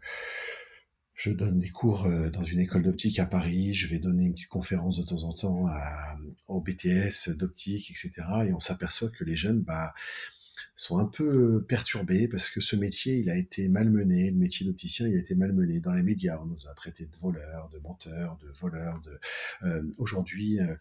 je 1.14 1.32
donne 1.32 1.60
des 1.60 1.70
cours 1.70 2.06
euh, 2.06 2.30
dans 2.30 2.44
une 2.44 2.60
école 2.60 2.84
d'optique 2.84 3.18
à 3.18 3.26
Paris. 3.26 3.74
Je 3.74 3.88
vais 3.88 4.00
donner 4.00 4.26
une 4.26 4.34
petite 4.34 4.50
conférence 4.50 4.98
de 4.98 5.06
temps 5.06 5.24
en 5.24 5.34
temps 5.34 5.66
au 6.50 6.60
BTS 6.60 7.30
d'optique, 7.30 7.92
etc. 7.92 8.12
Et 8.46 8.54
on 8.54 8.60
s'aperçoit 8.60 9.10
que 9.10 9.24
les 9.24 9.36
jeunes, 9.36 9.62
bah, 9.62 9.94
sont 10.76 10.98
un 10.98 11.06
peu 11.06 11.64
perturbés 11.68 12.28
parce 12.28 12.50
que 12.50 12.62
ce 12.62 12.76
métier, 12.76 13.18
il 13.18 13.30
a 13.30 13.36
été 13.36 13.68
malmené, 13.68 14.32
le 14.32 14.38
métier 14.38 14.66
d'opticien, 14.66 15.08
il 15.08 15.16
a 15.16 15.20
été 15.20 15.36
malmené 15.36 15.80
dans 15.80 15.94
les 15.94 16.04
médias. 16.04 16.40
On 16.42 16.46
nous 16.46 16.68
a 16.70 16.74
traités 16.74 17.06
de 17.06 17.16
voleurs, 17.22 17.70
de 17.70 17.80
menteurs, 17.80 18.38
de 18.42 18.50
voleurs. 18.60 19.02
De 19.02 19.20
euh, 19.64 19.84
aujourd'hui, 19.98 20.60
euh, 20.60 20.76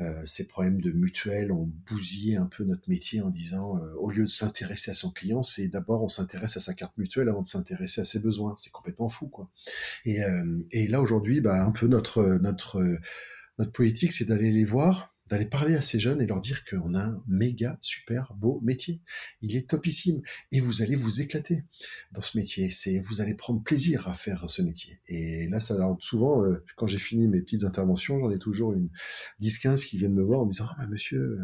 euh, 0.00 0.26
ces 0.26 0.46
problèmes 0.46 0.80
de 0.80 0.92
mutuelles 0.92 1.52
ont 1.52 1.70
bousillé 1.88 2.36
un 2.36 2.46
peu 2.46 2.64
notre 2.64 2.88
métier 2.88 3.20
en 3.20 3.30
disant, 3.30 3.78
au 3.98 4.10
lieu 4.10 4.24
de 4.24 4.28
s'intéresser 4.30 4.90
à 4.90 4.94
son 4.94 5.10
client, 5.10 5.42
c'est 5.42 5.68
d'abord 5.68 6.02
on 6.02 6.08
s'intéresse 6.08 6.56
à 6.56 6.60
sa 6.60 6.74
carte 6.74 6.96
mutuelle 6.98 7.28
avant 7.28 7.42
de 7.42 7.48
s'intéresser 7.48 8.00
à 8.00 8.04
ses 8.04 8.18
besoins. 8.18 8.54
C'est 8.58 8.72
complètement 8.72 9.08
fou, 9.08 9.28
quoi. 9.28 9.50
Et, 10.04 10.20
et 10.70 10.88
là 10.88 11.00
aujourd'hui, 11.00 11.40
bah 11.40 11.64
un 11.64 11.72
peu 11.72 11.86
notre 11.86 12.38
notre 12.40 12.98
notre 13.58 13.72
politique, 13.72 14.12
c'est 14.12 14.24
d'aller 14.24 14.50
les 14.50 14.64
voir 14.64 15.15
d'aller 15.28 15.44
parler 15.44 15.74
à 15.74 15.82
ces 15.82 15.98
jeunes 15.98 16.20
et 16.22 16.26
leur 16.26 16.40
dire 16.40 16.64
qu'on 16.64 16.94
a 16.94 17.00
un 17.00 17.22
méga 17.26 17.78
super 17.80 18.32
beau 18.34 18.60
métier. 18.62 19.00
Il 19.42 19.56
est 19.56 19.68
topissime 19.68 20.20
et 20.52 20.60
vous 20.60 20.82
allez 20.82 20.94
vous 20.94 21.20
éclater 21.20 21.64
dans 22.12 22.20
ce 22.20 22.36
métier. 22.38 22.70
C'est 22.70 22.98
vous 23.00 23.20
allez 23.20 23.34
prendre 23.34 23.62
plaisir 23.62 24.08
à 24.08 24.14
faire 24.14 24.48
ce 24.48 24.62
métier. 24.62 25.00
Et 25.08 25.48
là, 25.48 25.60
ça 25.60 25.74
alors 25.74 25.96
souvent 26.00 26.44
euh, 26.44 26.64
quand 26.76 26.86
j'ai 26.86 26.98
fini 26.98 27.26
mes 27.28 27.40
petites 27.40 27.64
interventions, 27.64 28.18
j'en 28.20 28.30
ai 28.30 28.38
toujours 28.38 28.72
une 28.72 28.88
10-15 29.42 29.84
qui 29.86 29.98
viennent 29.98 30.14
me 30.14 30.22
voir 30.22 30.40
en 30.40 30.46
me 30.46 30.52
disant 30.52 30.66
ah 30.70 30.76
bah, 30.78 30.86
monsieur, 30.86 31.38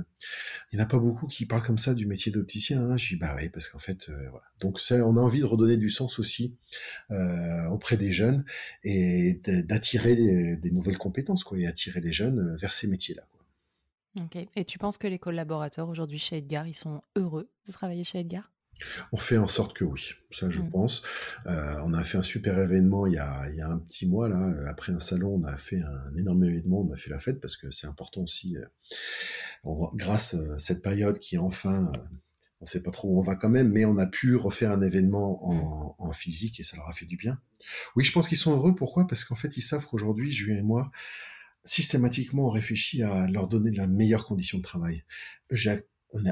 il 0.73 0.77
n'y 0.77 0.83
en 0.83 0.85
a 0.85 0.89
pas 0.89 0.99
beaucoup 0.99 1.27
qui 1.27 1.47
parlent 1.47 1.65
comme 1.65 1.79
ça 1.79 1.95
du 1.95 2.07
métier 2.07 2.31
d'opticien. 2.31 2.83
Hein. 2.83 2.97
Je 2.97 3.09
dis 3.09 3.17
bah 3.17 3.35
oui 3.37 3.49
parce 3.49 3.69
qu'en 3.69 3.81
fait 3.81 4.09
euh, 4.09 4.29
voilà. 4.31 4.45
Donc 4.61 4.81
ça, 4.81 5.05
on 5.07 5.17
a 5.17 5.21
envie 5.21 5.41
de 5.41 5.45
redonner 5.45 5.77
du 5.77 5.91
sens 5.91 6.19
aussi 6.19 6.55
euh, 7.11 7.67
auprès 7.69 7.97
des 7.97 8.13
jeunes 8.13 8.45
et 8.85 9.41
d'attirer 9.45 10.15
des, 10.15 10.57
des, 10.57 10.71
nouvelles 10.71 10.99
compétences 10.99 11.45
quoi 11.45 11.59
et 11.59 11.67
attirer 11.67 12.01
les 12.01 12.13
jeunes 12.13 12.57
vers 12.57 12.73
ces 12.73 12.87
métiers 12.87 13.15
là. 13.15 13.27
Ok. 14.21 14.37
Et 14.57 14.65
tu 14.65 14.79
penses 14.79 14.99
que 14.99 15.07
les 15.07 15.19
collaborateurs 15.19 15.89
aujourd'hui 15.89 16.19
chez 16.19 16.39
Edgar, 16.39 16.67
ils 16.67 16.75
sont 16.75 17.03
heureux 17.17 17.49
de 17.67 17.73
travailler 17.73 18.05
chez 18.05 18.21
Edgar? 18.21 18.51
On 19.13 19.17
fait 19.17 19.39
en 19.39 19.49
sorte 19.49 19.75
que 19.77 19.85
oui, 19.85 20.11
ça 20.31 20.51
je 20.51 20.61
mmh. 20.61 20.71
pense. 20.71 21.03
Euh, 21.47 21.77
on 21.85 21.93
a 21.95 22.03
fait 22.03 22.19
un 22.19 22.23
super 22.23 22.59
événement 22.59 23.07
il 23.07 23.15
y, 23.15 23.19
a, 23.19 23.49
il 23.51 23.57
y, 23.57 23.61
a, 23.61 23.69
un 23.69 23.79
petit 23.79 24.07
mois 24.07 24.29
là, 24.29 24.53
après 24.69 24.93
un 24.93 24.99
salon, 24.99 25.41
on 25.41 25.45
a 25.45 25.57
fait 25.57 25.81
un 25.81 26.17
énorme 26.17 26.45
événement, 26.45 26.81
on 26.81 26.93
a 26.93 26.97
fait 26.97 27.11
la 27.11 27.21
fête 27.21 27.41
parce 27.41 27.57
que 27.57 27.71
c'est 27.71 27.87
important 27.87 28.23
aussi. 28.23 28.57
Euh, 28.57 29.87
grâce 29.95 30.35
à 30.35 30.59
cette 30.59 30.83
période 30.83 31.19
qui 31.19 31.39
enfin, 31.39 31.93
euh, 31.95 31.99
on 32.61 32.65
sait 32.65 32.83
pas 32.83 32.91
trop 32.91 33.09
où 33.09 33.19
on 33.19 33.23
va 33.23 33.37
quand 33.37 33.49
même, 33.49 33.71
mais 33.71 33.85
on 33.85 33.99
a 33.99 34.07
pu 34.07 34.37
refaire 34.37 34.73
un 34.73 34.83
événement 34.83 35.47
en, 35.47 35.95
en 35.99 36.13
physique 36.13 36.59
et 36.59 36.65
ça 36.65 36.77
leur 36.77 36.89
a 36.89 36.93
fait 36.93 37.07
du 37.07 37.17
bien. 37.17 37.39
Oui, 37.95 38.05
je 38.05 38.13
pense 38.13 38.27
qu'ils 38.27 38.39
sont 38.39 38.57
heureux. 38.57 38.75
Pourquoi? 38.75 39.07
Parce 39.07 39.25
qu'en 39.25 39.37
fait, 39.37 39.57
ils 39.57 39.63
savent 39.63 39.87
qu'aujourd'hui, 39.87 40.33
Julien 40.33 40.59
et 40.59 40.63
moi, 40.63 40.91
systématiquement 41.65 42.47
on 42.47 42.51
réfléchit 42.51 43.03
à 43.03 43.27
leur 43.29 43.49
donner 43.49 43.71
la 43.71 43.87
meilleure 43.87 44.25
condition 44.25 44.59
de 44.59 44.63
travail. 44.63 45.05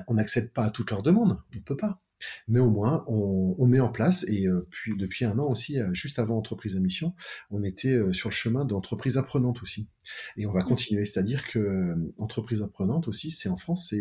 On 0.09 0.15
n'accède 0.15 0.53
pas 0.53 0.65
à 0.65 0.71
toutes 0.71 0.91
leurs 0.91 1.03
demandes, 1.03 1.41
on 1.53 1.57
ne 1.57 1.63
peut 1.63 1.77
pas. 1.77 2.01
Mais 2.49 2.61
au 2.61 2.71
moins, 2.71 3.05
on, 3.07 3.67
met 3.67 3.81
en 3.81 3.89
place, 3.89 4.25
et 4.29 4.47
euh, 4.47 4.67
puis 4.71 4.97
depuis 4.97 5.25
un 5.25 5.39
an 5.39 5.51
aussi, 5.51 5.79
euh, 5.79 5.93
juste 5.95 6.19
avant 6.19 6.37
Entreprise 6.37 6.77
à 6.77 6.81
Mission, 6.81 7.15
on 7.51 7.63
était 7.63 7.95
euh, 7.95 8.13
sur 8.13 8.29
le 8.29 8.35
chemin 8.35 8.65
d'entreprise 8.65 9.17
apprenante 9.17 9.63
aussi. 9.63 9.89
Et 10.37 10.47
on 10.47 10.53
va 10.53 10.63
mmh. 10.63 10.69
continuer, 10.69 11.05
c'est-à-dire 11.07 11.47
que 11.49 11.95
entreprise 12.19 12.63
apprenante 12.63 13.09
aussi, 13.09 13.31
c'est 13.31 13.49
en 13.49 13.57
France, 13.57 13.95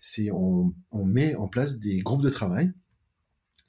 c'est, 0.00 0.30
on, 0.30 0.74
on 0.90 1.04
met 1.04 1.34
en 1.36 1.48
place 1.48 1.78
des 1.78 2.00
groupes 2.00 2.22
de 2.22 2.30
travail 2.30 2.72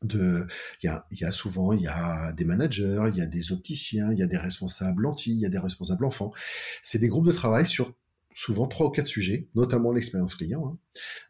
de, 0.07 0.47
il 0.81 0.87
y 0.87 0.89
a, 0.89 1.05
y 1.11 1.25
a, 1.25 1.31
souvent, 1.31 1.73
il 1.73 1.81
y 1.81 1.87
a 1.87 2.33
des 2.33 2.45
managers, 2.45 3.09
il 3.13 3.17
y 3.17 3.21
a 3.21 3.25
des 3.27 3.51
opticiens, 3.51 4.11
il 4.11 4.19
y 4.19 4.23
a 4.23 4.27
des 4.27 4.37
responsables 4.37 5.03
lentilles, 5.03 5.35
il 5.35 5.41
y 5.41 5.45
a 5.45 5.49
des 5.49 5.59
responsables 5.59 6.05
enfants. 6.05 6.31
C'est 6.83 6.99
des 6.99 7.07
groupes 7.07 7.27
de 7.27 7.31
travail 7.31 7.65
sur 7.65 7.93
souvent 8.35 8.67
trois 8.67 8.87
ou 8.87 8.89
quatre 8.89 9.07
sujets, 9.07 9.47
notamment 9.55 9.91
l'expérience 9.91 10.35
client. 10.35 10.77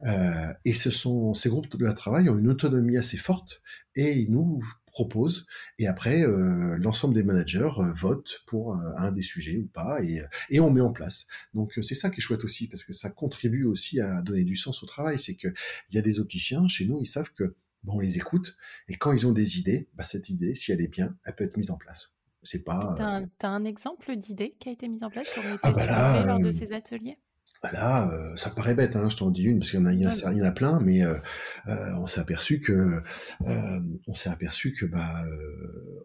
Hein. 0.04 0.50
Euh, 0.52 0.54
et 0.66 0.74
ce 0.74 0.90
sont 0.90 1.34
ces 1.34 1.50
groupes 1.50 1.78
de 1.78 1.92
travail 1.92 2.30
ont 2.30 2.38
une 2.38 2.50
autonomie 2.50 2.98
assez 2.98 3.16
forte 3.16 3.62
et 3.96 4.14
ils 4.14 4.32
nous 4.32 4.60
proposent. 4.88 5.46
Et 5.78 5.88
après, 5.88 6.24
euh, 6.24 6.78
l'ensemble 6.78 7.14
des 7.14 7.22
managers 7.22 7.70
euh, 7.78 7.92
votent 7.92 8.42
pour 8.48 8.76
un 8.76 9.12
des 9.12 9.22
sujets 9.22 9.58
ou 9.58 9.68
pas 9.68 10.02
et, 10.02 10.24
et 10.50 10.60
on 10.60 10.72
met 10.72 10.82
en 10.82 10.92
place. 10.92 11.28
Donc 11.54 11.78
c'est 11.82 11.96
ça 11.96 12.10
qui 12.10 12.20
est 12.20 12.24
chouette 12.24 12.44
aussi 12.44 12.68
parce 12.68 12.84
que 12.84 12.94
ça 12.94 13.10
contribue 13.12 13.66
aussi 13.66 14.02
à 14.02 14.22
donner 14.24 14.44
du 14.44 14.56
sens 14.56 14.82
au 14.82 14.88
travail. 14.88 15.20
C'est 15.20 15.36
que 15.36 15.50
il 15.92 15.96
y 15.96 16.00
a 16.00 16.02
des 16.02 16.20
opticiens 16.20 16.68
chez 16.68 16.86
nous, 16.86 17.00
ils 17.00 17.08
savent 17.08 17.32
que 17.34 17.56
on 17.88 18.00
les 18.00 18.18
écoute 18.18 18.56
et 18.88 18.96
quand 18.96 19.12
ils 19.12 19.28
ont 19.28 19.32
des 19.32 19.58
idées, 19.58 19.90
bah, 19.94 20.04
cette 20.04 20.30
idée, 20.30 20.56
si 20.56 20.72
elle 20.72 20.82
est 20.82 20.88
bien, 20.88 21.16
elle 21.26 21.36
peut 21.36 21.44
être 21.44 21.58
mise 21.58 21.72
en 21.72 21.78
place. 21.78 22.14
C'est 22.44 22.64
pas. 22.64 22.94
T'as 22.98 23.06
un, 23.06 23.26
as 23.42 23.48
un 23.48 23.66
exemple 23.66 24.16
d'idée 24.16 24.56
qui 24.60 24.70
a 24.70 24.72
été 24.72 24.88
mise 24.88 25.04
en 25.04 25.10
place, 25.10 25.36
aurait 25.38 25.58
ah, 25.64 25.70
été 25.70 25.82
ah 25.90 26.24
lors 26.26 26.40
de 26.40 26.48
euh, 26.48 26.52
ces 26.52 26.74
ateliers? 26.74 27.18
bah 27.64 27.72
là, 27.72 28.12
euh, 28.12 28.36
ça 28.36 28.52
paraît 28.52 28.76
bête, 28.76 28.96
hein, 28.96 29.10
je 29.10 29.18
t'en 29.18 29.32
dis 29.32 29.44
une, 29.44 29.60
parce 29.60 29.72
qu'il 29.72 29.80
y 29.80 29.82
en 29.82 29.88
a, 29.88 29.94
il 29.94 30.02
y, 30.02 30.06
en 30.06 30.46
a, 30.46 30.52
plein, 30.52 30.80
mais 30.82 31.04
euh, 31.04 31.18
on 31.66 32.06
s'est 32.06 32.20
aperçu 32.20 32.60
que, 32.60 33.02
on 33.40 34.14
s'est 34.14 34.30
aperçu 34.30 34.74
que, 34.74 34.86
bah, 34.86 35.24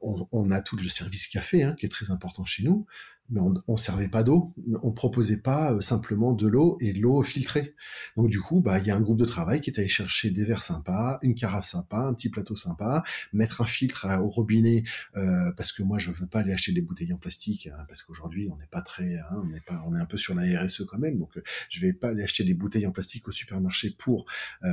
on, 0.00 0.26
on, 0.32 0.50
a 0.50 0.62
tout 0.62 0.76
le 0.76 0.88
service 0.88 1.26
café, 1.26 1.62
hein, 1.62 1.74
qui 1.78 1.84
est 1.84 1.90
très 1.90 2.10
important 2.10 2.46
chez 2.46 2.62
nous, 2.62 2.86
mais 3.30 3.40
on, 3.40 3.54
on 3.68 3.76
servait 3.76 4.08
pas 4.08 4.22
d'eau, 4.22 4.54
on 4.82 4.92
proposait 4.92 5.36
pas 5.36 5.72
euh, 5.72 5.80
simplement 5.80 6.32
de 6.32 6.46
l'eau 6.46 6.76
et 6.80 6.92
de 6.92 7.00
l'eau 7.00 7.22
filtrée. 7.22 7.74
Donc 8.16 8.28
du 8.28 8.40
coup, 8.40 8.60
bah 8.60 8.78
il 8.78 8.86
y 8.86 8.90
a 8.90 8.96
un 8.96 9.00
groupe 9.00 9.18
de 9.18 9.24
travail 9.24 9.60
qui 9.60 9.70
est 9.70 9.78
allé 9.78 9.88
chercher 9.88 10.30
des 10.30 10.44
verres 10.44 10.62
sympas, 10.62 11.18
une 11.22 11.34
carafe 11.34 11.66
sympa, 11.66 11.98
un 11.98 12.14
petit 12.14 12.28
plateau 12.28 12.56
sympa, 12.56 13.02
mettre 13.32 13.60
un 13.60 13.66
filtre 13.66 14.06
au 14.22 14.28
robinet 14.28 14.84
euh, 15.16 15.52
parce 15.56 15.72
que 15.72 15.82
moi 15.82 15.98
je 15.98 16.10
veux 16.10 16.26
pas 16.26 16.40
aller 16.40 16.52
acheter 16.52 16.72
des 16.72 16.82
bouteilles 16.82 17.12
en 17.12 17.18
plastique 17.18 17.68
hein, 17.68 17.84
parce 17.88 18.02
qu'aujourd'hui 18.02 18.48
on 18.52 18.56
n'est 18.56 18.66
pas 18.66 18.82
très, 18.82 19.16
hein, 19.16 19.42
on 19.44 19.54
est 19.54 19.64
pas, 19.64 19.82
on 19.86 19.96
est 19.96 20.00
un 20.00 20.06
peu 20.06 20.16
sur 20.16 20.34
la 20.34 20.62
RSE 20.62 20.84
quand 20.86 20.98
même, 20.98 21.18
donc 21.18 21.36
euh, 21.36 21.42
je 21.70 21.80
vais 21.80 21.92
pas 21.92 22.08
aller 22.08 22.22
acheter 22.22 22.44
des 22.44 22.54
bouteilles 22.54 22.86
en 22.86 22.92
plastique 22.92 23.28
au 23.28 23.32
supermarché 23.32 23.94
pour 23.98 24.26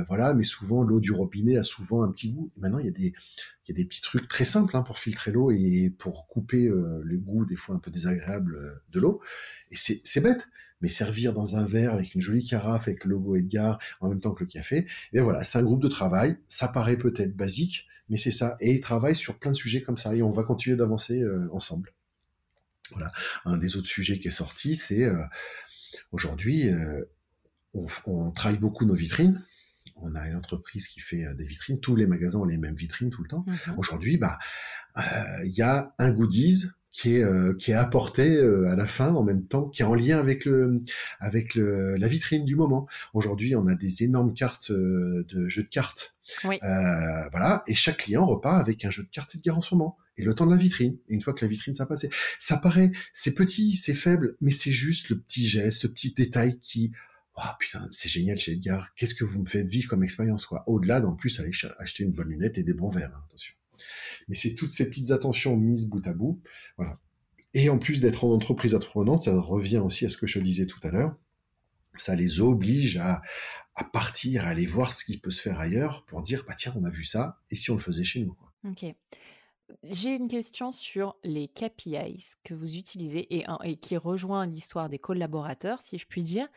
voilà, 0.06 0.34
mais 0.34 0.44
souvent 0.44 0.82
l'eau 0.82 1.00
du 1.00 1.12
robinet 1.12 1.56
a 1.56 1.64
souvent 1.64 2.02
un 2.02 2.10
petit 2.10 2.28
goût. 2.28 2.50
Et 2.56 2.60
maintenant 2.60 2.78
il 2.78 2.86
y 2.86 2.88
a 2.88 2.92
des 2.92 3.14
il 3.68 3.76
y 3.76 3.80
a 3.80 3.82
des 3.82 3.84
petits 3.84 4.00
trucs 4.00 4.28
très 4.28 4.46
simples 4.46 4.76
hein, 4.76 4.82
pour 4.82 4.98
filtrer 4.98 5.30
l'eau 5.30 5.50
et 5.50 5.92
pour 5.98 6.26
couper 6.26 6.68
euh, 6.68 7.02
le 7.04 7.18
goût 7.18 7.44
des 7.44 7.56
fois 7.56 7.74
un 7.74 7.78
peu 7.78 7.90
désagréable 7.90 8.47
euh, 8.56 8.82
de 8.90 9.00
l'eau. 9.00 9.20
Et 9.70 9.76
c'est 9.76 10.20
bête, 10.20 10.48
mais 10.80 10.88
servir 10.88 11.32
dans 11.32 11.56
un 11.56 11.64
verre 11.64 11.92
avec 11.92 12.14
une 12.14 12.20
jolie 12.20 12.44
carafe 12.44 12.88
avec 12.88 13.04
le 13.04 13.10
logo 13.10 13.36
Edgar 13.36 13.78
en 14.00 14.08
même 14.08 14.20
temps 14.20 14.32
que 14.32 14.44
le 14.44 14.48
café, 14.48 14.86
et 15.12 15.20
voilà, 15.20 15.44
c'est 15.44 15.58
un 15.58 15.62
groupe 15.62 15.82
de 15.82 15.88
travail. 15.88 16.36
Ça 16.48 16.68
paraît 16.68 16.96
peut-être 16.96 17.36
basique, 17.36 17.86
mais 18.08 18.16
c'est 18.16 18.30
ça. 18.30 18.56
Et 18.60 18.74
ils 18.74 18.80
travaillent 18.80 19.16
sur 19.16 19.38
plein 19.38 19.50
de 19.50 19.56
sujets 19.56 19.82
comme 19.82 19.98
ça 19.98 20.14
et 20.14 20.22
on 20.22 20.30
va 20.30 20.42
continuer 20.42 20.76
d'avancer 20.76 21.22
euh, 21.22 21.48
ensemble. 21.52 21.92
Voilà. 22.92 23.12
Un 23.44 23.58
des 23.58 23.76
autres 23.76 23.88
sujets 23.88 24.18
qui 24.18 24.28
est 24.28 24.32
sorti, 24.32 24.74
c'est 24.74 25.06
aujourd'hui, 26.10 26.70
on, 27.74 27.86
on, 28.06 28.30
travaille 28.30 28.58
beaucoup 28.58 28.86
nos 28.86 28.94
vitrines 28.94 29.44
on 30.00 30.14
a 30.14 30.26
une 30.26 30.36
entreprise 30.36 30.88
qui 30.88 31.00
fait 31.00 31.24
euh, 31.24 31.34
des 31.34 31.46
vitrines, 31.46 31.80
tous 31.80 31.96
les 31.96 32.06
magasins 32.06 32.40
ont 32.40 32.44
les 32.44 32.56
mêmes 32.56 32.74
vitrines 32.74 33.10
tout 33.10 33.22
le 33.22 33.28
temps. 33.28 33.44
Mhm. 33.46 33.78
Aujourd'hui, 33.78 34.16
bah, 34.16 34.38
euh, 34.96 35.02
il 35.44 35.52
y 35.52 35.62
a 35.62 35.94
un 35.98 36.10
goodies 36.10 36.66
qui 36.92 37.16
est 37.16 37.22
euh, 37.22 37.54
qui 37.54 37.70
est 37.70 37.74
apporté 37.74 38.38
à 38.38 38.76
la 38.76 38.86
fin 38.86 39.14
en 39.14 39.22
même 39.22 39.46
temps, 39.46 39.68
qui 39.68 39.82
est 39.82 39.84
en 39.84 39.94
lien 39.94 40.18
avec 40.18 40.44
le 40.44 40.78
avec 41.20 41.54
le, 41.54 41.96
la 41.96 42.08
vitrine 42.08 42.44
du 42.44 42.56
moment. 42.56 42.86
Aujourd'hui, 43.14 43.54
on 43.56 43.66
a 43.66 43.74
des 43.74 44.02
énormes 44.04 44.34
cartes 44.34 44.72
de 44.72 45.48
jeux 45.48 45.62
de 45.62 45.68
cartes. 45.68 46.14
voilà, 46.44 47.62
et 47.66 47.74
chaque 47.74 47.98
client 47.98 48.26
repart 48.26 48.60
avec 48.60 48.84
un 48.84 48.90
jeu 48.90 49.02
de 49.02 49.08
cartes 49.08 49.34
Edgar 49.34 49.58
en 49.58 49.60
ce 49.60 49.74
moment. 49.74 49.96
Et 50.20 50.24
le 50.24 50.34
temps 50.34 50.46
de 50.46 50.50
la 50.50 50.56
vitrine. 50.56 50.98
Et 51.08 51.14
une 51.14 51.20
fois 51.20 51.32
que 51.32 51.44
la 51.44 51.48
vitrine 51.48 51.74
s'est 51.74 51.86
passée, 51.86 52.10
ça 52.40 52.56
paraît, 52.56 52.90
c'est 53.12 53.34
petit, 53.34 53.76
c'est 53.76 53.94
faible, 53.94 54.36
mais 54.40 54.50
c'est 54.50 54.72
juste 54.72 55.10
le 55.10 55.20
petit 55.20 55.46
geste, 55.46 55.84
le 55.84 55.90
petit 55.90 56.12
détail 56.12 56.58
qui 56.58 56.90
oh, 57.38 57.50
putain, 57.58 57.86
c'est 57.90 58.08
génial 58.08 58.36
chez 58.36 58.52
Edgar, 58.52 58.94
qu'est-ce 58.94 59.14
que 59.14 59.24
vous 59.24 59.40
me 59.40 59.46
faites 59.46 59.66
vivre 59.66 59.88
comme 59.88 60.02
expérience, 60.02 60.46
quoi. 60.46 60.64
Au-delà 60.66 61.00
d'en 61.00 61.14
plus 61.14 61.38
aller 61.40 61.50
acheter 61.78 62.04
une 62.04 62.12
bonne 62.12 62.28
lunette 62.28 62.58
et 62.58 62.62
des 62.62 62.74
bons 62.74 62.88
verres, 62.88 63.12
hein, 63.14 63.22
attention. 63.28 63.54
Mais 64.28 64.34
c'est 64.34 64.54
toutes 64.54 64.70
ces 64.70 64.86
petites 64.86 65.10
attentions 65.10 65.56
mises 65.56 65.88
bout 65.88 66.06
à 66.06 66.12
bout, 66.12 66.40
voilà. 66.76 66.98
Et 67.54 67.70
en 67.70 67.78
plus 67.78 68.00
d'être 68.00 68.24
en 68.24 68.32
entreprise 68.32 68.74
apprenante, 68.74 69.22
ça 69.24 69.40
revient 69.40 69.78
aussi 69.78 70.04
à 70.04 70.08
ce 70.08 70.16
que 70.16 70.26
je 70.26 70.38
disais 70.38 70.66
tout 70.66 70.80
à 70.82 70.90
l'heure, 70.90 71.16
ça 71.96 72.14
les 72.14 72.40
oblige 72.40 72.98
à, 72.98 73.22
partir, 73.92 74.44
à 74.44 74.48
aller 74.48 74.66
voir 74.66 74.92
ce 74.92 75.04
qui 75.04 75.18
peut 75.18 75.30
se 75.30 75.40
faire 75.40 75.58
ailleurs 75.58 76.04
pour 76.06 76.22
dire, 76.22 76.44
bah 76.46 76.54
tiens, 76.56 76.74
on 76.76 76.84
a 76.84 76.90
vu 76.90 77.04
ça, 77.04 77.40
et 77.50 77.56
si 77.56 77.70
on 77.70 77.74
le 77.74 77.80
faisait 77.80 78.04
chez 78.04 78.20
nous. 78.20 78.36
Ok. 78.64 78.84
J'ai 79.84 80.14
une 80.14 80.28
question 80.28 80.72
sur 80.72 81.16
les 81.24 81.48
KPIs 81.48 82.36
que 82.42 82.54
vous 82.54 82.76
utilisez 82.76 83.28
et 83.34 83.76
qui 83.76 83.96
rejoint 83.96 84.46
l'histoire 84.46 84.88
des 84.88 84.98
collaborateurs, 84.98 85.82
si 85.82 85.98
je 85.98 86.06
puis 86.06 86.22
dire 86.22 86.48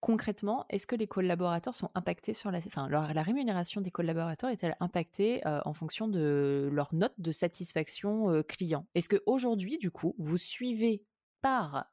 concrètement, 0.00 0.66
est-ce 0.68 0.86
que 0.86 0.96
les 0.96 1.06
collaborateurs 1.06 1.74
sont 1.74 1.90
impactés 1.94 2.34
sur 2.34 2.50
la, 2.50 2.58
enfin, 2.58 2.88
la 2.88 3.22
rémunération 3.22 3.80
des 3.80 3.90
collaborateurs 3.90 4.50
est-elle 4.50 4.76
impactée 4.80 5.46
euh, 5.46 5.60
en 5.64 5.72
fonction 5.72 6.08
de 6.08 6.68
leur 6.72 6.94
note 6.94 7.14
de 7.18 7.32
satisfaction 7.32 8.30
euh, 8.30 8.42
client? 8.42 8.86
Est-ce 8.94 9.08
que 9.08 9.22
aujourd'hui, 9.26 9.78
du 9.78 9.90
coup, 9.90 10.14
vous 10.18 10.36
suivez 10.36 11.04
par 11.40 11.86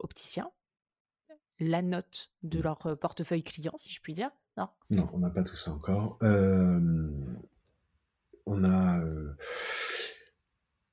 opticien 0.00 0.50
la 1.58 1.80
note 1.80 2.30
de 2.42 2.60
leur 2.60 2.76
portefeuille 2.98 3.42
client, 3.42 3.72
si 3.78 3.90
je 3.90 4.02
puis 4.02 4.12
dire? 4.12 4.30
Non? 4.58 4.68
Non, 4.90 5.08
on 5.14 5.20
n'a 5.20 5.30
pas 5.30 5.44
tout 5.44 5.56
ça 5.56 5.72
encore. 5.72 6.18
on 6.20 7.38
a 8.64 9.02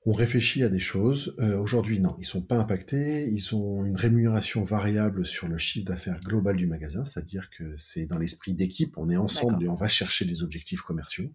on 0.06 0.14
réfléchit 0.14 0.64
à 0.64 0.70
des 0.70 0.80
choses. 0.80 1.36
Euh, 1.40 1.58
aujourd'hui, 1.58 2.00
non, 2.00 2.16
ils 2.20 2.26
sont 2.26 2.42
pas 2.42 2.58
impactés. 2.58 3.28
Ils 3.30 3.56
ont 3.56 3.86
une 3.86 3.98
rémunération 3.98 4.64
variable 4.64 5.26
sur 5.26 5.48
le 5.48 5.58
chiffre 5.58 5.86
d'affaires 5.86 6.20
global 6.22 6.56
du 6.56 6.68
magasin, 6.68 7.04
c'est-à-dire 7.04 7.50
que 7.50 7.76
c'est 7.78 8.06
dans 8.06 8.18
l'esprit 8.18 8.54
d'équipe. 8.54 8.98
On 8.98 9.10
est 9.10 9.18
ensemble 9.18 9.64
et 9.64 9.68
on 9.68 9.76
va 9.76 9.88
chercher 9.88 10.26
des 10.26 10.42
objectifs 10.42 10.82
commerciaux. 10.82 11.34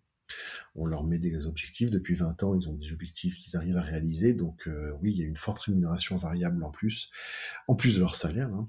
On 0.75 0.87
leur 0.87 1.05
met 1.05 1.19
des 1.19 1.47
objectifs. 1.47 1.91
Depuis 1.91 2.15
20 2.15 2.43
ans, 2.43 2.55
ils 2.55 2.69
ont 2.69 2.75
des 2.75 2.93
objectifs 2.93 3.37
qu'ils 3.37 3.57
arrivent 3.57 3.77
à 3.77 3.83
réaliser. 3.83 4.33
Donc 4.33 4.67
euh, 4.67 4.93
oui, 5.03 5.13
il 5.13 5.19
y 5.19 5.23
a 5.23 5.27
une 5.27 5.37
forte 5.37 5.63
rémunération 5.63 6.17
variable 6.17 6.65
en 6.65 6.71
plus, 6.71 7.11
en 7.69 7.77
plus 7.77 7.97
de 7.97 8.01
leur 8.01 8.15
salaire. 8.15 8.49
Hein. 8.49 8.69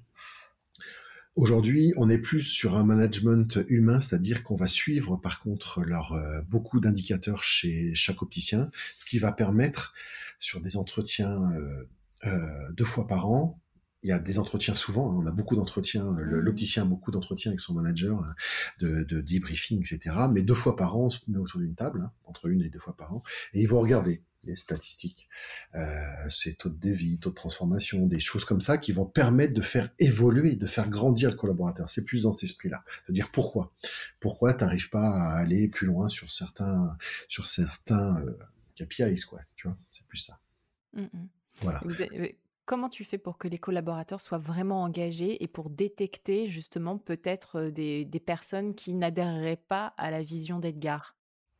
Aujourd'hui, 1.35 1.93
on 1.97 2.09
est 2.09 2.17
plus 2.17 2.39
sur 2.39 2.77
un 2.77 2.85
management 2.85 3.59
humain, 3.67 3.99
c'est-à-dire 3.99 4.41
qu'on 4.41 4.55
va 4.55 4.67
suivre 4.67 5.17
par 5.17 5.41
contre 5.41 5.81
leur, 5.83 6.13
euh, 6.13 6.39
beaucoup 6.47 6.79
d'indicateurs 6.79 7.43
chez 7.43 7.93
chaque 7.93 8.21
opticien, 8.21 8.71
ce 8.95 9.03
qui 9.03 9.19
va 9.19 9.33
permettre 9.33 9.93
sur 10.39 10.61
des 10.61 10.77
entretiens 10.77 11.51
euh, 11.51 11.83
euh, 12.25 12.71
deux 12.71 12.85
fois 12.85 13.05
par 13.05 13.29
an. 13.29 13.59
Il 14.05 14.09
y 14.09 14.11
a 14.11 14.19
des 14.19 14.37
entretiens 14.37 14.75
souvent, 14.75 15.11
hein, 15.11 15.15
on 15.23 15.25
a 15.25 15.31
beaucoup 15.31 15.55
d'entretiens, 15.55 16.11
mmh. 16.11 16.19
l'opticien 16.19 16.83
a 16.83 16.85
beaucoup 16.85 17.09
d'entretiens 17.09 17.49
avec 17.49 17.59
son 17.59 17.73
manager, 17.73 18.19
hein, 18.19 18.35
de, 18.79 19.01
de, 19.01 19.19
debriefing, 19.19 19.79
etc. 19.79 20.15
Mais 20.31 20.43
deux 20.43 20.53
fois 20.53 20.75
par 20.75 20.95
an, 20.95 21.05
on 21.05 21.09
se 21.09 21.19
met 21.27 21.39
autour 21.39 21.59
d'une 21.59 21.73
table, 21.73 22.03
hein, 22.05 22.11
entre 22.25 22.45
une 22.45 22.61
et 22.61 22.69
deux 22.69 22.77
fois 22.77 22.95
par 22.95 23.15
an, 23.15 23.23
et 23.55 23.61
ils 23.61 23.67
vont 23.67 23.79
regarder 23.79 24.21
les 24.43 24.55
statistiques, 24.55 25.27
euh, 25.73 26.29
ces 26.29 26.53
taux 26.53 26.69
de 26.69 26.77
dévie, 26.77 27.17
taux 27.17 27.31
de 27.31 27.35
transformation, 27.35 28.05
des 28.05 28.19
choses 28.19 28.45
comme 28.45 28.61
ça 28.61 28.77
qui 28.77 28.91
vont 28.91 29.07
permettre 29.07 29.55
de 29.55 29.61
faire 29.61 29.89
évoluer, 29.97 30.55
de 30.55 30.67
faire 30.67 30.87
grandir 30.87 31.31
le 31.31 31.35
collaborateur. 31.35 31.89
C'est 31.89 32.03
plus 32.03 32.23
dans 32.23 32.31
cet 32.31 32.43
esprit-là, 32.43 32.83
de 33.07 33.13
dire 33.13 33.31
pourquoi, 33.31 33.73
pourquoi 34.19 34.53
tu 34.53 34.63
n'arrives 34.63 34.91
pas 34.91 35.09
à 35.09 35.39
aller 35.39 35.67
plus 35.67 35.87
loin 35.87 36.09
sur 36.09 36.29
certains, 36.29 36.95
sur 37.27 37.47
certains 37.47 38.23
euh, 38.23 38.37
KPIs, 38.75 39.21
quoi. 39.27 39.39
Tu 39.55 39.67
vois, 39.67 39.77
c'est 39.91 40.05
plus 40.05 40.19
ça. 40.19 40.39
Mmh, 40.93 41.01
mmh. 41.01 41.27
Voilà. 41.61 41.81
Euh, 41.83 42.27
comment 42.65 42.89
tu 42.89 43.03
fais 43.03 43.17
pour 43.17 43.37
que 43.37 43.47
les 43.47 43.57
collaborateurs 43.57 44.21
soient 44.21 44.37
vraiment 44.37 44.83
engagés 44.83 45.43
et 45.43 45.47
pour 45.47 45.69
détecter 45.69 46.49
justement 46.49 46.97
peut-être 46.97 47.59
euh, 47.59 47.71
des, 47.71 48.21
personnes 48.25 48.75
qui 48.75 48.95
n'adhéreraient 48.95 49.61
pas 49.67 49.93
à 49.97 50.11
la 50.11 50.23
vision 50.23 50.59
d'Edgar? 50.59 51.15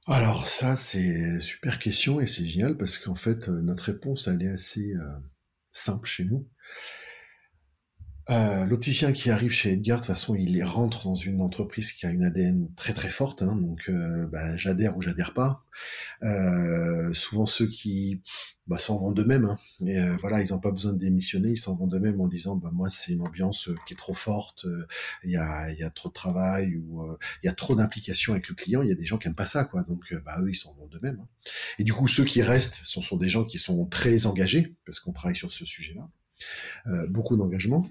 Alors 0.08 0.47
ça, 0.47 0.76
c'est 0.76 1.39
super 1.39 1.80
question 1.80 2.20
et 2.20 2.28
c'est 2.28 2.45
génial 2.45 2.78
parce 2.78 2.97
qu'en 2.97 3.16
fait, 3.16 3.49
euh, 3.49 3.62
notre 3.62 3.86
réponse, 3.86 4.28
elle 4.28 4.43
est 4.43 4.49
assez 4.49 4.93
euh, 4.93 5.20
simple 5.72 6.08
chez 6.08 6.26
nous. 6.26 6.47
Euh, 8.32 8.66
l'opticien 8.66 9.12
qui 9.12 9.30
arrive 9.30 9.52
chez 9.52 9.74
Edgar, 9.74 10.00
de 10.00 10.06
toute 10.06 10.16
façon, 10.16 10.34
il 10.34 10.64
rentre 10.64 11.04
dans 11.04 11.16
une 11.16 11.42
entreprise 11.42 11.92
qui 11.92 12.08
a 12.08 12.10
une 12.10 12.24
ADN 12.24 12.70
très 12.76 12.94
très 12.94 13.10
forte, 13.10 13.44
hein, 13.44 13.56
donc 13.56 13.88
euh, 13.90 14.26
bah, 14.28 14.58
j'adhère 14.58 14.98
ou 14.98 15.02
j'adhère 15.02 15.34
pas. 15.34 15.64
Euh, 16.24 17.14
souvent 17.14 17.46
ceux 17.46 17.68
qui 17.68 18.22
bah, 18.66 18.80
s'en 18.80 18.98
vont 18.98 19.12
d'eux-mêmes, 19.12 19.46
hein, 19.46 19.60
et 19.86 20.00
voilà, 20.22 20.42
ils 20.42 20.52
n'ont 20.52 20.60
pas 20.60 20.72
besoin 20.72 20.94
de 20.94 20.98
démissionner, 20.98 21.52
ils 21.52 21.58
s'en 21.58 21.76
vont 21.76 21.86
d'eux-mêmes 21.86 22.20
en 22.20 22.28
disant, 22.28 22.56
bah 22.56 22.72
moi 22.74 22.90
c'est 22.90 23.12
une 23.12 23.22
ambiance 23.22 23.70
qui 23.86 23.94
est 23.94 23.98
trop 23.98 24.16
forte, 24.16 24.66
il 25.24 25.30
y 25.30 25.38
a, 25.38 25.72
y, 25.72 25.84
a, 25.84 25.92
trop 25.92 26.10
de 26.10 26.14
travail 26.14 26.78
ou 26.78 27.06
il 27.44 27.46
y 27.46 27.50
a 27.50 27.54
trop 27.54 27.76
d'implication 27.76 28.34
avec 28.34 28.50
le 28.50 28.56
client. 28.56 28.82
Il 28.82 28.90
y 28.90 28.92
a 28.92 28.96
des 28.96 29.06
gens 29.06 29.20
qui 29.20 29.28
aiment 29.28 29.36
pas 29.36 29.46
ça, 29.46 29.66
quoi. 29.66 29.84
Donc 29.84 30.16
bah 30.26 30.40
eux 30.42 30.50
ils 30.50 30.56
s'en 30.56 30.74
vont 30.74 30.88
d'eux-mêmes. 30.88 31.20
Hein. 31.22 31.28
Et 31.78 31.84
du 31.84 31.94
coup 31.94 32.08
ceux 32.08 32.24
qui 32.24 32.42
restent, 32.42 32.80
ce 32.84 33.02
sont 33.02 33.18
des 33.18 33.30
gens 33.30 33.46
qui 33.46 33.60
sont 33.60 33.86
très 33.86 34.26
engagés 34.26 34.76
parce 34.86 35.00
qu'on 35.00 35.14
travaille 35.14 35.36
sur 35.36 35.54
ce 35.54 35.64
sujet-là, 35.66 36.10
beaucoup 37.10 37.38
d'engagement. 37.38 37.88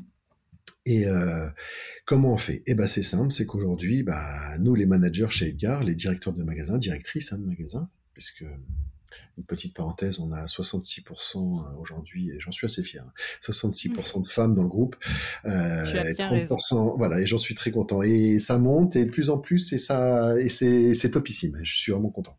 Et 0.87 1.07
euh, 1.07 1.49
comment 2.05 2.33
on 2.33 2.37
fait? 2.37 2.63
Eh 2.67 2.75
ben 2.75 2.87
c'est 2.87 3.03
simple, 3.03 3.33
c'est 3.33 3.47
qu'aujourd'hui, 3.47 4.03
bah, 4.03 4.59
nous 4.59 4.75
les 4.75 4.87
managers 4.87 5.31
chez 5.31 5.49
Edgar, 5.49 5.83
les 5.83 5.95
directeurs 5.95 6.33
de 6.33 6.43
magasin, 6.43 6.77
directrices 6.77 7.33
hein, 7.33 7.39
de 7.39 7.47
magasin, 7.47 7.89
puisque 8.13 8.45
une 9.37 9.45
petite 9.45 9.75
parenthèse, 9.75 10.21
on 10.21 10.33
a 10.33 10.47
66% 10.47 11.37
euh, 11.37 11.77
aujourd'hui, 11.79 12.31
et 12.31 12.39
j'en 12.39 12.53
suis 12.53 12.67
assez 12.67 12.83
fier, 12.83 13.05
66% 13.43 14.19
hein, 14.19 14.21
de 14.21 14.27
femmes 14.27 14.55
dans 14.55 14.63
le 14.63 14.69
groupe, 14.69 14.97
euh, 15.45 15.85
et 16.05 16.13
30%, 16.13 16.97
voilà, 16.97 17.21
et 17.21 17.27
j'en 17.27 17.39
suis 17.39 17.55
très 17.55 17.71
content. 17.71 18.03
Et 18.03 18.39
ça 18.39 18.59
monte, 18.59 18.97
et 18.97 19.05
de 19.05 19.11
plus 19.11 19.31
en 19.31 19.39
plus, 19.39 19.73
et 19.73 19.79
ça, 19.79 20.39
et 20.39 20.49
c'est 20.49 21.11
topissime. 21.11 21.59
Je 21.63 21.77
suis 21.77 21.93
vraiment 21.93 22.11
content. 22.11 22.37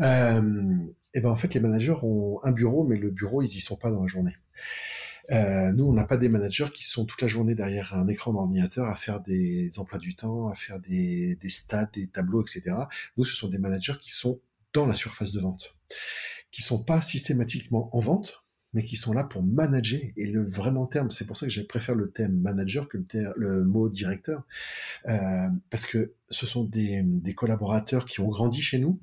Euh, 0.00 0.78
et 1.14 1.20
ben 1.20 1.30
en 1.30 1.36
fait, 1.36 1.54
les 1.54 1.60
managers 1.60 1.94
ont 2.02 2.40
un 2.42 2.52
bureau, 2.52 2.84
mais 2.84 2.96
le 2.96 3.10
bureau, 3.10 3.40
ils 3.40 3.56
y 3.56 3.60
sont 3.60 3.76
pas 3.76 3.90
dans 3.90 4.02
la 4.02 4.08
journée. 4.08 4.34
Euh, 5.30 5.72
nous, 5.72 5.84
on 5.84 5.92
n'a 5.92 6.04
pas 6.04 6.16
des 6.16 6.28
managers 6.28 6.70
qui 6.72 6.84
sont 6.84 7.04
toute 7.04 7.22
la 7.22 7.28
journée 7.28 7.54
derrière 7.54 7.94
un 7.94 8.08
écran 8.08 8.32
d'ordinateur 8.32 8.86
à 8.86 8.96
faire 8.96 9.20
des 9.20 9.70
emplois 9.78 9.98
du 9.98 10.14
temps, 10.14 10.48
à 10.48 10.54
faire 10.54 10.80
des, 10.80 11.38
stats, 11.48 11.90
des 11.92 12.06
tableaux, 12.08 12.42
etc. 12.42 12.76
Nous, 13.16 13.24
ce 13.24 13.34
sont 13.34 13.48
des 13.48 13.58
managers 13.58 13.94
qui 14.00 14.10
sont 14.10 14.40
dans 14.72 14.86
la 14.86 14.94
surface 14.94 15.32
de 15.32 15.40
vente, 15.40 15.74
qui 16.50 16.62
sont 16.62 16.82
pas 16.82 17.00
systématiquement 17.00 17.94
en 17.96 18.00
vente, 18.00 18.44
mais 18.72 18.84
qui 18.84 18.96
sont 18.96 19.12
là 19.12 19.24
pour 19.24 19.42
manager. 19.42 20.00
Et 20.16 20.26
le 20.26 20.44
vraiment 20.44 20.86
terme, 20.86 21.10
c'est 21.10 21.24
pour 21.24 21.36
ça 21.36 21.46
que 21.46 21.52
je 21.52 21.62
préfère 21.62 21.94
le 21.94 22.10
terme 22.10 22.34
manager 22.40 22.88
que 22.88 22.98
le, 23.36 23.64
mot 23.64 23.88
directeur, 23.88 24.42
euh, 25.06 25.48
parce 25.70 25.86
que 25.86 26.12
ce 26.28 26.44
sont 26.44 26.64
des 26.64 27.34
collaborateurs 27.36 28.04
qui 28.04 28.20
ont 28.20 28.28
grandi 28.28 28.60
chez 28.60 28.78
nous, 28.78 29.00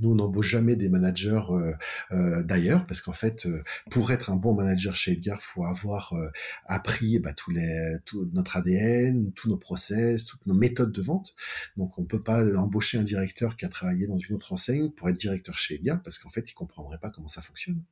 nous, 0.00 0.10
on 0.10 0.14
n'embauche 0.16 0.48
jamais 0.48 0.76
des 0.76 0.88
managers 0.88 1.42
euh, 1.50 1.72
euh, 2.12 2.42
d'ailleurs, 2.42 2.86
parce 2.86 3.00
qu'en 3.00 3.12
fait, 3.12 3.46
euh, 3.46 3.62
pour 3.90 4.10
être 4.10 4.30
un 4.30 4.36
bon 4.36 4.54
manager 4.54 4.94
chez 4.94 5.12
Edgar, 5.12 5.42
faut 5.42 5.64
avoir 5.64 6.12
euh, 6.14 6.30
appris 6.64 7.18
bah, 7.18 7.32
tous 7.32 7.50
les, 7.50 7.96
tout 8.04 8.28
notre 8.32 8.56
ADN, 8.56 9.32
tous 9.32 9.48
nos 9.48 9.56
process, 9.56 10.24
toutes 10.24 10.44
nos 10.46 10.54
méthodes 10.54 10.92
de 10.92 11.02
vente. 11.02 11.34
Donc, 11.76 11.98
on 11.98 12.04
peut 12.04 12.22
pas 12.22 12.44
embaucher 12.56 12.98
un 12.98 13.02
directeur 13.02 13.56
qui 13.56 13.64
a 13.64 13.68
travaillé 13.68 14.06
dans 14.06 14.18
une 14.18 14.34
autre 14.34 14.52
enseigne 14.52 14.90
pour 14.90 15.08
être 15.08 15.16
directeur 15.16 15.56
chez 15.58 15.76
Edgar, 15.76 16.00
parce 16.02 16.18
qu'en 16.18 16.30
fait, 16.30 16.50
il 16.50 16.54
comprendrait 16.54 16.98
pas 16.98 17.10
comment 17.10 17.28
ça 17.28 17.40
fonctionne. 17.40 17.82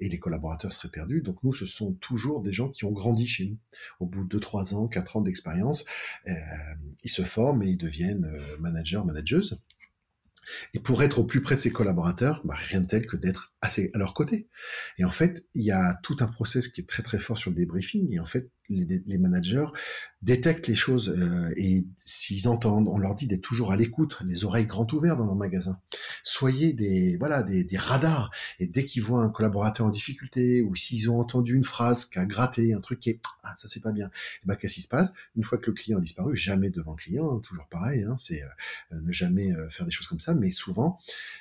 Et 0.00 0.08
les 0.08 0.18
collaborateurs 0.18 0.72
seraient 0.72 0.90
perdus. 0.90 1.22
Donc, 1.22 1.42
nous, 1.42 1.52
ce 1.52 1.66
sont 1.66 1.92
toujours 1.94 2.42
des 2.42 2.52
gens 2.52 2.68
qui 2.68 2.84
ont 2.84 2.92
grandi 2.92 3.26
chez 3.26 3.46
nous. 3.46 3.58
Au 4.00 4.06
bout 4.06 4.24
de 4.24 4.38
2-3 4.38 4.74
ans, 4.74 4.88
4 4.88 5.16
ans 5.16 5.20
d'expérience, 5.20 5.84
ils 7.02 7.10
se 7.10 7.22
forment 7.22 7.62
et 7.62 7.68
ils 7.68 7.76
deviennent 7.76 8.30
managers, 8.58 9.02
manageuses. 9.04 9.58
Et 10.74 10.80
pour 10.80 11.02
être 11.02 11.18
au 11.18 11.24
plus 11.24 11.42
près 11.42 11.54
de 11.54 11.60
ses 11.60 11.70
collaborateurs, 11.70 12.40
bah, 12.44 12.54
rien 12.54 12.80
de 12.80 12.86
tel 12.86 13.06
que 13.06 13.16
d'être 13.16 13.54
assez 13.60 13.90
à 13.94 13.98
leur 13.98 14.14
côté. 14.14 14.48
Et 14.98 15.04
en 15.04 15.10
fait, 15.10 15.46
il 15.54 15.64
y 15.64 15.70
a 15.70 15.98
tout 16.02 16.16
un 16.20 16.28
process 16.28 16.68
qui 16.68 16.80
est 16.80 16.88
très 16.88 17.02
très 17.02 17.18
fort 17.18 17.38
sur 17.38 17.50
le 17.50 17.56
débriefing. 17.56 18.12
Et 18.12 18.20
en 18.20 18.26
fait, 18.26 18.50
les, 18.68 19.18
managers 19.18 19.66
détectent 20.22 20.66
les 20.66 20.74
choses 20.74 21.08
euh, 21.08 21.52
et 21.56 21.86
s'ils 21.98 22.48
entendent, 22.48 22.88
on 22.88 22.98
leur 22.98 23.14
dit 23.14 23.26
d'être 23.26 23.42
toujours 23.42 23.72
à 23.72 23.76
l'écoute, 23.76 24.18
les 24.24 24.44
oreilles 24.44 24.66
grandes 24.66 24.92
ouvertes 24.92 25.18
dans 25.18 25.26
leur 25.26 25.36
magasin. 25.36 25.80
Soyez 26.22 26.72
des 26.72 27.16
voilà 27.18 27.42
des, 27.42 27.66
radars 27.76 28.30
et 28.58 28.66
dès 28.66 28.84
qu'ils 28.84 29.02
voient 29.02 29.22
un 29.22 29.30
collaborateur 29.30 29.86
en 29.86 29.90
difficulté 29.90 30.62
ou 30.62 30.74
s'ils 30.74 31.10
ont 31.10 31.20
entendu 31.20 31.54
une 31.54 31.64
phrase 31.64 32.04
qui 32.04 32.18
a 32.18 32.26
gratté, 32.26 32.74
un 32.74 32.80
truc 32.80 33.00
qui 33.00 33.10
est 33.10 33.20
ah 33.44 33.54
ça 33.56 33.68
c'est 33.68 33.80
pas 33.80 33.92
bien, 33.92 34.08
et 34.08 34.46
ben 34.46 34.56
qu'est-ce 34.56 34.74
qui 34.74 34.82
se 34.82 34.88
passe? 34.88 35.12
Une 35.36 35.44
fois 35.44 35.58
que 35.58 35.70
le 35.70 35.74
client 35.74 35.98
a 35.98 36.00
disparu, 36.00 36.36
jamais 36.36 36.70
devant 36.70 36.92
le 36.92 36.98
client, 36.98 37.36
hein, 37.36 37.40
toujours 37.42 37.68
pareil, 37.68 38.02
hein, 38.02 38.16
c'est 38.18 38.42
euh, 38.42 39.00
ne 39.00 39.12
jamais 39.12 39.52
euh, 39.52 39.70
faire 39.70 39.86
des 39.86 39.92
choses 39.92 40.06
comme 40.06 40.20
ça, 40.20 40.34
mais 40.34 40.50
souvent 40.50 40.98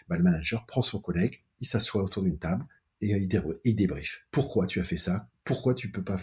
bah, 0.07 0.17
le 0.17 0.23
manager 0.23 0.65
prend 0.65 0.81
son 0.81 0.99
collègue, 0.99 1.43
il 1.59 1.67
s'assoit 1.67 2.03
autour 2.03 2.23
d'une 2.23 2.37
table 2.37 2.65
et 3.01 3.27
il, 3.63 3.75
débrief. 3.75 4.25
Pourquoi 4.31 4.65
tu 4.65 4.79
as 4.79 4.83
fait 4.83 4.97
ça? 4.97 5.29
Pourquoi 5.43 5.73
tu 5.75 5.91
peux 5.91 6.03
pas 6.03 6.19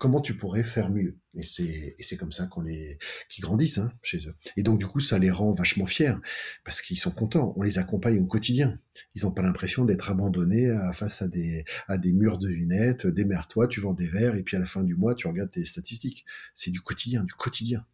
Comment 0.00 0.20
tu 0.20 0.36
pourrais 0.36 0.64
faire 0.64 0.90
mieux? 0.90 1.18
Et 1.36 1.42
c'est 1.42 1.94
et 1.98 2.02
c'est 2.02 2.16
comme 2.16 2.32
ça 2.32 2.46
qu'on 2.46 2.62
les 2.62 2.98
qui 3.28 3.40
grandissent 3.40 3.78
hein, 3.78 3.92
chez 4.02 4.26
eux. 4.26 4.34
Et 4.56 4.62
donc 4.62 4.78
du 4.78 4.86
coup, 4.86 5.00
ça 5.00 5.18
les 5.18 5.30
rend 5.30 5.52
vachement 5.52 5.86
fiers 5.86 6.14
parce 6.64 6.82
qu'ils 6.82 6.98
sont 6.98 7.10
contents. 7.10 7.52
On 7.56 7.62
les 7.62 7.78
accompagne 7.78 8.18
au 8.18 8.26
quotidien. 8.26 8.78
Ils 9.14 9.24
n'ont 9.24 9.32
pas 9.32 9.42
l'impression 9.42 9.84
d'être 9.84 10.10
abandonnés 10.10 10.70
à, 10.70 10.92
face 10.92 11.22
à 11.22 11.28
des 11.28 11.64
à 11.88 11.98
des 11.98 12.12
murs 12.12 12.38
de 12.38 12.48
lunettes. 12.48 13.06
Démerde-toi, 13.06 13.68
tu 13.68 13.80
vends 13.80 13.94
des 13.94 14.06
verres 14.08 14.34
et 14.34 14.42
puis 14.42 14.56
à 14.56 14.60
la 14.60 14.66
fin 14.66 14.82
du 14.82 14.94
mois, 14.94 15.14
tu 15.14 15.28
regardes 15.28 15.52
tes 15.52 15.64
statistiques. 15.64 16.24
C'est 16.54 16.70
du 16.70 16.80
quotidien, 16.80 17.22
du 17.24 17.34
quotidien. 17.34 17.84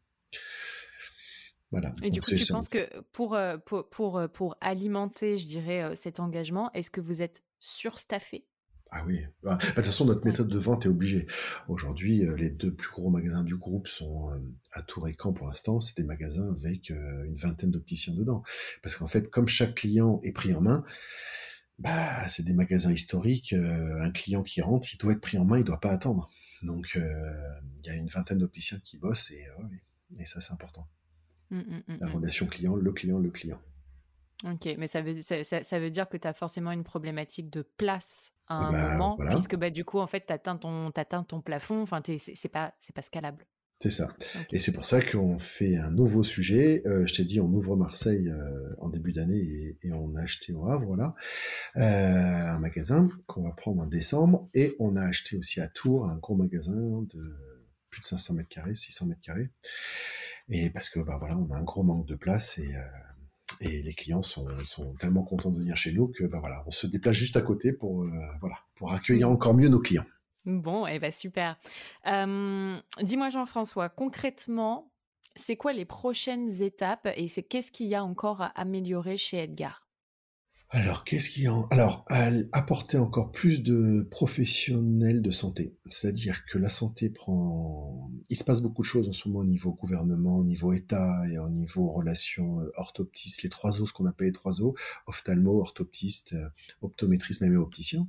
Voilà. 1.71 1.95
Et 2.03 2.11
du 2.11 2.21
coup, 2.21 2.33
tu 2.33 2.47
penses 2.47 2.69
que 2.69 2.89
pour, 3.13 3.35
euh, 3.35 3.57
pour, 3.59 3.89
pour, 3.89 4.19
euh, 4.19 4.29
pour, 4.29 4.57
alimenter, 4.61 5.39
je 5.39 5.47
dirais, 5.47 5.83
euh, 5.83 5.95
cet 5.95 6.19
engagement, 6.19 6.73
est-ce 6.73 6.91
que 6.91 7.01
vous 7.01 7.23
êtes 7.23 7.43
surstaffé? 7.61 8.45
Ah 8.91 9.05
oui, 9.07 9.21
bah, 9.45 9.57
bah, 9.57 9.59
de 9.59 9.67
toute 9.77 9.85
façon, 9.85 10.05
notre 10.05 10.27
méthode 10.27 10.49
de 10.49 10.59
vente 10.59 10.85
est 10.85 10.89
obligée. 10.89 11.29
Aujourd'hui, 11.69 12.25
les 12.37 12.51
deux 12.51 12.75
plus 12.75 12.91
gros 12.91 13.09
magasins 13.09 13.45
du 13.45 13.57
groupe 13.57 13.87
sont 13.87 14.31
à 14.73 14.83
Tour 14.83 15.07
et 15.07 15.15
Caen 15.17 15.33
pour 15.33 15.47
l'instant. 15.47 15.81
C'est 15.81 15.97
des 15.97 16.03
magasins 16.03 16.51
avec 16.51 16.91
une 16.91 17.37
vingtaine 17.37 17.71
d'opticiens 17.71 18.15
dedans. 18.15 18.43
Parce 18.83 18.97
qu'en 18.97 19.07
fait, 19.07 19.31
comme 19.31 19.47
chaque 19.47 19.77
client 19.77 20.19
est 20.25 20.33
pris 20.33 20.53
en 20.55 20.61
main, 20.61 20.85
bah, 21.79 22.29
c'est 22.29 22.43
des 22.43 22.53
magasins 22.53 22.91
historiques. 22.91 23.53
un 23.53 24.11
client 24.11 24.43
qui 24.43 24.61
rentre, 24.61 24.93
il 24.93 24.99
doit 24.99 25.13
être 25.13 25.21
pris 25.21 25.39
en 25.39 25.45
main, 25.45 25.59
il 25.59 25.61
ne 25.61 25.67
doit 25.67 25.81
pas 25.81 25.93
attendre. 25.93 26.29
Donc, 26.63 26.91
il 26.97 27.87
y 27.87 27.91
a 27.91 27.95
une 27.95 28.09
vingtaine 28.09 28.39
d'opticiens 28.39 28.81
qui 28.85 28.99
bossent 28.99 29.31
et, 29.31 29.47
et 30.19 30.25
ça, 30.25 30.41
c'est 30.41 30.53
important. 30.53 30.89
Mmh, 31.51 31.59
mmh, 31.59 31.83
mmh, 31.89 31.99
la 32.01 32.09
relation 32.09 32.47
client, 32.47 32.77
le 32.77 32.93
client, 32.93 33.19
le 33.19 33.31
client. 33.31 33.61
Ok, 34.45 34.75
mais 34.79 34.87
ça 34.87 35.03
veut, 35.03 35.21
ça, 35.21 35.79
veut 35.79 35.91
dire 35.91 36.09
que 36.09 36.17
tu 36.17 36.27
as 36.27 36.33
forcément 36.33 36.73
une 36.73 36.85
problématique 36.85 37.51
de 37.51 37.63
place 37.63 38.33
à 38.47 38.57
un 38.57 38.73
bah, 38.73 38.93
moment, 38.93 39.17
puisque 39.17 39.57
bah, 39.57 39.71
du 39.71 39.85
coup, 39.85 39.99
en 39.99 40.07
fait, 40.07 40.25
tu 40.27 40.33
atteins, 40.33 40.57
ton, 40.57 40.91
atteins 40.91 41.25
ton 41.25 41.41
plafond, 41.41 41.83
enfin, 41.83 42.01
c'est 42.05 42.49
pas, 42.49 42.73
pas 42.95 43.03
scalable. 43.03 43.47
C'est 43.83 43.91
ça. 43.91 44.15
Et 44.53 44.59
c'est 44.59 44.73
pour 44.73 44.85
ça 44.85 45.01
qu'on 45.01 45.39
fait 45.39 45.79
un 45.79 45.91
nouveau 45.91 46.23
sujet. 46.23 46.83
Euh, 46.87 47.07
je 47.07 47.15
t'ai 47.15 47.25
dit, 47.25 47.41
on 47.41 47.47
ouvre 47.47 47.77
Marseille 47.77 48.29
euh, 48.29 48.75
en 48.79 48.91
début 48.91 49.15
d'année 49.15 49.79
et, 49.83 49.93
on 49.93 50.15
a 50.17 50.21
acheté 50.21 50.53
au 50.53 50.67
Havre, 50.69 50.85
voilà, 50.85 51.15
euh, 51.77 51.81
un 51.81 52.59
magasin 52.59 53.09
qu'on 53.27 53.43
va 53.43 53.53
prendre 53.53 53.81
en 53.81 53.87
décembre. 53.87 54.51
Et 54.53 54.77
on 54.81 54.97
a 54.97 55.03
acheté 55.03 55.39
aussi 55.39 55.61
à 55.61 55.69
Tours 55.69 56.07
un 56.07 56.17
gros 56.19 56.37
magasin 56.37 57.07
de 57.15 57.35
plus 57.89 58.03
de 58.03 58.07
500 58.07 58.35
mètres 58.35 58.51
carrés, 58.51 58.75
600 58.75 59.07
mètres 59.07 59.23
carrés. 59.23 59.49
Et 60.51 60.71
parce 60.71 60.89
que 60.89 61.01
bah 61.01 61.17
voilà, 61.19 61.37
on 61.37 61.51
a 61.51 61.57
un 61.57 61.63
gros 61.63 61.83
manque 61.83 62.07
de 62.07 62.17
place 62.17 62.59
et, 62.59 62.75
euh, 62.75 62.83
et 63.61 63.83
les 63.83 63.95
clients 63.95 64.23
sont, 64.23 64.47
sont, 64.65 64.95
tellement 64.97 65.23
contents 65.23 65.51
de 65.51 65.59
venir 65.59 65.77
chez 65.77 65.93
nous 65.93 66.09
que 66.09 66.25
bah 66.25 66.39
voilà, 66.41 66.63
on 66.67 66.71
se 66.71 66.87
déplace 66.87 67.17
juste 67.17 67.37
à 67.37 67.43
côté 67.43 67.73
pour 67.73 68.03
euh, 68.03 68.09
voilà 68.41 68.57
pour 68.75 68.93
accueillir 68.93 69.29
mmh. 69.29 69.33
encore 69.33 69.55
mieux 69.55 69.69
nos 69.69 69.81
clients. 69.81 70.07
Bon, 70.45 70.87
et 70.87 70.95
eh 70.95 70.99
ben 70.99 71.13
super. 71.13 71.57
Dis-moi 72.05 73.29
Jean-François, 73.29 73.89
concrètement, 73.91 74.91
c'est 75.37 75.57
quoi 75.57 75.73
les 75.73 75.85
prochaines 75.85 76.63
étapes 76.63 77.09
et 77.15 77.29
c'est 77.29 77.43
qu'est-ce 77.43 77.71
qu'il 77.71 77.87
y 77.87 77.95
a 77.95 78.03
encore 78.03 78.41
à 78.41 78.47
améliorer 78.47 79.17
chez 79.17 79.39
Edgar? 79.39 79.90
Alors, 80.73 81.03
qu'est-ce 81.03 81.29
qui 81.29 81.49
en... 81.49 81.65
Alors, 81.71 82.05
apporter 82.53 82.97
encore 82.97 83.33
plus 83.33 83.61
de 83.61 84.07
professionnels 84.09 85.21
de 85.21 85.33
santé. 85.33 85.75
C'est-à-dire 85.91 86.45
que 86.45 86.59
la 86.59 86.69
santé 86.69 87.11
prend... 87.11 88.09
Il 88.29 88.37
se 88.37 88.45
passe 88.45 88.63
beaucoup 88.63 88.83
de 88.83 88.87
choses 88.87 89.09
en 89.09 89.13
ce 89.13 89.27
moment 89.27 89.41
au 89.41 89.45
niveau 89.45 89.73
gouvernement, 89.73 90.37
au 90.37 90.45
niveau 90.45 90.73
État 90.73 91.29
et 91.29 91.39
au 91.39 91.49
niveau 91.49 91.91
relations 91.91 92.61
euh, 92.61 92.71
orthoptistes, 92.77 93.43
les 93.43 93.49
trois 93.49 93.83
os, 93.83 93.89
ce 93.89 93.93
qu'on 93.93 94.07
appelle 94.07 94.29
les 94.29 94.33
trois 94.33 94.63
os, 94.63 94.75
ophtalmo, 95.07 95.61
orthoptiste, 95.61 96.35
euh, 96.35 96.49
optométriste, 96.83 97.41
même 97.41 97.57
opticien. 97.57 98.07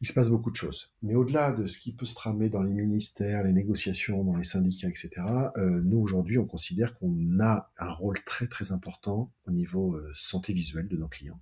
Il 0.00 0.08
se 0.08 0.12
passe 0.12 0.28
beaucoup 0.28 0.50
de 0.50 0.56
choses. 0.56 0.92
Mais 1.02 1.14
au-delà 1.14 1.52
de 1.52 1.66
ce 1.66 1.78
qui 1.78 1.92
peut 1.92 2.04
se 2.04 2.16
tramer 2.16 2.48
dans 2.48 2.64
les 2.64 2.74
ministères, 2.74 3.44
les 3.44 3.52
négociations, 3.52 4.24
dans 4.24 4.34
les 4.34 4.42
syndicats, 4.42 4.88
etc., 4.88 5.10
euh, 5.56 5.80
nous, 5.84 5.98
aujourd'hui, 5.98 6.36
on 6.36 6.46
considère 6.46 6.98
qu'on 6.98 7.38
a 7.38 7.70
un 7.78 7.92
rôle 7.92 8.18
très, 8.24 8.48
très 8.48 8.72
important 8.72 9.32
au 9.46 9.52
niveau 9.52 9.96
santé 10.16 10.52
visuelle 10.52 10.88
de 10.88 10.96
nos 10.96 11.06
clients. 11.06 11.40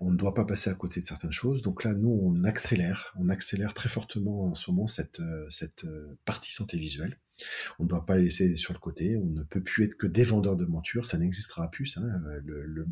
On 0.00 0.10
ne 0.10 0.16
doit 0.16 0.34
pas 0.34 0.44
passer 0.44 0.70
à 0.70 0.74
côté 0.74 1.00
de 1.00 1.04
certaines 1.04 1.32
choses. 1.32 1.62
Donc 1.62 1.84
là, 1.84 1.94
nous, 1.94 2.10
on 2.10 2.44
accélère, 2.44 3.14
on 3.16 3.28
accélère 3.28 3.74
très 3.74 3.88
fortement 3.88 4.44
en 4.44 4.54
ce 4.54 4.70
moment 4.70 4.86
cette, 4.86 5.20
euh, 5.20 5.48
euh, 5.84 6.18
partie 6.24 6.52
santé 6.52 6.78
visuelle. 6.78 7.18
On 7.78 7.84
ne 7.84 7.88
doit 7.88 8.06
pas 8.06 8.16
la 8.16 8.22
laisser 8.22 8.54
sur 8.56 8.72
le 8.72 8.78
côté. 8.78 9.16
On 9.16 9.26
ne 9.26 9.42
peut 9.42 9.62
plus 9.62 9.84
être 9.84 9.96
que 9.96 10.06
des 10.06 10.24
vendeurs 10.24 10.56
de 10.56 10.64
montures. 10.64 11.06
Ça 11.06 11.18
n'existera 11.18 11.70
plus. 11.70 11.96
Hein. 11.96 12.08
Le, 12.44 12.86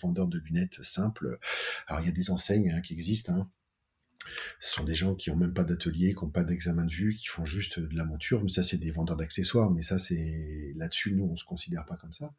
vendeur 0.00 0.28
de 0.28 0.38
lunettes 0.38 0.82
simple. 0.82 1.38
Alors 1.86 2.02
il 2.02 2.06
y 2.06 2.10
a 2.10 2.14
des 2.14 2.30
enseignes 2.30 2.70
hein, 2.70 2.80
qui 2.80 2.92
existent. 2.92 3.32
Hein. 3.32 3.48
Ce 4.60 4.74
sont 4.74 4.84
des 4.84 4.94
gens 4.94 5.14
qui 5.14 5.30
ont 5.30 5.36
même 5.36 5.54
pas 5.54 5.64
d'atelier, 5.64 6.14
qui 6.14 6.24
n'ont 6.24 6.30
pas 6.30 6.44
d'examen 6.44 6.84
de 6.84 6.92
vue, 6.92 7.14
qui 7.14 7.26
font 7.26 7.44
juste 7.44 7.78
de 7.78 7.96
la 7.96 8.04
monture. 8.04 8.42
Mais 8.42 8.48
ça, 8.48 8.62
c'est 8.62 8.78
des 8.78 8.90
vendeurs 8.90 9.16
d'accessoires. 9.16 9.70
Mais 9.70 9.82
ça, 9.82 9.98
c'est 9.98 10.74
là-dessus, 10.76 11.14
nous, 11.14 11.24
on 11.24 11.36
se 11.36 11.44
considère 11.44 11.86
pas 11.86 11.96
comme 11.96 12.12
ça. 12.12 12.32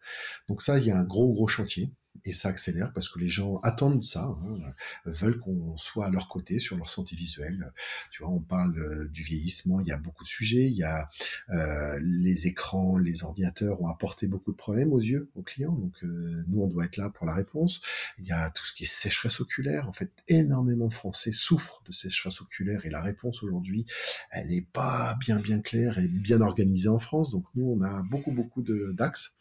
Donc 0.48 0.62
ça, 0.62 0.80
il 0.80 0.86
y 0.86 0.92
a 0.92 0.98
un 0.98 1.04
gros, 1.04 1.34
gros 1.34 1.48
chantier 1.48 1.92
et 2.26 2.34
ça 2.34 2.50
accélère 2.50 2.92
parce 2.94 3.10
que 3.10 3.20
les 3.20 3.30
gens 3.30 3.60
attendent 3.64 4.04
ça, 4.04 4.26
hein, 4.26 4.74
veulent 5.06 5.40
qu'on 5.40 5.78
soit 5.78 6.06
à 6.06 6.10
leur 6.10 6.28
côté 6.28 6.60
sur 6.60 6.78
leur 6.78 6.90
santé 6.90 7.16
visuelle. 7.16 7.72
Tu 8.12 8.24
vois, 8.24 8.32
on 8.32 8.40
parle 8.40 8.78
euh, 8.78 9.08
du 9.10 9.24
vieillissement, 9.24 9.80
il 9.80 9.88
y 9.88 9.92
a 9.92 9.98
beaucoup 9.98 10.24
de 10.24 10.30
sujets, 10.30 10.68
il 10.68 10.76
y 10.76 10.84
a 10.84 11.10
euh, 11.50 12.00
les 12.02 12.48
écrans, 12.48 12.98
les 12.98 13.24
ordinateurs 13.24 13.82
ont 13.82 13.88
apporté 13.88 14.28
beaucoup 14.28 14.52
de 14.52 14.58
problèmes 14.58 14.94
aux 14.94 15.00
yeux, 15.00 15.30
aux 15.36 15.44
clients, 15.44 15.74
donc 15.74 15.94
euh, 16.04 16.44
nous 16.48 16.62
on 16.62 16.68
doit 16.68 16.86
être 16.86 16.98
là 16.98 17.10
pour 17.10 17.26
la 17.26 17.34
réponse. 17.34 17.82
Il 18.20 18.26
y 18.26 18.32
a 18.32 18.50
tout 18.52 18.66
ce 18.66 18.74
qui 18.74 18.84
est 18.84 18.88
sécheresse 18.88 19.40
oculaire, 19.40 19.88
en 19.88 19.94
fait, 19.94 20.12
énormément 20.28 20.88
de 20.88 20.94
Français 20.94 21.32
souffrent 21.34 21.82
de 21.86 21.92
sécheresse 21.92 22.42
oculaire 22.42 22.86
et 22.86 22.90
la 22.90 23.02
réponse 23.02 23.44
aujourd'hui, 23.44 23.86
elle 24.32 24.50
n'est 24.50 24.62
pas 24.62 25.16
bien 25.20 25.40
bien 25.40 25.60
claire 25.62 25.98
et 26.00 26.08
bien 26.08 26.42
organisée 26.42 26.90
en 26.90 27.00
France, 27.00 27.32
donc 27.32 27.46
nous 27.56 27.66
on 27.66 27.82
a 27.82 28.04
beaucoup 28.04 28.32
beaucoup 28.32 28.62
d'axes 28.62 29.37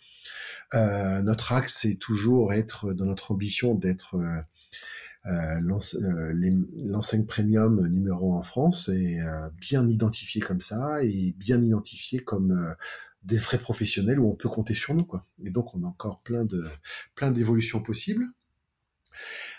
euh, 0.74 1.22
notre 1.22 1.52
axe, 1.52 1.78
c'est 1.80 1.96
toujours 1.96 2.52
être 2.52 2.92
dans 2.92 3.06
notre 3.06 3.32
ambition 3.32 3.74
d'être 3.74 4.16
euh, 5.26 5.60
l'enseigne 5.60 7.24
premium 7.24 7.86
numéro 7.88 8.34
en 8.34 8.44
France 8.44 8.88
est 8.88 9.18
bien 9.60 9.88
identifiée 9.88 10.40
comme 10.40 10.60
ça 10.60 11.02
et 11.02 11.34
bien 11.36 11.60
identifiée 11.60 12.20
comme 12.20 12.76
des 13.26 13.38
frais 13.38 13.58
professionnels 13.58 14.20
où 14.20 14.30
on 14.30 14.36
peut 14.36 14.48
compter 14.48 14.74
sur 14.74 14.94
nous. 14.94 15.06
Et 15.44 15.50
donc, 15.50 15.74
on 15.74 15.82
a 15.82 15.86
encore 15.86 16.22
plein 16.22 16.44
de, 16.44 16.64
plein 17.14 17.32
d'évolutions 17.32 17.82
possibles. 17.82 18.26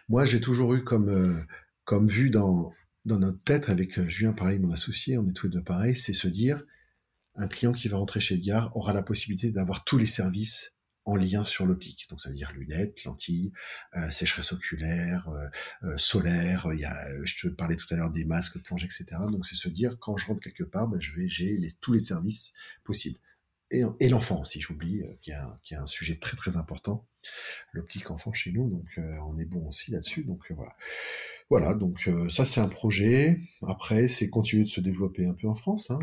Moi, 0.10 0.24
j'ai 0.26 0.40
toujours 0.40 0.74
eu 0.74 0.84
comme, 0.84 1.10
euh, 1.10 1.42
comme 1.84 2.08
vue 2.08 2.30
dans, 2.30 2.72
dans 3.06 3.20
notre 3.20 3.42
tête, 3.44 3.70
avec 3.70 4.00
euh, 4.00 4.08
Julien, 4.08 4.32
pareil, 4.32 4.60
mon 4.60 4.72
associé, 4.72 5.18
on 5.18 5.28
est 5.28 5.34
tous 5.34 5.48
les 5.48 5.54
deux 5.54 5.64
pareils, 5.64 5.96
c'est 5.96 6.14
se 6.14 6.28
dire, 6.28 6.64
un 7.38 7.48
client 7.48 7.72
qui 7.72 7.88
va 7.88 7.98
rentrer 7.98 8.20
chez 8.20 8.36
Edgar 8.36 8.76
aura 8.76 8.94
la 8.94 9.04
possibilité 9.04 9.52
d'avoir 9.52 9.84
tous 9.84 9.98
les 9.98 10.06
services 10.06 10.74
en 11.06 11.16
lien 11.16 11.46
sur 11.46 11.66
l'optique. 11.66 12.08
Donc 12.10 12.20
ça 12.20 12.30
veut 12.30 12.36
dire 12.36 12.52
lunettes, 12.52 13.06
lentilles, 13.06 13.54
euh, 13.96 14.12
sécheresse 14.12 14.52
oculaire, 14.52 15.30
solaire. 15.96 16.68
Il 16.74 16.82
y 16.82 16.86
a, 16.86 17.24
je 17.24 17.36
te 17.38 17.48
parlais 17.48 17.78
tout 17.78 17.88
à 17.92 17.96
l'heure 17.96 18.12
des 18.12 18.26
masques, 18.26 18.58
plonge, 18.60 18.84
etc. 18.84 19.06
Donc 19.32 19.46
c'est 19.46 19.56
se 19.56 19.70
dire 19.70 19.98
quand 20.00 20.18
je 20.18 20.26
rentre 20.26 20.42
quelque 20.42 20.64
part, 20.64 20.88
ben, 20.90 21.00
je 21.00 21.14
vais 21.14 21.30
j'ai 21.30 21.58
tous 21.80 21.94
les 21.94 22.00
services 22.00 22.52
possibles 22.84 23.20
et, 23.72 24.10
l'enfant 24.10 24.42
aussi, 24.42 24.62
j'oublie, 24.62 25.02
euh, 25.02 25.14
qui, 25.20 25.32
qui, 25.64 25.74
est 25.74 25.78
un 25.78 25.88
sujet 25.88 26.16
très 26.16 26.38
très 26.38 26.58
important. 26.58 27.06
L'optique 27.74 28.10
enfant 28.12 28.32
chez 28.32 28.52
nous, 28.52 28.70
donc 28.70 28.88
euh, 28.98 29.18
on 29.28 29.38
est 29.38 29.46
bon 29.46 29.68
aussi 29.68 29.92
là-dessus. 29.92 30.24
Donc 30.24 30.50
euh, 30.50 30.54
voilà. 30.54 30.76
Voilà, 31.50 31.74
donc 31.74 32.10
ça 32.30 32.44
c'est 32.44 32.60
un 32.60 32.68
projet. 32.68 33.40
Après, 33.66 34.08
c'est 34.08 34.30
continuer 34.30 34.64
de 34.64 34.70
se 34.70 34.82
développer 34.82 35.26
un 35.26 35.34
peu 35.34 35.48
en 35.48 35.56
France. 35.56 35.90
Hein. 35.92 36.00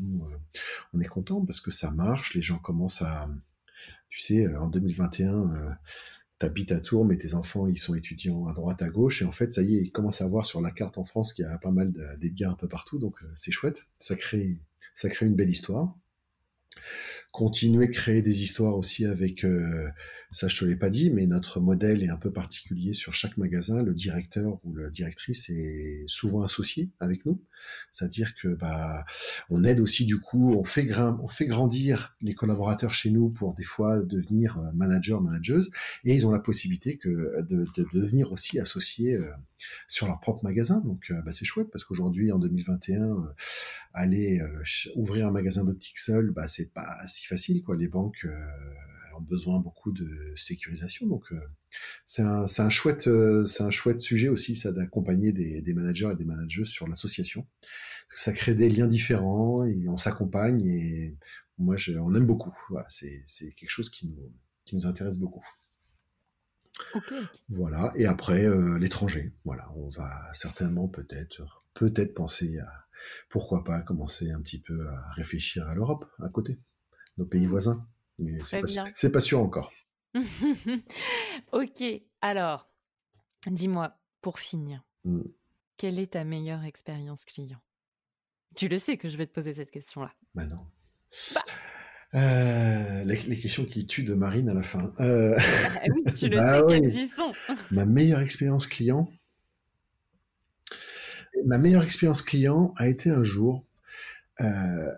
nous, 0.00 0.22
on 0.92 1.00
est 1.00 1.06
content 1.06 1.44
parce 1.44 1.60
que 1.60 1.70
ça 1.70 1.90
marche. 1.90 2.34
Les 2.34 2.42
gens 2.42 2.58
commencent 2.58 3.02
à, 3.02 3.28
tu 4.10 4.20
sais, 4.20 4.54
en 4.56 4.68
2021 4.68 5.76
t'habites 6.38 6.72
à 6.72 6.80
Tours, 6.80 7.04
mais 7.04 7.16
tes 7.16 7.34
enfants, 7.34 7.66
ils 7.66 7.78
sont 7.78 7.94
étudiants 7.94 8.46
à 8.46 8.52
droite, 8.52 8.82
à 8.82 8.88
gauche, 8.88 9.22
et 9.22 9.24
en 9.24 9.32
fait, 9.32 9.52
ça 9.52 9.62
y 9.62 9.76
est, 9.76 9.82
ils 9.82 9.90
commencent 9.90 10.20
à 10.20 10.26
voir 10.26 10.44
sur 10.44 10.60
la 10.60 10.70
carte 10.70 10.98
en 10.98 11.04
France 11.04 11.32
qu'il 11.32 11.44
y 11.44 11.48
a 11.48 11.58
pas 11.58 11.70
mal 11.70 11.92
d'Edgar 12.20 12.52
un 12.52 12.56
peu 12.56 12.68
partout, 12.68 12.98
donc 12.98 13.16
c'est 13.34 13.50
chouette. 13.50 13.86
Ça 13.98 14.16
crée 14.16 14.60
une 15.22 15.34
belle 15.34 15.50
histoire 15.50 15.94
continuer 17.36 17.90
créer 17.90 18.22
des 18.22 18.42
histoires 18.42 18.78
aussi 18.78 19.04
avec, 19.04 19.44
euh, 19.44 19.90
ça 20.32 20.48
je 20.48 20.58
te 20.58 20.64
l'ai 20.64 20.74
pas 20.74 20.88
dit, 20.88 21.10
mais 21.10 21.26
notre 21.26 21.60
modèle 21.60 22.02
est 22.02 22.08
un 22.08 22.16
peu 22.16 22.32
particulier 22.32 22.94
sur 22.94 23.12
chaque 23.12 23.36
magasin. 23.36 23.82
Le 23.82 23.92
directeur 23.92 24.58
ou 24.64 24.74
la 24.74 24.88
directrice 24.88 25.50
est 25.50 26.04
souvent 26.06 26.40
associé 26.40 26.88
avec 26.98 27.26
nous, 27.26 27.38
c'est-à-dire 27.92 28.34
que 28.40 28.48
bah 28.48 29.04
on 29.50 29.64
aide 29.64 29.80
aussi 29.80 30.06
du 30.06 30.18
coup, 30.18 30.54
on 30.58 30.64
fait 30.64 30.88
on 30.98 31.28
fait 31.28 31.44
grandir 31.44 32.16
les 32.22 32.32
collaborateurs 32.32 32.94
chez 32.94 33.10
nous 33.10 33.28
pour 33.28 33.52
des 33.54 33.64
fois 33.64 34.02
devenir 34.02 34.56
euh, 34.56 34.72
manager, 34.74 35.20
manageuse, 35.20 35.70
et 36.04 36.14
ils 36.14 36.26
ont 36.26 36.30
la 36.30 36.40
possibilité 36.40 36.96
que 36.96 37.36
de, 37.50 37.66
devenir 37.92 38.32
aussi 38.32 38.58
associés 38.58 39.14
euh, 39.14 39.30
sur 39.88 40.06
leur 40.06 40.20
propre 40.20 40.44
magasin. 40.44 40.80
Donc 40.84 41.12
bah, 41.24 41.32
c'est 41.32 41.44
chouette 41.44 41.68
parce 41.70 41.84
qu'aujourd'hui 41.84 42.32
en 42.32 42.38
2021 42.38 43.34
aller 43.92 44.40
ouvrir 44.94 45.26
un 45.26 45.30
magasin 45.30 45.64
d'optique 45.64 45.98
seul, 45.98 46.30
bah 46.30 46.48
c'est 46.48 46.72
pas 46.72 47.06
si 47.06 47.26
facile 47.26 47.62
quoi. 47.62 47.76
Les 47.76 47.88
banques 47.88 48.24
euh, 48.24 49.16
ont 49.16 49.22
besoin 49.22 49.60
beaucoup 49.60 49.92
de 49.92 50.08
sécurisation, 50.36 51.06
donc 51.06 51.24
euh, 51.32 51.40
c'est 52.06 52.22
un, 52.22 52.46
un, 52.58 52.70
chouette 52.70 53.08
euh, 53.08 53.46
c'est 53.46 53.62
un 53.62 53.70
chouette 53.70 54.00
sujet 54.00 54.28
aussi 54.28 54.56
ça 54.56 54.72
d'accompagner 54.72 55.32
des, 55.32 55.62
des, 55.62 55.74
managers 55.74 56.10
et 56.12 56.16
des 56.16 56.24
managers 56.24 56.64
sur 56.66 56.86
l'association. 56.86 57.46
Ça 58.14 58.32
crée 58.32 58.54
des 58.54 58.68
liens 58.68 58.86
différents 58.86 59.64
et 59.64 59.88
on 59.88 59.96
s'accompagne 59.96 60.64
et 60.66 61.16
moi 61.58 61.76
je, 61.76 61.92
on 61.98 62.14
aime 62.14 62.26
beaucoup. 62.26 62.54
C'est 62.88 63.24
quelque 63.56 63.70
chose 63.70 63.90
qui 63.90 64.06
nous 64.06 64.32
qui 64.64 64.74
nous 64.76 64.86
intéresse 64.86 65.18
beaucoup. 65.18 65.46
Voilà. 67.48 67.92
Et 67.96 68.06
après, 68.06 68.46
l'étranger. 68.78 69.32
Voilà. 69.44 69.70
On 69.76 69.88
va 69.88 70.32
certainement 70.34 70.88
peut-être, 70.88 71.62
peut-être 71.74 72.14
penser 72.14 72.58
à, 72.58 72.86
pourquoi 73.28 73.64
pas 73.64 73.80
commencer 73.80 74.30
un 74.30 74.40
petit 74.40 74.60
peu 74.60 74.88
à 74.88 75.10
réfléchir 75.12 75.66
à 75.68 75.74
l'Europe, 75.74 76.06
à 76.22 76.28
côté 76.28 76.58
nos 77.18 77.26
pays 77.26 77.46
voisins. 77.46 77.86
Mais 78.18 78.38
c'est 78.94 79.10
pas, 79.10 79.20
sûr 79.20 79.40
encore. 79.40 79.72
ok, 81.52 81.84
alors, 82.22 82.70
dis-moi, 83.46 83.98
pour 84.22 84.38
finir, 84.38 84.82
mmh. 85.04 85.20
quelle 85.76 85.98
est 85.98 86.12
ta 86.12 86.24
meilleure 86.24 86.64
expérience 86.64 87.24
client? 87.24 87.60
Tu 88.54 88.68
le 88.68 88.78
sais 88.78 88.96
que 88.96 89.10
je 89.10 89.18
vais 89.18 89.26
te 89.26 89.32
poser 89.32 89.52
cette 89.52 89.70
question-là. 89.70 90.14
Bah 90.34 90.46
non. 90.46 90.66
Bah. 91.34 91.42
Euh, 92.14 93.04
les, 93.04 93.38
questions 93.38 93.64
qui 93.64 93.86
tuent 93.86 94.04
de 94.04 94.14
Marine 94.14 94.48
à 94.48 94.54
la 94.54 94.62
fin. 94.62 94.92
Euh... 95.00 95.36
Bah 95.36 95.80
oui, 95.94 96.04
tu 96.16 96.28
le 96.28 96.36
bah 96.36 96.60
sais 96.60 96.80
qu'elles 96.80 96.94
y 96.94 97.08
sont. 97.08 97.32
Ma 97.70 97.84
meilleure 97.84 98.20
expérience 98.20 98.66
client. 98.66 99.10
Ma 101.44 101.58
meilleure 101.58 101.82
expérience 101.82 102.22
client 102.22 102.72
a 102.76 102.88
été 102.88 103.10
un 103.10 103.22
jour. 103.22 103.66
Euh, 104.40 104.92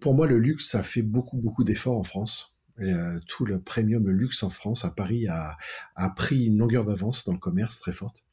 pour 0.00 0.14
moi, 0.14 0.26
le 0.26 0.38
luxe, 0.38 0.68
ça 0.68 0.82
fait 0.82 1.02
beaucoup, 1.02 1.38
beaucoup 1.38 1.64
d'efforts 1.64 1.98
en 1.98 2.04
France. 2.04 2.54
Euh, 2.80 3.18
tout 3.26 3.46
le 3.46 3.60
premium, 3.60 4.06
le 4.06 4.12
luxe 4.12 4.42
en 4.42 4.50
France, 4.50 4.84
à 4.84 4.90
Paris, 4.90 5.26
a, 5.28 5.56
a 5.96 6.10
pris 6.10 6.44
une 6.44 6.58
longueur 6.58 6.84
d'avance 6.84 7.24
dans 7.24 7.32
le 7.32 7.38
commerce 7.38 7.80
très 7.80 7.92
forte. 7.92 8.24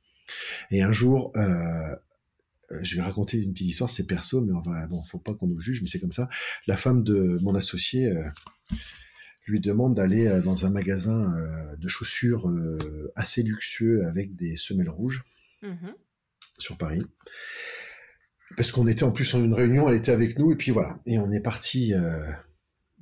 Et 0.71 0.83
un 0.83 0.91
jour, 0.91 1.31
euh, 1.35 1.95
je 2.81 2.95
vais 2.95 3.01
raconter 3.01 3.41
une 3.41 3.53
petite 3.53 3.67
histoire, 3.67 3.89
c'est 3.89 4.05
perso, 4.05 4.41
mais 4.41 4.53
on 4.53 4.61
va, 4.61 4.87
bon, 4.87 5.03
faut 5.03 5.19
pas 5.19 5.33
qu'on 5.33 5.47
nous 5.47 5.59
juge, 5.59 5.81
mais 5.81 5.87
c'est 5.87 5.99
comme 5.99 6.11
ça. 6.11 6.29
La 6.67 6.77
femme 6.77 7.03
de 7.03 7.39
mon 7.41 7.55
associé 7.55 8.07
euh, 8.07 8.23
lui 9.45 9.59
demande 9.59 9.95
d'aller 9.95 10.27
euh, 10.27 10.41
dans 10.41 10.65
un 10.65 10.69
magasin 10.69 11.33
euh, 11.33 11.75
de 11.75 11.87
chaussures 11.87 12.51
assez 13.15 13.43
luxueux 13.43 14.05
avec 14.05 14.35
des 14.35 14.55
semelles 14.55 14.89
rouges 14.89 15.23
mmh 15.61 15.89
sur 16.59 16.77
Paris 16.77 17.01
parce 18.55 18.71
qu'on 18.71 18.87
était 18.87 19.03
en 19.03 19.11
plus 19.11 19.33
en 19.33 19.43
une 19.43 19.53
réunion, 19.53 19.89
elle 19.89 19.95
était 19.95 20.11
avec 20.11 20.37
nous, 20.37 20.51
et 20.51 20.55
puis 20.55 20.71
voilà. 20.71 20.99
Et 21.05 21.17
on 21.17 21.31
est 21.31 21.39
parti, 21.39 21.93
euh, 21.93 22.25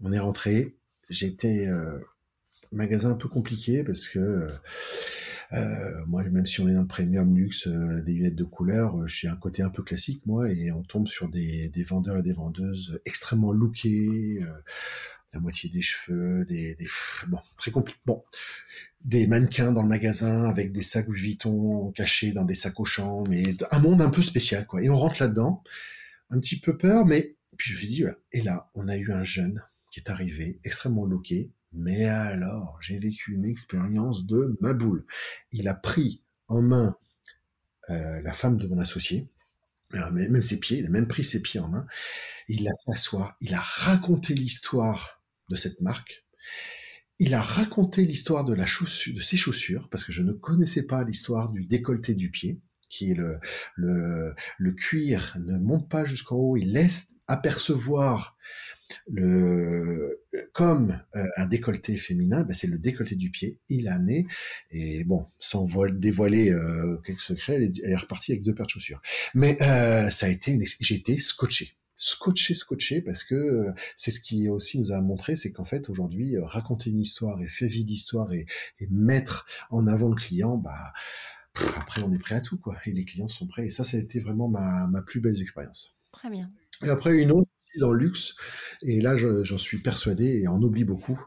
on 0.01 0.11
est 0.11 0.19
rentré. 0.19 0.76
J'étais 1.09 1.67
euh, 1.67 1.99
magasin 2.72 3.11
un 3.11 3.15
peu 3.15 3.28
compliqué 3.28 3.84
parce 3.84 4.07
que 4.07 4.19
euh, 4.19 4.47
moi, 6.08 6.24
même 6.24 6.45
si 6.45 6.62
on 6.62 6.68
est 6.68 6.74
dans 6.74 6.82
le 6.82 6.88
premium 6.88 7.36
luxe, 7.36 7.68
euh, 7.68 8.02
des 8.04 8.14
lunettes 8.14 8.36
de 8.36 8.43
couleur, 8.43 9.06
j'ai 9.08 9.28
un 9.28 9.36
côté 9.36 9.62
un 9.62 9.70
peu 9.70 9.84
classique, 9.84 10.26
moi, 10.26 10.49
et 10.52 10.72
on 10.72 10.84
tombe 10.84 11.08
sur 11.08 11.30
des, 11.30 11.70
des 11.70 11.84
vendeurs 11.84 12.18
et 12.18 12.24
des 12.24 12.34
vendeuses 12.34 13.02
extrêmement 13.06 13.52
lookés, 13.52 14.39
la 15.34 15.39
moitié 15.39 15.70
des 15.70 15.82
cheveux, 15.82 16.45
des, 16.45 16.76
des 16.76 16.88
bon, 17.28 17.39
très 17.58 17.72
compliqué. 17.72 17.99
Bon, 18.06 18.24
des 19.04 19.28
mannequins 19.28 19.72
dans 19.72 19.82
le 19.82 19.88
magasin 19.88 20.45
avec 20.45 20.72
des 20.72 20.82
sacs 20.82 21.08
Louis 21.08 21.22
Vuitton 21.22 21.91
cachés 21.91 22.34
dans 22.34 22.45
des 22.45 22.56
sacs 22.56 22.80
au 22.80 22.86
champ, 22.86 23.24
mais 23.28 23.56
un 23.72 23.80
monde 23.80 24.02
un 24.02 24.10
peu 24.10 24.22
spécial, 24.22 24.66
quoi. 24.68 24.82
Et 24.84 24.89
on 24.89 24.97
rentre 24.97 25.22
là-dedans, 25.22 25.64
un 26.30 26.39
petit 26.39 26.60
peu 26.60 26.78
peur, 26.78 27.06
mais 27.06 27.36
puis 27.58 27.74
je 27.74 27.86
me 27.86 27.91
dit, 27.91 28.02
voilà. 28.02 28.18
Et 28.32 28.41
là, 28.41 28.70
on 28.76 28.88
a 28.88 28.97
eu 28.97 29.12
un 29.12 29.24
jeune 29.24 29.64
qui 29.91 29.99
est 29.99 30.10
arrivé, 30.10 30.60
extrêmement 30.64 31.06
loqué, 31.06 31.52
mais 31.74 32.05
alors, 32.05 32.78
j'ai 32.82 32.99
vécu 32.99 33.34
une 33.34 33.45
expérience 33.45 34.26
de 34.26 34.57
ma 34.61 34.74
boule. 34.74 35.05
Il 35.51 35.67
a 35.67 35.74
pris 35.74 36.24
en 36.47 36.61
main 36.61 36.95
euh, 37.89 38.22
la 38.22 38.34
femme 38.34 38.57
de 38.57 38.67
mon 38.67 38.80
associé, 38.80 39.30
même 39.93 40.41
ses 40.41 40.59
pieds, 40.59 40.80
il 40.80 40.86
a 40.86 40.89
même 40.89 41.07
pris 41.07 41.24
ses 41.24 41.41
pieds 41.41 41.59
en 41.59 41.67
main, 41.67 41.86
il 42.47 42.63
l'a 42.63 42.72
fait 42.86 42.91
asseoir, 42.91 43.36
il 43.41 43.53
a 43.53 43.59
raconté 43.59 44.34
l'histoire 44.34 45.22
de 45.49 45.55
cette 45.55 45.82
marque, 45.82 46.26
il 47.19 47.34
a 47.34 47.41
raconté 47.41 48.05
l'histoire 48.05 48.45
de 48.45 48.55
ses 49.22 49.38
chaussures, 49.38 49.89
parce 49.89 50.03
que 50.03 50.11
je 50.11 50.24
ne 50.24 50.32
connaissais 50.32 50.84
pas 50.84 51.03
l'histoire 51.03 51.51
du 51.51 51.61
décolleté 51.61 52.15
du 52.15 52.32
pied, 52.32 52.61
qui 52.92 53.12
est 53.12 53.16
le, 53.16 53.39
le, 53.76 54.36
le 54.60 54.72
cuir 54.74 55.36
ne 55.39 55.58
monte 55.58 55.89
pas 55.89 56.06
jusqu'en 56.06 56.36
haut, 56.36 56.58
il 56.58 56.74
laisse 56.74 57.08
apercevoir 57.28 58.38
le 59.08 60.22
comme 60.54 61.00
euh, 61.16 61.24
un 61.38 61.46
décolleté 61.46 61.96
féminin, 61.96 62.42
ben 62.42 62.54
c'est 62.54 62.68
le 62.68 62.78
décolleté 62.78 63.16
du 63.16 63.32
pied. 63.32 63.58
Il 63.70 63.88
a 63.88 63.96
amené 63.96 64.28
et 64.70 65.06
bon, 65.06 65.28
sans 65.39 65.66
dévoiler 65.92 66.52
euh, 66.52 66.98
quelques 67.06 67.22
secrets, 67.22 67.56
elle 67.56 67.72
est, 67.92 67.96
repartie 67.96 68.34
avec 68.34 68.44
deux 68.44 68.54
paires 68.54 68.66
de 68.66 68.72
chaussures. 68.72 69.02
Mais 69.34 69.58
euh, 69.62 70.10
ça 70.10 70.26
a 70.26 70.30
été 70.30 70.52
une, 70.52 70.64
j'ai 70.82 70.96
été 70.96 71.18
scotché 71.20 71.78
scotché, 72.02 72.56
scotché, 72.56 73.00
parce 73.00 73.24
que 73.24 73.36
euh, 73.36 73.72
c'est 73.96 74.10
ce 74.10 74.20
qui 74.20 74.50
aussi 74.50 74.80
nous 74.80 74.92
a 74.92 75.00
montré, 75.02 75.36
c'est 75.36 75.52
qu'en 75.52 75.66
fait 75.66 75.88
aujourd'hui, 75.88 76.36
euh, 76.36 76.44
raconter 76.44 76.89
une 76.89 77.00
histoire 77.00 77.39
et 77.44 77.48
faire 77.48 77.70
vivre 77.70 77.88
l'histoire 77.88 78.34
et, 78.34 78.48
et, 78.80 78.88
mettre 78.89 79.46
en 79.70 79.86
avant 79.86 80.10
le 80.10 80.16
client, 80.16 80.58
bah 80.58 80.94
après 81.76 82.02
on 82.04 82.14
est 82.14 82.20
prêt 82.20 82.36
à 82.36 82.41
tout 82.41 82.58
quoi, 82.58 82.78
et 82.86 82.91
les 82.91 83.06
clients 83.06 83.28
sont 83.28 83.47
prêts. 83.47 83.68
Et 83.68 83.70
ça, 83.70 83.84
ça 83.84 83.97
a 83.97 83.99
été 83.99 84.20
vraiment 84.20 84.47
ma, 84.47 84.88
ma 84.88 85.02
plus 85.02 85.20
belle 85.20 85.39
expérience. 85.39 85.95
Très 86.12 86.30
bien. 86.30 86.52
Et 86.84 86.89
après 86.89 87.16
une 87.18 87.32
autre 87.32 87.49
dans 87.80 87.91
le 87.91 87.99
luxe, 87.99 88.36
et 88.82 88.99
là 88.99 89.16
j'en 89.16 89.58
suis 89.58 89.78
persuadé 89.78 90.41
et 90.41 90.47
on 90.47 90.62
oublie 90.62 90.84
beaucoup. 90.84 91.20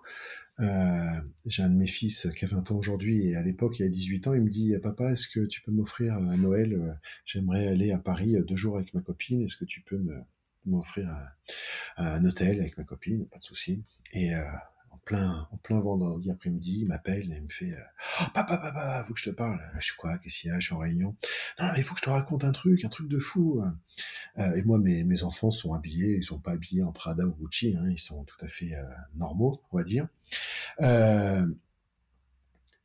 Euh, 0.61 1.21
j'ai 1.47 1.63
un 1.63 1.71
de 1.71 1.75
mes 1.75 1.87
fils 1.87 2.29
qui 2.37 2.45
a 2.45 2.49
20 2.49 2.71
ans 2.71 2.77
aujourd'hui 2.77 3.27
et 3.27 3.35
à 3.35 3.43
l'époque 3.43 3.79
il 3.81 3.87
a 3.87 3.89
18 3.89 4.29
ans, 4.29 4.35
il 4.35 4.43
me 4.43 4.51
dit 4.51 4.73
papa 4.83 5.11
est-ce 5.11 5.27
que 5.27 5.47
tu 5.47 5.63
peux 5.63 5.73
m'offrir 5.73 6.15
à 6.15 6.37
Noël 6.37 6.75
euh, 6.75 6.93
J'aimerais 7.25 7.67
aller 7.67 7.93
à 7.93 7.99
Paris 7.99 8.37
deux 8.47 8.55
jours 8.55 8.77
avec 8.77 8.95
ma 8.95 9.01
copine. 9.01 9.43
Est-ce 9.43 9.57
que 9.57 9.65
tu 9.65 9.81
peux 9.81 9.99
me 9.99 10.15
m'offrir 10.67 11.09
un, 11.09 12.05
un, 12.05 12.25
hôtel 12.25 12.61
avec 12.61 12.79
ma 12.79 12.85
copine, 12.85 13.27
pas 13.27 13.39
de 13.39 13.45
souci. 13.45 13.83
Et 14.13 14.35
euh, 14.35 14.43
en 15.13 15.57
plein 15.63 15.81
vendredi 15.81 16.31
après-midi, 16.31 16.81
il 16.83 16.87
m'appelle 16.87 17.31
et 17.33 17.37
il 17.37 17.43
me 17.43 17.51
fait 17.51 17.75
oh, 18.21 18.25
Papa, 18.33 18.57
papa, 18.57 19.05
faut 19.07 19.15
que 19.15 19.21
je 19.21 19.31
te 19.31 19.35
parle. 19.35 19.61
Je 19.79 19.87
suis 19.87 19.97
quoi? 19.97 20.17
Qu'est-ce 20.19 20.39
qu'il 20.39 20.51
y 20.51 20.53
a? 20.53 20.59
Je 20.59 20.67
suis 20.67 20.75
en 20.75 20.79
réunion. 20.79 21.17
Non, 21.61 21.67
mais 21.73 21.79
il 21.79 21.83
faut 21.85 21.95
que 21.95 22.01
je 22.01 22.05
te 22.05 22.11
raconte 22.11 22.45
un 22.45 22.53
truc, 22.53 22.85
un 22.85 22.89
truc 22.89 23.09
de 23.09 23.19
fou. 23.19 23.63
Euh, 24.39 24.57
et 24.57 24.63
moi, 24.63 24.79
mes, 24.79 25.23
enfants 25.23 25.51
sont 25.51 25.75
habillés, 25.75 26.17
ils 26.17 26.25
sont 26.25 26.39
pas 26.39 26.53
habillés 26.53 26.83
en 26.83 26.93
Prada 26.93 27.25
ou 27.25 27.33
Gucci, 27.33 27.77
hein, 27.79 27.89
ils 27.91 27.99
sont 27.99 28.25
tout 28.25 28.43
à 28.45 28.49
fait 28.49 28.75
euh, 28.75 28.83
normaux, 29.15 29.61
on 29.73 29.77
va 29.77 29.85
dire. 29.85 30.09
Euh, 30.81 31.47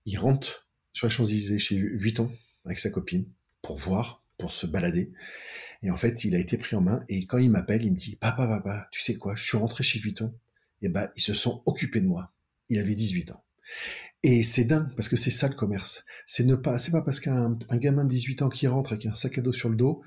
il 0.06 0.18
rentre 0.18 0.68
sur 0.94 1.08
les 1.08 1.12
Champs-Élysées 1.12 1.60
chez 1.60 1.78
Vuitton 1.78 2.32
avec 2.66 2.80
sa 2.80 2.90
copine 2.90 3.26
pour 3.62 3.78
voir, 3.78 4.24
pour 4.38 4.52
se 4.52 4.68
balader. 4.68 5.12
Et 5.82 5.92
en 5.92 5.98
fait, 5.98 6.24
il 6.26 6.36
a 6.36 6.40
été 6.40 6.58
pris 6.58 6.76
en 6.76 6.82
main. 6.82 7.04
Et 7.10 7.26
quand 7.26 7.38
il 7.38 7.50
m'appelle, 7.50 7.84
il 7.84 7.92
me 7.92 7.98
dit 7.98 8.16
Papa, 8.16 8.48
papa, 8.48 8.88
tu 8.92 9.02
sais 9.02 9.16
quoi? 9.16 9.36
Je 9.36 9.44
suis 9.44 9.58
rentré 9.58 9.84
chez 9.84 10.00
Vuitton. 10.00 10.34
Et 10.82 10.90
ben, 10.90 11.10
ils 11.16 11.22
se 11.22 11.34
sont 11.34 11.62
occupés 11.66 12.02
de 12.02 12.08
moi. 12.08 12.32
Il 12.70 12.80
avait 12.80 12.96
18 12.96 13.32
ans. 13.32 13.44
Et 14.22 14.44
c'est 14.44 14.66
dingue 14.66 14.94
parce 14.96 15.08
que 15.08 15.16
c'est 15.16 15.32
ça 15.32 15.48
le 15.48 15.54
commerce. 15.54 16.04
C'est 16.26 16.44
ne 16.44 16.56
pas, 16.56 16.78
c'est 16.78 16.92
pas 16.92 17.02
parce 17.02 17.22
qu'un 17.22 17.58
gamin 17.74 18.04
de 18.04 18.10
18 18.10 18.42
ans 18.42 18.50
qui 18.50 18.68
rentre 18.68 18.92
avec 18.94 19.06
un 19.06 19.14
sac 19.16 19.38
à 19.38 19.42
dos 19.42 19.54
sur 19.54 19.70
le 19.70 19.78
dos, 19.78 20.02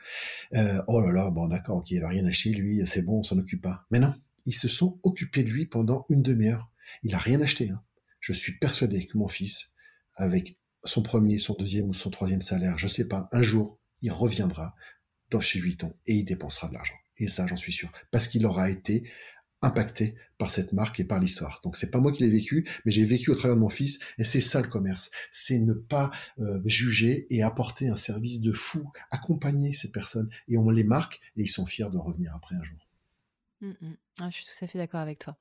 euh, 0.55 0.83
oh 0.87 1.01
là 1.01 1.11
là, 1.11 1.31
bon 1.31 1.49
d'accord, 1.49 1.79
ok, 1.79 1.91
il 1.93 2.01
va 2.01 2.09
rien 2.09 2.27
acheter 2.27 2.51
lui, 2.51 2.87
c'est 2.87 3.01
bon, 3.01 3.21
on 3.21 3.23
s'en 3.23 3.39
occupe 3.39 3.63
pas. 3.63 3.87
Mais 3.91 3.99
non, 3.99 4.15
ils 4.45 4.55
se 4.55 4.69
sont 4.69 5.01
occupés 5.03 5.43
de 5.45 5.49
lui 5.49 5.65
pendant 5.65 6.05
une 6.11 6.23
demi-heure. 6.23 6.71
Il 7.03 7.15
a 7.15 7.19
rien 7.19 7.41
acheté. 7.41 7.71
Hein. 7.71 7.83
Je 8.21 8.35
suis 8.35 8.59
persuadé 8.59 9.07
que 9.07 9.17
mon 9.17 9.29
fils, 9.29 9.71
avec 10.17 10.59
son 10.85 11.03
premier, 11.03 11.39
son 11.39 11.55
deuxième 11.55 11.89
ou 11.89 11.95
son 11.95 12.11
troisième 12.11 12.43
salaire, 12.43 12.77
je 12.77 12.89
sais 12.89 13.09
pas, 13.09 13.29
un 13.33 13.43
jour, 13.43 13.79
il 14.03 14.13
reviendra 14.13 14.75
dans 15.31 15.41
chez 15.41 15.59
Vuitton 15.59 15.95
et 16.07 16.17
il 16.17 16.25
dépensera 16.25 16.69
de 16.69 16.75
l'argent. 16.75 16.95
Et 17.17 17.29
ça, 17.29 17.47
j'en 17.47 17.57
suis 17.57 17.73
sûr, 17.73 17.91
parce 18.11 18.29
qu'il 18.29 18.45
aura 18.45 18.69
été 18.69 19.09
impacté 19.63 20.17
par 20.39 20.51
cette 20.51 20.73
marque 20.73 21.01
et 21.01 21.05
par 21.05 21.21
l'histoire. 21.21 21.61
Donc 21.63 21.77
c'est 21.77 21.91
pas 21.91 22.01
moi 22.01 22.13
qui 22.13 22.25
l'ai 22.25 22.31
vécu, 22.31 22.69
mais 22.85 22.91
j'ai 22.91 23.05
vécu 23.05 23.31
au 23.31 23.35
travers 23.35 23.57
de 23.57 23.61
mon 23.61 23.71
fils, 23.71 23.99
et 24.19 24.25
c'est 24.25 24.41
ça 24.41 24.61
le 24.61 24.69
commerce, 24.69 25.11
c'est 25.31 25.59
ne 25.59 25.73
pas 25.73 26.11
euh, 26.39 26.61
juger 26.65 27.27
et 27.31 27.43
apporter 27.43 27.89
un 27.89 27.97
service 27.97 28.41
de 28.41 28.53
fou, 28.53 28.91
accompagner 29.11 29.73
ces 29.73 29.91
personnes, 29.91 30.29
et 30.49 30.59
on 30.59 30.69
les 30.71 30.85
marque, 30.85 31.21
et 31.37 31.43
ils 31.43 31.49
sont 31.49 31.67
fiers 31.67 31.91
de 31.91 31.99
revenir 31.99 32.35
après 32.35 32.57
un 32.57 32.63
jour. 32.65 32.89
Mmh, 33.61 33.71
mmh. 33.81 33.97
Ah, 34.19 34.31
je 34.31 34.37
suis 34.37 34.45
tout 34.45 34.65
à 34.65 34.67
fait 34.67 34.79
d'accord 34.79 35.01
avec 35.01 35.21
toi. 35.21 35.37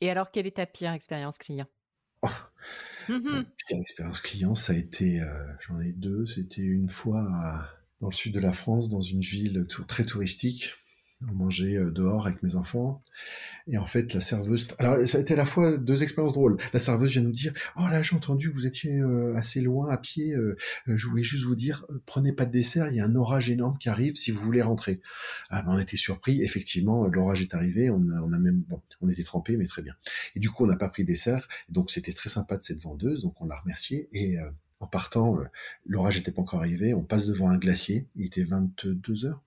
Et 0.00 0.10
alors, 0.10 0.30
quelle 0.30 0.46
est 0.46 0.56
ta 0.56 0.66
pire 0.66 0.92
expérience 0.92 1.36
client? 1.36 1.66
Oh, 2.22 2.28
mmh 3.10 3.42
Pire 3.68 3.78
expérience 3.78 4.20
client, 4.20 4.54
ça 4.54 4.72
a 4.72 4.76
été, 4.76 5.20
euh, 5.20 5.44
j'en 5.66 5.80
ai 5.80 5.92
deux, 5.92 6.26
c'était 6.26 6.62
une 6.62 6.88
fois 6.88 7.68
dans 8.00 8.08
le 8.08 8.14
sud 8.14 8.32
de 8.32 8.40
la 8.40 8.54
France, 8.54 8.88
dans 8.88 9.02
une 9.02 9.20
ville 9.20 9.66
très 9.86 10.04
touristique, 10.04 10.72
on 11.22 11.32
mangeait 11.32 11.76
euh, 11.76 11.90
dehors 11.90 12.26
avec 12.26 12.42
mes 12.42 12.56
enfants. 12.56 13.02
Et 13.66 13.78
en 13.78 13.86
fait, 13.86 14.14
la 14.14 14.20
serveuse. 14.20 14.68
Alors, 14.78 15.04
ça 15.06 15.18
a 15.18 15.20
été 15.20 15.34
à 15.34 15.36
la 15.36 15.44
fois 15.44 15.76
deux 15.76 16.02
expériences 16.02 16.34
drôles. 16.34 16.56
La 16.72 16.78
serveuse 16.78 17.12
vient 17.12 17.22
nous 17.22 17.32
dire 17.32 17.52
Oh 17.76 17.88
là, 17.88 18.02
j'ai 18.02 18.14
entendu 18.14 18.48
vous 18.48 18.66
étiez 18.66 19.00
euh, 19.00 19.34
assez 19.34 19.60
loin 19.60 19.90
à 19.90 19.96
pied. 19.96 20.34
Euh, 20.34 20.56
je 20.86 21.08
voulais 21.08 21.22
juste 21.22 21.44
vous 21.44 21.56
dire 21.56 21.84
prenez 22.04 22.32
pas 22.32 22.44
de 22.44 22.52
dessert, 22.52 22.88
il 22.88 22.96
y 22.96 23.00
a 23.00 23.04
un 23.04 23.16
orage 23.16 23.50
énorme 23.50 23.78
qui 23.78 23.88
arrive 23.88 24.14
si 24.14 24.30
vous 24.30 24.42
voulez 24.42 24.62
rentrer. 24.62 25.00
Ah, 25.50 25.62
ben, 25.62 25.72
on 25.74 25.78
était 25.78 25.96
surpris. 25.96 26.42
Effectivement, 26.42 27.06
l'orage 27.06 27.42
est 27.42 27.54
arrivé. 27.54 27.90
On 27.90 28.08
a, 28.10 28.20
on 28.20 28.32
a 28.32 28.38
même. 28.38 28.62
Bon, 28.68 28.82
on 29.00 29.08
était 29.08 29.24
trempés, 29.24 29.56
mais 29.56 29.66
très 29.66 29.82
bien. 29.82 29.94
Et 30.34 30.40
du 30.40 30.50
coup, 30.50 30.64
on 30.64 30.68
n'a 30.68 30.76
pas 30.76 30.88
pris 30.88 31.02
de 31.02 31.08
dessert. 31.08 31.48
Donc, 31.70 31.90
c'était 31.90 32.12
très 32.12 32.28
sympa 32.28 32.56
de 32.56 32.62
cette 32.62 32.80
vendeuse. 32.80 33.22
Donc, 33.22 33.40
on 33.40 33.46
l'a 33.46 33.58
remerciée. 33.58 34.08
Et. 34.12 34.36
en 34.78 34.86
partant, 34.86 35.38
l'orage 35.86 36.18
n'était 36.18 36.32
pas 36.32 36.42
encore 36.42 36.60
arrivé, 36.60 36.92
on 36.92 37.02
passe 37.02 37.26
devant 37.26 37.48
un 37.48 37.56
glacier, 37.56 38.06
il 38.14 38.26
était 38.26 38.42
22 38.42 39.24
heures, 39.24 39.42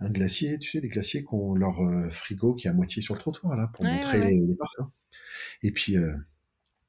un 0.00 0.10
glacier, 0.10 0.58
tu 0.58 0.70
sais, 0.70 0.80
les 0.80 0.88
glaciers 0.88 1.22
qui 1.22 1.34
ont 1.34 1.54
leur 1.54 1.80
euh, 1.80 2.08
frigo 2.10 2.54
qui 2.54 2.66
est 2.66 2.70
à 2.70 2.74
moitié 2.74 3.02
sur 3.02 3.14
le 3.14 3.20
trottoir, 3.20 3.56
là, 3.56 3.70
pour 3.72 3.84
montrer 3.84 4.20
Les, 4.20 4.56
parfums. 4.56 4.90
Et 5.62 5.72
puis, 5.72 5.96
euh, 5.96 6.14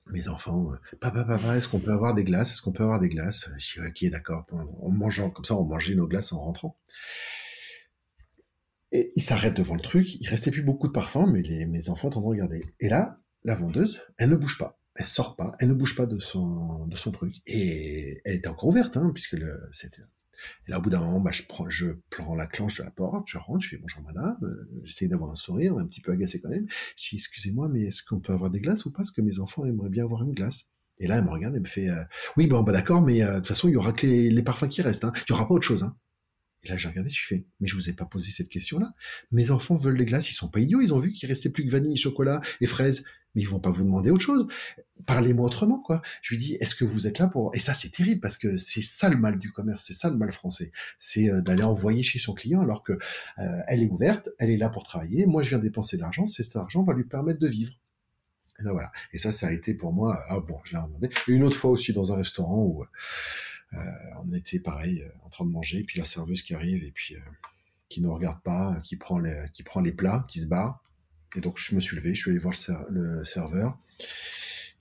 mes 0.07 0.28
enfants, 0.28 0.72
euh, 0.72 0.78
papa, 0.99 1.24
papa, 1.24 1.57
est-ce 1.57 1.68
qu'on 1.68 1.80
peut 1.80 1.91
avoir 1.91 2.14
des 2.14 2.24
glaces? 2.24 2.51
Est-ce 2.51 2.62
qu'on 2.62 2.72
peut 2.72 2.84
avoir 2.84 2.99
des 2.99 3.10
glaces 3.10 3.49
Je 3.57 3.82
dis, 3.82 3.88
ok, 3.88 4.12
d'accord. 4.12 4.45
En 4.51 4.91
mangeant, 4.91 5.30
comme 5.30 5.45
ça, 5.45 5.55
on 5.55 5.66
mangeait 5.66 5.95
nos 5.95 6.07
glaces 6.07 6.32
en 6.34 6.39
rentrant. 6.39 6.78
Et 8.91 9.12
ils 9.16 9.22
s'arrêtent 9.22 9.55
devant 9.55 9.76
le 9.76 9.82
truc, 9.82 10.16
il 10.16 10.28
restait 10.28 10.49
plus 10.49 10.64
beaucoup 10.64 10.88
de 10.88 10.93
parfums, 10.93 11.28
mais 11.32 11.41
les, 11.43 11.66
mes 11.68 11.89
enfants 11.89 12.10
t'ont 12.10 12.22
regardé. 12.22 12.62
Et 12.80 12.89
là, 12.89 13.22
la 13.43 13.55
vendeuse, 13.55 14.01
elle 14.18 14.30
ne 14.30 14.36
bouge 14.36 14.57
pas. 14.57 14.80
Elle 14.95 15.05
sort 15.05 15.36
pas, 15.36 15.53
elle 15.60 15.70
ne 15.70 15.74
bouge 15.74 15.95
pas 15.95 16.07
de 16.07 16.20
son, 16.20 16.88
de 16.88 16.97
son 16.97 17.12
truc. 17.12 17.36
Et 17.45 18.20
elle 18.26 18.36
était 18.36 18.49
encore 18.49 18.70
ouverte, 18.70 18.97
hein, 18.97 19.12
puisque 19.14 19.38
c'était 19.72 20.01
et 20.68 20.72
là, 20.72 20.80
au 20.80 20.82
bout 20.82 20.90
d'un 20.90 21.00
moment, 21.00 21.22
bah, 21.22 21.32
je 21.32 21.44
prends, 21.44 21.70
je 21.70 21.88
prends 22.10 22.36
la 22.36 22.48
clenche 22.48 22.78
de 22.78 22.84
la 22.84 22.92
porte, 22.92 23.28
je 23.28 23.38
rentre, 23.38 23.64
je 23.64 23.70
fais 23.70 23.78
bonjour 23.78 24.02
madame, 24.04 24.38
euh, 24.44 24.70
j'essaye 24.84 25.08
d'avoir 25.08 25.32
un 25.32 25.36
sourire, 25.36 25.78
un 25.78 25.86
petit 25.86 26.02
peu 26.02 26.12
agacé 26.12 26.40
quand 26.42 26.50
même. 26.50 26.68
Je 26.98 27.10
dis, 27.10 27.16
excusez-moi, 27.16 27.70
mais 27.70 27.84
est-ce 27.84 28.04
qu'on 28.04 28.20
peut 28.20 28.34
avoir 28.34 28.50
des 28.50 28.60
glaces 28.60 28.86
ou 28.86 28.92
pas? 28.92 28.98
Parce 28.98 29.12
que 29.12 29.22
mes 29.22 29.40
enfants 29.40 29.66
aimeraient 29.66 29.90
bien 29.90 30.04
avoir 30.04 30.24
une 30.24 30.34
glace? 30.34 30.70
Et 31.00 31.08
là, 31.08 31.18
elle 31.18 31.24
me 31.24 31.30
regarde 31.30 31.56
et 31.56 31.60
me 31.60 31.66
fait, 31.66 31.90
euh, 31.90 32.04
oui, 32.36 32.48
bon, 32.48 32.62
bah 32.62 32.74
d'accord, 32.74 33.02
mais 33.02 33.24
euh, 33.24 33.32
de 33.32 33.36
toute 33.38 33.48
façon, 33.48 33.70
il 33.70 33.74
y 33.74 33.78
aura 33.78 33.94
que 33.94 34.06
les, 34.06 34.44
parfums 34.44 34.68
qui 34.68 34.82
restent, 34.82 35.06
hein. 35.06 35.14
il 35.16 35.30
y 35.30 35.34
aura 35.34 35.48
pas 35.48 35.54
autre 35.54 35.66
chose. 35.66 35.84
Hein. 35.84 35.96
Et 36.64 36.70
là, 36.70 36.76
j'ai 36.76 36.90
regardé, 36.90 37.10
je 37.10 37.26
fais, 37.26 37.46
mais 37.62 37.68
je 37.68 37.76
vous 37.76 37.90
ai 37.90 37.94
pas 37.94 38.06
posé 38.06 38.32
cette 38.32 38.50
question-là. 38.50 38.94
Mes 39.32 39.52
enfants 39.52 39.76
veulent 39.76 39.98
des 39.98 40.06
glaces, 40.06 40.30
ils 40.30 40.34
sont 40.34 40.50
pas 40.50 40.60
idiots, 40.60 40.82
ils 40.82 40.94
ont 40.94 41.00
vu 41.00 41.14
qu'il 41.14 41.30
restait 41.30 41.50
plus 41.50 41.66
que 41.66 41.72
vanille, 41.72 41.96
chocolat 41.96 42.42
et 42.60 42.66
fraises 42.66 43.06
mais 43.36 43.42
ils 43.42 43.48
vont 43.48 43.60
pas 43.60 43.70
vous 43.70 43.84
demander 43.84 44.10
autre 44.12 44.24
chose. 44.24 44.48
Parlez-moi 45.06 45.46
autrement, 45.46 45.80
quoi. 45.80 46.02
Je 46.22 46.34
lui 46.34 46.44
dis, 46.44 46.54
est-ce 46.56 46.76
que 46.76 46.86
vous 46.86 47.08
êtes 47.08 47.20
là 47.20 47.28
pour... 47.28 47.56
Et 47.56 47.60
ça, 47.60 47.74
c'est 47.74 47.90
terrible, 47.90 48.20
parce 48.20 48.38
que 48.38 48.58
c'est 48.58 48.82
ça 48.82 49.10
le 49.10 49.18
mal 49.18 49.40
du 49.40 49.52
commerce, 49.52 49.86
c'est 49.88 49.94
ça 49.94 50.10
le 50.10 50.18
mal 50.18 50.32
français. 50.32 50.72
C'est 51.00 51.30
euh, 51.30 51.42
d'aller 51.42 51.64
envoyer 51.64 52.04
chez 52.04 52.20
son 52.20 52.34
client 52.34 52.62
alors 52.62 52.84
que 52.84 52.94
euh, 52.94 53.62
elle 53.68 53.84
est 53.84 53.90
ouverte, 53.90 54.30
elle 54.40 54.50
est 54.50 54.58
là 54.58 54.70
pour 54.70 54.84
travailler, 54.84 55.26
moi 55.26 55.42
je 55.42 55.50
viens 55.50 55.60
dépenser 55.60 55.98
de 55.98 56.02
l'argent, 56.02 56.28
cet 56.28 56.56
argent 56.56 56.84
va 56.84 56.94
lui 56.94 57.06
permettre 57.06 57.40
de 57.40 57.48
vivre. 57.48 57.74
Et 58.60 58.64
ben 58.64 58.72
voilà. 58.72 58.92
Et 59.14 59.18
ça, 59.18 59.32
ça 59.32 59.48
a 59.48 59.52
été 59.52 59.74
pour 59.74 59.94
moi... 59.94 60.20
Ah 60.28 60.40
bon, 60.42 60.60
je 60.66 60.76
l'ai 60.76 60.84
demandé. 60.84 61.10
Une 61.28 61.44
autre 61.44 61.56
fois 61.56 61.72
aussi 61.72 61.94
dans 61.94 62.12
un 62.12 62.18
restaurant 62.18 62.64
où 62.64 62.84
euh, 62.84 63.78
on 64.24 64.34
était 64.34 64.60
pareil, 64.60 65.04
en 65.24 65.30
train 65.30 65.46
de 65.46 65.52
manger, 65.52 65.84
puis 65.84 65.98
la 66.00 66.06
serveuse 66.06 66.42
qui 66.42 66.54
arrive, 66.54 66.84
et 66.84 66.92
puis... 66.92 67.16
qui 67.88 68.02
ne 68.02 68.08
regarde 68.08 68.42
pas, 68.44 68.80
qui 68.84 68.98
prend 68.98 69.18
les, 69.18 69.46
qui 69.54 69.64
prend 69.64 69.82
les 69.82 69.94
plats, 69.94 70.26
qui 70.28 70.42
se 70.42 70.48
barre, 70.48 70.84
et 71.36 71.42
donc, 71.42 71.58
je 71.58 71.76
me 71.76 71.80
suis 71.80 71.96
levé, 71.96 72.16
je 72.16 72.22
suis 72.22 72.32
allé 72.32 72.40
voir 72.40 72.56
le, 72.90 73.24
serveur. 73.24 73.78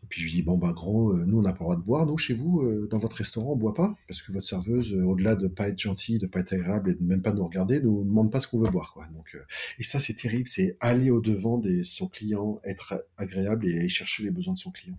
Et 0.02 0.06
puis, 0.08 0.20
je 0.20 0.26
lui 0.26 0.32
dis, 0.32 0.42
bon, 0.42 0.56
ben, 0.56 0.70
gros, 0.70 1.12
euh, 1.12 1.24
nous, 1.26 1.38
on 1.38 1.42
n'a 1.42 1.52
pas 1.52 1.58
le 1.58 1.64
droit 1.64 1.76
de 1.76 1.82
boire, 1.82 2.06
nous, 2.06 2.16
chez 2.16 2.32
vous, 2.32 2.62
euh, 2.62 2.86
dans 2.90 2.98
votre 2.98 3.16
restaurant, 3.16 3.52
on 3.52 3.56
boit 3.56 3.74
pas, 3.74 3.96
parce 4.06 4.22
que 4.22 4.32
votre 4.32 4.46
serveuse, 4.46 4.94
euh, 4.94 5.02
au-delà 5.02 5.34
de 5.34 5.48
pas 5.48 5.68
être 5.68 5.78
gentille, 5.78 6.18
de 6.18 6.26
pas 6.26 6.40
être 6.40 6.52
agréable 6.52 6.90
et 6.90 6.94
de 6.94 7.02
même 7.02 7.20
pas 7.20 7.32
nous 7.32 7.44
regarder, 7.44 7.80
nous 7.80 8.04
demande 8.04 8.30
pas 8.30 8.40
ce 8.40 8.48
qu'on 8.48 8.60
veut 8.60 8.70
boire, 8.70 8.92
quoi. 8.94 9.06
Donc, 9.08 9.36
et 9.78 9.82
ça, 9.82 10.00
c'est 10.00 10.14
terrible, 10.14 10.46
c'est 10.46 10.76
aller 10.80 11.10
au-devant 11.10 11.58
de 11.58 11.82
son 11.82 12.08
client, 12.08 12.60
être 12.64 13.04
agréable 13.16 13.68
et 13.68 13.78
aller 13.78 13.88
chercher 13.88 14.22
les 14.22 14.30
besoins 14.30 14.54
de 14.54 14.58
son 14.58 14.70
client. 14.70 14.98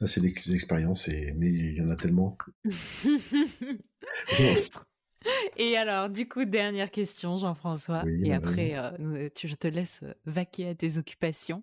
Ça, 0.00 0.08
c'est 0.08 0.20
des, 0.20 0.34
expériences, 0.54 1.08
et, 1.08 1.32
mais 1.36 1.50
il 1.50 1.76
y 1.76 1.80
en 1.80 1.88
a 1.88 1.96
tellement. 1.96 2.36
Et 5.56 5.76
alors, 5.76 6.10
du 6.10 6.28
coup, 6.28 6.44
dernière 6.44 6.90
question, 6.90 7.36
Jean-François. 7.36 8.04
et 8.24 8.32
après, 8.32 8.76
euh, 8.76 9.28
je 9.42 9.54
te 9.54 9.68
laisse 9.68 10.00
euh, 10.02 10.12
vaquer 10.26 10.68
à 10.68 10.74
tes 10.74 10.98
occupations. 10.98 11.62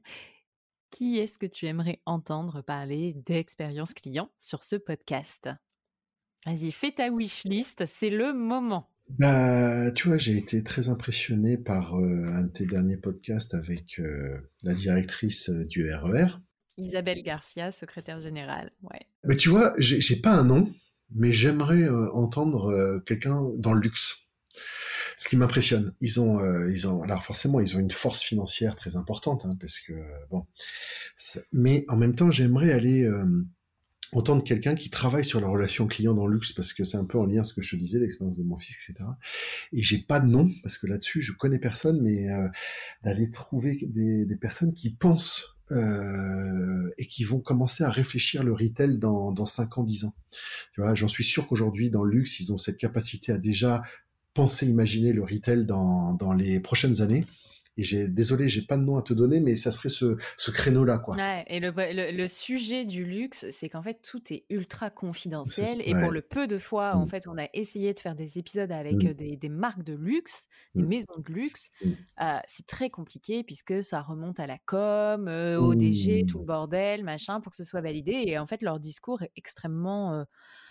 Qui 0.89 1.19
est-ce 1.19 1.37
que 1.37 1.45
tu 1.45 1.67
aimerais 1.67 2.01
entendre 2.05 2.61
parler 2.61 3.13
d'expérience 3.25 3.93
client 3.93 4.29
sur 4.39 4.63
ce 4.63 4.75
podcast? 4.75 5.49
Vas-y, 6.45 6.71
fais 6.71 6.91
ta 6.91 7.09
wish 7.09 7.45
list, 7.45 7.85
c'est 7.85 8.09
le 8.09 8.33
moment. 8.33 8.89
Bah, 9.19 9.91
tu 9.91 10.07
vois, 10.07 10.17
j'ai 10.17 10.37
été 10.37 10.63
très 10.63 10.89
impressionné 10.89 11.57
par 11.57 11.95
euh, 11.95 12.23
un 12.33 12.43
de 12.43 12.51
tes 12.51 12.65
derniers 12.65 12.97
podcasts 12.97 13.53
avec 13.53 14.01
la 14.63 14.73
directrice 14.73 15.49
du 15.49 15.89
RER. 15.93 16.25
E 16.25 16.39
Isabelle 16.77 17.21
Garcia, 17.21 17.71
secrétaire 17.71 18.21
générale. 18.21 18.71
Ouais. 18.81 19.01
Mais 19.23 19.35
tu 19.35 19.49
vois, 19.49 19.73
j'ai 19.77 20.15
pas 20.15 20.31
un 20.31 20.43
nom, 20.43 20.67
mais 21.13 21.31
j'aimerais 21.31 21.83
euh, 21.83 22.11
entendre 22.13 22.71
euh, 22.71 22.99
quelqu'un 22.99 23.41
dans 23.57 23.73
le 23.73 23.81
luxe. 23.81 24.17
Ce 25.17 25.29
qui 25.29 25.37
m'impressionne, 25.37 25.93
ils 26.01 26.19
ont, 26.19 26.39
euh, 26.39 26.71
ils 26.71 26.87
ont, 26.87 27.03
alors 27.03 27.23
forcément, 27.23 27.59
ils 27.59 27.75
ont 27.75 27.79
une 27.79 27.91
force 27.91 28.23
financière 28.23 28.75
très 28.75 28.95
importante, 28.95 29.43
hein, 29.45 29.55
parce 29.59 29.79
que 29.79 29.93
bon, 30.31 30.47
mais 31.51 31.85
en 31.89 31.95
même 31.95 32.15
temps, 32.15 32.31
j'aimerais 32.31 32.71
aller 32.71 33.07
entendre 34.13 34.43
quelqu'un 34.43 34.75
qui 34.75 34.89
travaille 34.89 35.25
sur 35.25 35.39
la 35.39 35.47
relation 35.47 35.87
client 35.87 36.13
dans 36.13 36.27
le 36.27 36.35
luxe, 36.35 36.51
parce 36.51 36.73
que 36.73 36.83
c'est 36.83 36.97
un 36.97 37.05
peu 37.05 37.17
en 37.17 37.25
lien 37.25 37.37
avec 37.37 37.45
ce 37.45 37.53
que 37.53 37.61
je 37.61 37.71
te 37.71 37.75
disais, 37.77 37.99
l'expérience 37.99 38.37
de 38.37 38.43
mon 38.43 38.57
fils, 38.57 38.75
etc. 38.89 39.07
Et 39.71 39.81
j'ai 39.81 39.99
pas 39.99 40.19
de 40.19 40.27
nom, 40.27 40.49
parce 40.63 40.77
que 40.77 40.87
là-dessus, 40.87 41.21
je 41.21 41.31
connais 41.31 41.59
personne, 41.59 42.01
mais 42.01 42.27
d'aller 43.03 43.31
trouver 43.31 43.77
des, 43.81 44.25
des, 44.25 44.35
personnes 44.35 44.73
qui 44.73 44.89
pensent 44.89 45.55
euh, 45.71 46.89
et 46.97 47.07
qui 47.07 47.23
vont 47.23 47.39
commencer 47.39 47.85
à 47.85 47.89
réfléchir 47.89 48.43
le 48.43 48.51
retail 48.51 48.97
dans, 48.97 49.31
dans 49.31 49.45
5 49.45 49.77
ans, 49.77 49.83
10 49.83 50.03
ans. 50.05 50.13
Tu 50.73 50.81
vois, 50.81 50.95
j'en 50.95 51.07
suis 51.07 51.23
sûr 51.23 51.47
qu'aujourd'hui, 51.47 51.89
dans 51.89 52.03
le 52.03 52.11
luxe, 52.11 52.41
ils 52.41 52.51
ont 52.51 52.57
cette 52.57 52.75
capacité 52.75 53.31
à 53.31 53.37
déjà 53.37 53.81
penser, 54.33 54.67
imaginer 54.67 55.13
le 55.13 55.23
retail 55.23 55.65
dans, 55.65 56.13
dans 56.13 56.33
les 56.33 56.59
prochaines 56.59 57.01
années. 57.01 57.25
Et 57.77 57.83
j'ai, 57.83 58.09
désolé, 58.09 58.49
j'ai 58.49 58.61
pas 58.61 58.77
de 58.77 58.83
nom 58.83 58.97
à 58.97 59.01
te 59.01 59.13
donner, 59.13 59.39
mais 59.39 59.55
ça 59.55 59.71
serait 59.71 59.89
ce, 59.89 60.17
ce 60.37 60.51
créneau-là, 60.51 60.97
quoi. 60.97 61.15
Ouais, 61.15 61.45
et 61.47 61.59
le, 61.59 61.71
le, 61.71 62.15
le 62.15 62.27
sujet 62.27 62.83
du 62.85 63.05
luxe, 63.05 63.45
c'est 63.51 63.69
qu'en 63.69 63.81
fait, 63.81 64.01
tout 64.01 64.21
est 64.31 64.45
ultra 64.49 64.89
confidentiel. 64.89 65.81
Et 65.85 65.93
pour 65.93 66.11
le 66.11 66.21
peu 66.21 66.47
de 66.47 66.57
fois, 66.57 66.95
en 66.95 67.05
mmh. 67.05 67.09
fait, 67.09 67.27
on 67.27 67.37
a 67.37 67.47
essayé 67.53 67.93
de 67.93 67.99
faire 67.99 68.15
des 68.15 68.37
épisodes 68.37 68.71
avec 68.71 68.95
mmh. 68.95 69.13
des, 69.13 69.37
des, 69.37 69.49
marques 69.49 69.83
de 69.83 69.93
luxe, 69.93 70.47
des 70.75 70.83
mmh. 70.83 70.89
maisons 70.89 71.17
de 71.25 71.33
luxe. 71.33 71.69
Euh, 72.21 72.37
c'est 72.47 72.67
très 72.67 72.89
compliqué 72.89 73.43
puisque 73.43 73.83
ça 73.83 74.01
remonte 74.01 74.39
à 74.39 74.47
la 74.47 74.57
com, 74.65 75.27
euh, 75.27 75.57
au 75.57 75.73
DG, 75.75 76.25
tout 76.27 76.39
le 76.39 76.45
bordel, 76.45 77.03
machin, 77.03 77.39
pour 77.39 77.51
que 77.51 77.55
ce 77.55 77.63
soit 77.63 77.81
validé. 77.81 78.23
Et 78.25 78.37
en 78.37 78.45
fait, 78.45 78.61
leur 78.61 78.79
discours 78.79 79.21
est 79.21 79.31
extrêmement 79.35 80.13
euh, 80.13 80.23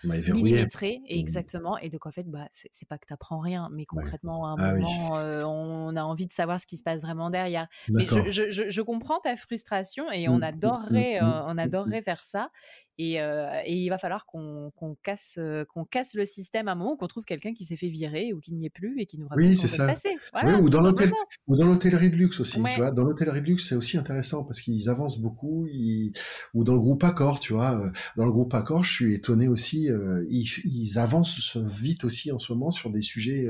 bah, 0.04 0.14
millimétré. 0.32 0.98
Mmh. 1.00 1.06
Exactement. 1.08 1.78
Et 1.78 1.88
donc, 1.88 2.06
en 2.06 2.10
fait, 2.10 2.28
bah, 2.28 2.48
c'est 2.52 2.88
pas 2.88 2.98
que 2.98 3.06
tu 3.06 3.12
apprends 3.12 3.40
rien, 3.40 3.68
mais 3.72 3.86
concrètement, 3.86 4.46
à 4.46 4.50
un 4.50 4.56
ah 4.58 4.74
moment, 4.74 5.10
on 5.48 5.96
a 5.96 6.02
envie 6.02 6.26
de 6.26 6.32
savoir 6.32 6.60
ce 6.60 6.66
qui 6.66 6.76
se 6.76 6.82
passe 6.82 7.02
vraiment 7.02 7.30
derrière. 7.30 7.68
Mais 7.88 8.06
je, 8.06 8.50
je, 8.50 8.70
je, 8.70 8.82
comprends 8.82 9.20
ta 9.20 9.36
frustration 9.36 10.10
et 10.10 10.28
on 10.28 10.36
mmh, 10.36 10.40
mmh, 10.40 10.42
adorerait, 10.44 11.20
on 11.22 11.58
adorerait 11.58 12.02
faire 12.02 12.24
ça. 12.24 12.50
Et, 12.98 13.14
et, 13.14 13.74
il 13.74 13.88
va 13.88 13.96
falloir 13.96 14.26
qu'on 14.26 14.70
casse, 15.02 15.38
qu'on 15.68 15.84
casse 15.84 16.14
le 16.14 16.24
système 16.24 16.68
à 16.68 16.72
un 16.72 16.74
moment, 16.74 16.96
qu'on 16.96 17.06
trouve 17.06 17.24
quelqu'un 17.24 17.54
qui 17.54 17.64
s'est 17.64 17.76
fait 17.76 17.88
virer 17.88 18.32
ou 18.32 18.40
qui 18.40 18.52
n'y 18.52 18.66
est 18.66 18.70
plus 18.70 19.00
et 19.00 19.06
qui 19.06 19.18
nous 19.18 19.26
raconte 19.26 19.42
oui, 19.42 19.56
comment 19.56 19.68
ça 19.68 19.78
se 19.78 19.78
passer. 19.78 20.16
oui, 20.44 20.54
ou 20.54 20.68
dans 20.68 20.82
l'hôtel, 20.82 21.10
ou 21.46 21.56
dans 21.56 21.66
l'hôtellerie 21.66 22.10
de 22.10 22.16
luxe 22.16 22.40
aussi. 22.40 22.62
Tu 22.62 22.76
vois, 22.76 22.90
dans 22.90 23.04
l'hôtellerie 23.04 23.40
de 23.40 23.46
luxe, 23.46 23.68
c'est 23.68 23.74
aussi 23.74 23.96
intéressant 23.96 24.44
parce 24.44 24.60
qu'ils 24.60 24.88
avancent 24.88 25.18
beaucoup. 25.18 25.66
Ils... 25.70 26.12
Ou 26.54 26.64
dans 26.64 26.74
le 26.74 26.80
groupe 26.80 27.02
Accor, 27.04 27.40
tu 27.40 27.54
vois, 27.54 27.90
dans 28.16 28.26
le 28.26 28.32
groupe 28.32 28.52
Accor, 28.54 28.84
je 28.84 28.92
suis 28.92 29.14
étonné 29.14 29.48
aussi. 29.48 29.89
Ils, 30.28 30.48
ils, 30.64 30.98
avancent 30.98 31.56
vite 31.56 32.04
aussi 32.04 32.32
en 32.32 32.38
ce 32.38 32.52
moment 32.52 32.70
sur 32.70 32.90
des 32.90 33.02
sujets 33.02 33.46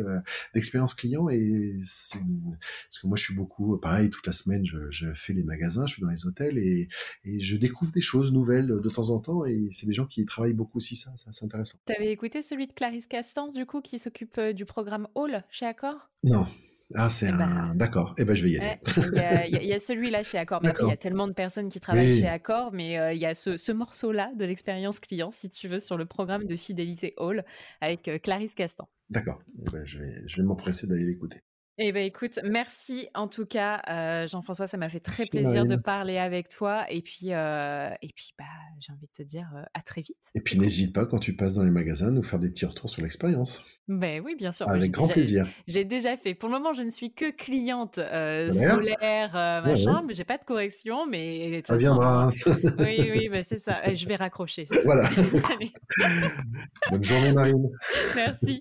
d'expérience 0.55 0.95
client 0.95 1.28
et 1.28 1.80
c'est 1.84 2.18
parce 2.18 2.99
que 3.01 3.07
moi 3.07 3.16
je 3.16 3.24
suis 3.24 3.34
beaucoup, 3.34 3.78
pareil, 3.78 4.11
toute 4.11 4.26
la 4.26 4.32
semaine, 4.32 4.64
je, 4.64 4.78
je, 4.91 5.12
fais 5.14 5.32
les 5.32 5.45
magasins, 5.45 5.86
je 5.86 5.95
suis 5.95 6.03
dans 6.03 6.11
les 6.11 6.26
hôtels 6.26 6.59
et, 6.59 6.88
et 7.24 7.41
je 7.41 7.57
découvre 7.57 7.93
des 7.93 8.01
choses 8.01 8.32
nouvelles 8.32 8.68
de 8.68 8.91
temps 8.91 9.11
en 9.11 9.18
temps 9.18 9.45
et 9.45 9.68
c'est 9.72 9.86
des 9.86 9.93
gens 9.93 10.07
qui 10.07 10.24
travaillent 10.24 10.53
beaucoup 10.53 10.78
aussi 10.78 10.97
ça, 10.97 11.11
c'est 11.30 11.45
intéressant. 11.45 11.78
Tu 11.86 11.95
avais 11.95 12.12
écouté 12.12 12.43
celui 12.43 12.66
de 12.66 12.72
Clarisse 12.72 13.07
Castan 13.07 13.51
du 13.51 13.66
coup 13.66 13.80
qui 13.80 13.99
s'occupe 13.99 14.38
euh, 14.38 14.53
du 14.53 14.64
programme 14.64 15.09
Hall 15.14 15.45
chez 15.51 15.66
Accor? 15.66 16.11
Non. 16.22 16.47
Ah, 16.95 17.11
c'est 17.11 17.26
eh 17.26 17.30
un. 17.30 17.38
Ben, 17.38 17.74
d'accord. 17.76 18.14
Eh 18.18 18.24
ben, 18.24 18.34
je 18.34 18.43
vais 18.43 18.51
y 18.51 18.59
aller. 18.59 18.78
Il 19.49 19.66
y 19.66 19.72
a, 19.72 19.80
celui-là 19.80 20.22
chez 20.22 20.38
Accor. 20.38 20.61
Mais 20.62 20.70
après, 20.70 20.84
il 20.84 20.88
y 20.88 20.93
a 20.93 20.97
tellement 20.97 21.28
de 21.28 21.32
personnes 21.32 21.68
qui 21.68 21.80
travaillent 21.80 22.18
chez 22.18 22.26
Accor. 22.26 22.72
Mais 22.72 22.99
euh, 22.99 23.12
il 23.12 23.20
y 23.20 23.26
a 23.26 23.34
ce, 23.34 23.72
morceau-là 23.72 24.32
de 24.36 24.45
l'expérience 24.45 25.01
client, 25.01 25.30
si 25.30 25.49
tu 25.49 25.68
veux, 25.68 25.80
sur 25.80 25.97
le 25.97 26.07
programme 26.07 26.45
de 26.45 26.57
fidélité 26.57 27.14
Hall 27.16 27.45
avec 27.80 28.09
euh, 28.09 28.18
Clarisse 28.18 28.55
Castan. 28.55 28.88
D'accord. 29.09 29.41
Eh 29.61 29.70
ben, 29.70 29.84
je 29.86 29.99
vais, 29.99 30.22
je 30.26 30.36
vais 30.36 30.43
m'empresser 30.43 30.86
d'aller 30.86 31.05
l'écouter. 31.05 31.43
Eh 31.82 31.92
bien, 31.92 32.02
écoute, 32.02 32.38
merci 32.44 33.08
en 33.14 33.26
tout 33.26 33.46
cas, 33.46 33.80
euh, 33.88 34.28
Jean-François. 34.28 34.66
Ça 34.66 34.76
m'a 34.76 34.90
fait 34.90 35.00
très 35.00 35.24
plaisir 35.24 35.64
de 35.64 35.76
parler 35.76 36.18
avec 36.18 36.50
toi. 36.50 36.84
Et 36.90 37.00
puis, 37.00 37.32
euh, 37.32 37.88
et 38.02 38.08
puis 38.14 38.34
bah, 38.38 38.44
j'ai 38.80 38.92
envie 38.92 39.06
de 39.06 39.12
te 39.12 39.22
dire 39.22 39.50
euh, 39.56 39.62
à 39.72 39.80
très 39.80 40.02
vite. 40.02 40.30
Et 40.34 40.42
puis, 40.42 40.58
n'hésite 40.58 40.92
pas, 40.92 41.06
quand 41.06 41.18
tu 41.18 41.34
passes 41.34 41.54
dans 41.54 41.62
les 41.62 41.70
magasins, 41.70 42.08
à 42.08 42.10
nous 42.10 42.22
faire 42.22 42.38
des 42.38 42.50
petits 42.50 42.66
retours 42.66 42.90
sur 42.90 43.00
l'expérience. 43.00 43.62
Ben 43.88 44.22
oui, 44.22 44.34
bien 44.36 44.52
sûr. 44.52 44.68
Avec 44.68 44.90
grand 44.90 45.08
plaisir. 45.08 45.48
J'ai 45.68 45.86
déjà 45.86 46.18
fait. 46.18 46.34
Pour 46.34 46.50
le 46.50 46.56
moment, 46.56 46.74
je 46.74 46.82
ne 46.82 46.90
suis 46.90 47.14
que 47.14 47.30
cliente 47.30 47.94
solaire, 47.94 49.32
machin, 49.64 50.04
mais 50.06 50.14
j'ai 50.14 50.24
pas 50.24 50.36
de 50.36 50.44
correction. 50.44 51.06
Mais 51.06 51.60
ça 51.60 51.78
viendra. 51.78 52.30
oui, 52.78 53.10
oui, 53.10 53.28
ben 53.30 53.42
c'est 53.42 53.58
ça. 53.58 53.94
Je 53.94 54.06
vais 54.06 54.16
raccrocher. 54.16 54.64
Voilà. 54.84 55.08
Bonne 56.90 57.04
journée, 57.04 57.32
Marine. 57.32 57.70
Merci. 58.16 58.60